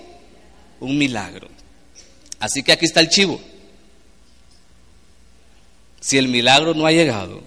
un 0.81 0.97
milagro. 0.97 1.47
Así 2.37 2.61
que 2.61 2.73
aquí 2.73 2.83
está 2.85 2.99
el 2.99 3.07
chivo. 3.07 3.39
Si 6.01 6.17
el 6.17 6.27
milagro 6.27 6.73
no 6.73 6.85
ha 6.85 6.91
llegado, 6.91 7.41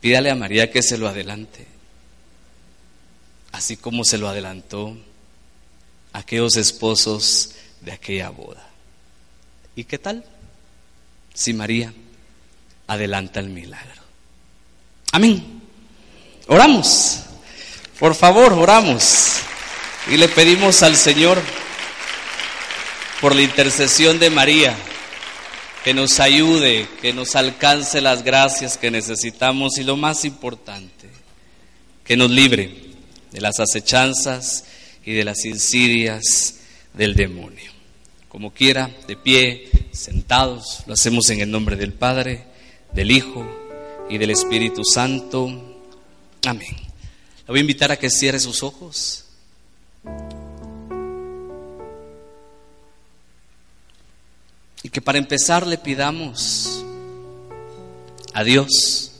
pídale 0.00 0.32
a 0.32 0.34
María 0.34 0.68
que 0.72 0.82
se 0.82 0.98
lo 0.98 1.06
adelante, 1.06 1.75
así 3.56 3.78
como 3.78 4.04
se 4.04 4.18
lo 4.18 4.28
adelantó 4.28 4.94
a 6.12 6.18
aquellos 6.18 6.56
esposos 6.56 7.52
de 7.80 7.92
aquella 7.92 8.28
boda. 8.28 8.68
¿Y 9.74 9.84
qué 9.84 9.96
tal? 9.96 10.24
Si 11.32 11.54
María 11.54 11.92
adelanta 12.86 13.40
el 13.40 13.48
milagro. 13.48 14.02
Amén. 15.10 15.62
Oramos. 16.48 17.20
Por 17.98 18.14
favor, 18.14 18.52
oramos. 18.52 19.38
Y 20.10 20.18
le 20.18 20.28
pedimos 20.28 20.82
al 20.82 20.94
Señor, 20.94 21.40
por 23.22 23.34
la 23.34 23.40
intercesión 23.40 24.18
de 24.18 24.28
María, 24.28 24.76
que 25.82 25.94
nos 25.94 26.20
ayude, 26.20 26.86
que 27.00 27.14
nos 27.14 27.34
alcance 27.36 28.02
las 28.02 28.22
gracias 28.22 28.76
que 28.76 28.90
necesitamos 28.90 29.78
y 29.78 29.84
lo 29.84 29.96
más 29.96 30.26
importante, 30.26 31.08
que 32.04 32.18
nos 32.18 32.30
libre 32.30 32.85
de 33.36 33.42
las 33.42 33.60
acechanzas 33.60 34.64
y 35.04 35.12
de 35.12 35.22
las 35.22 35.44
insidias 35.44 36.54
del 36.94 37.14
demonio. 37.14 37.70
Como 38.30 38.50
quiera, 38.50 38.90
de 39.06 39.14
pie, 39.14 39.68
sentados, 39.92 40.82
lo 40.86 40.94
hacemos 40.94 41.28
en 41.28 41.40
el 41.40 41.50
nombre 41.50 41.76
del 41.76 41.92
Padre, 41.92 42.44
del 42.94 43.10
Hijo 43.10 43.46
y 44.08 44.16
del 44.16 44.30
Espíritu 44.30 44.80
Santo. 44.86 45.48
Amén. 46.46 46.76
Le 46.76 47.46
voy 47.46 47.58
a 47.58 47.60
invitar 47.60 47.92
a 47.92 47.98
que 47.98 48.08
cierre 48.08 48.40
sus 48.40 48.62
ojos. 48.62 49.26
Y 54.82 54.88
que 54.88 55.02
para 55.02 55.18
empezar 55.18 55.66
le 55.66 55.76
pidamos 55.76 56.82
a 58.32 58.42
Dios, 58.44 59.12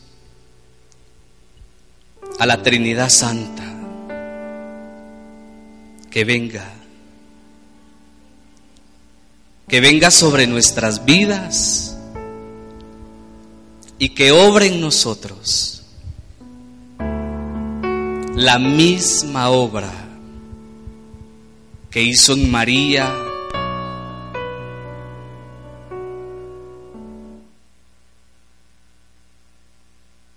a 2.39 2.47
la 2.47 2.62
Trinidad 2.62 3.11
Santa, 3.11 3.66
que 6.17 6.25
venga, 6.25 6.64
que 9.69 9.81
venga 9.83 10.11
sobre 10.11 10.47
nuestras 10.47 11.05
vidas 11.05 11.95
y 13.99 14.09
que 14.14 14.33
obre 14.33 14.69
en 14.69 14.81
nosotros 14.81 15.83
la 18.35 18.59
misma 18.59 19.51
obra 19.51 19.93
que 21.91 22.01
hizo 22.01 22.33
en 22.33 22.51
María, 22.51 23.14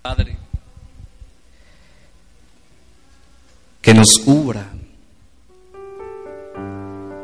Padre, 0.02 0.36
que 3.80 3.94
nos 3.94 4.18
cubra 4.18 4.79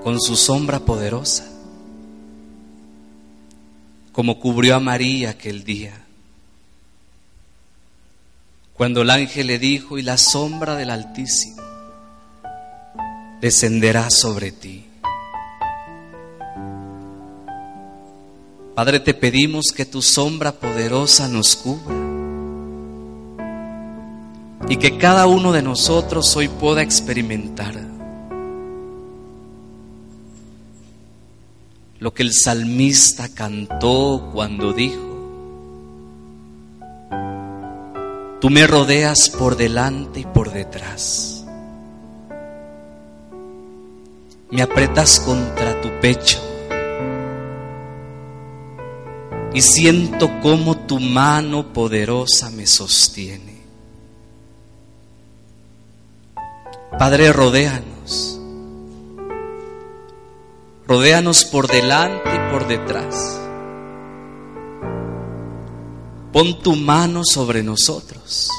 con 0.07 0.21
su 0.21 0.37
sombra 0.37 0.79
poderosa, 0.79 1.45
como 4.13 4.39
cubrió 4.39 4.77
a 4.77 4.79
María 4.79 5.31
aquel 5.31 5.65
día, 5.65 6.01
cuando 8.73 9.03
el 9.03 9.11
ángel 9.11 9.49
le 9.49 9.59
dijo, 9.59 9.99
y 9.99 10.03
la 10.03 10.17
sombra 10.17 10.77
del 10.77 10.91
Altísimo 10.91 11.61
descenderá 13.41 14.09
sobre 14.11 14.53
ti. 14.53 14.87
Padre, 18.77 19.01
te 19.01 19.13
pedimos 19.13 19.73
que 19.75 19.87
tu 19.87 20.03
sombra 20.03 20.53
poderosa 20.53 21.27
nos 21.27 21.57
cubra 21.57 21.97
y 24.69 24.77
que 24.77 24.99
cada 24.99 25.27
uno 25.27 25.51
de 25.51 25.63
nosotros 25.63 26.37
hoy 26.37 26.47
pueda 26.47 26.83
experimentar 26.83 27.96
lo 31.99 32.13
que 32.13 32.23
el 32.23 32.33
salmista 32.33 33.29
cantó 33.29 34.31
cuando 34.33 34.73
dijo, 34.73 35.01
tú 38.41 38.51
me 38.51 38.67
rodeas 38.67 39.31
por 39.31 39.57
delante 39.57 40.21
y 40.21 40.25
por 40.25 40.53
detrás, 40.53 41.45
me 44.51 44.63
apretas 44.63 45.21
contra 45.21 45.81
tu 45.81 45.89
pecho 46.01 46.39
y 49.57 49.63
siento 49.63 50.41
como 50.43 50.77
tu 50.77 51.01
mano 51.01 51.73
poderosa 51.73 52.51
me 52.51 52.67
sostiene. 52.67 53.57
Padre, 56.99 57.33
rodéanos. 57.33 58.36
Rodéanos 60.89 61.45
por 61.45 61.67
delante 61.67 62.31
y 62.33 62.53
por 62.53 62.69
detrás. 62.69 63.41
Pon 66.33 66.63
tu 66.63 66.77
mano 66.77 67.23
sobre 67.25 67.65
nosotros 67.65 68.51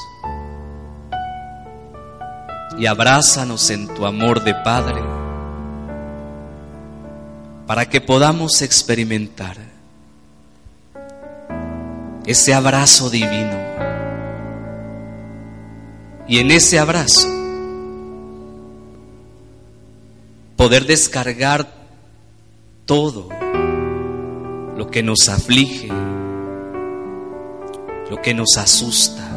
y 2.78 2.84
abrázanos 2.84 3.70
en 3.70 3.88
tu 3.94 4.04
amor 4.04 4.44
de 4.44 4.54
Padre 4.54 5.00
para 7.66 7.88
que 7.88 8.00
podamos 8.00 8.60
experimentar 8.60 9.56
ese 12.26 12.52
abrazo 12.52 13.08
divino. 13.08 13.56
Y 16.26 16.40
en 16.40 16.50
ese 16.50 16.78
abrazo 16.78 17.26
poder 20.56 20.84
descargar 20.84 21.77
todo 22.88 23.28
lo 24.78 24.90
que 24.90 25.02
nos 25.02 25.28
aflige, 25.28 25.88
lo 28.08 28.22
que 28.22 28.32
nos 28.32 28.56
asusta, 28.56 29.28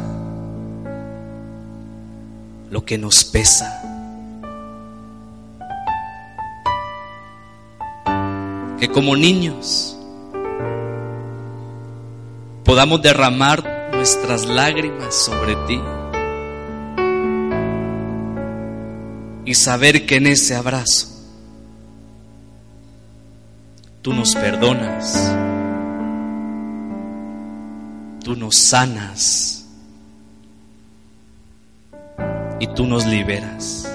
lo 2.70 2.82
que 2.82 2.96
nos 2.96 3.24
pesa. 3.24 3.82
Que 8.80 8.88
como 8.88 9.14
niños 9.16 9.98
podamos 12.64 13.02
derramar 13.02 13.90
nuestras 13.92 14.46
lágrimas 14.46 15.14
sobre 15.14 15.56
ti. 15.66 15.78
y 19.44 19.54
saber 19.54 20.06
que 20.06 20.16
en 20.16 20.28
ese 20.28 20.54
abrazo 20.54 21.11
tú 24.02 24.12
nos 24.12 24.34
perdonas, 24.34 25.32
tú 28.24 28.34
nos 28.34 28.56
sanas 28.56 29.64
y 32.58 32.66
tú 32.66 32.84
nos 32.84 33.06
liberas. 33.06 33.88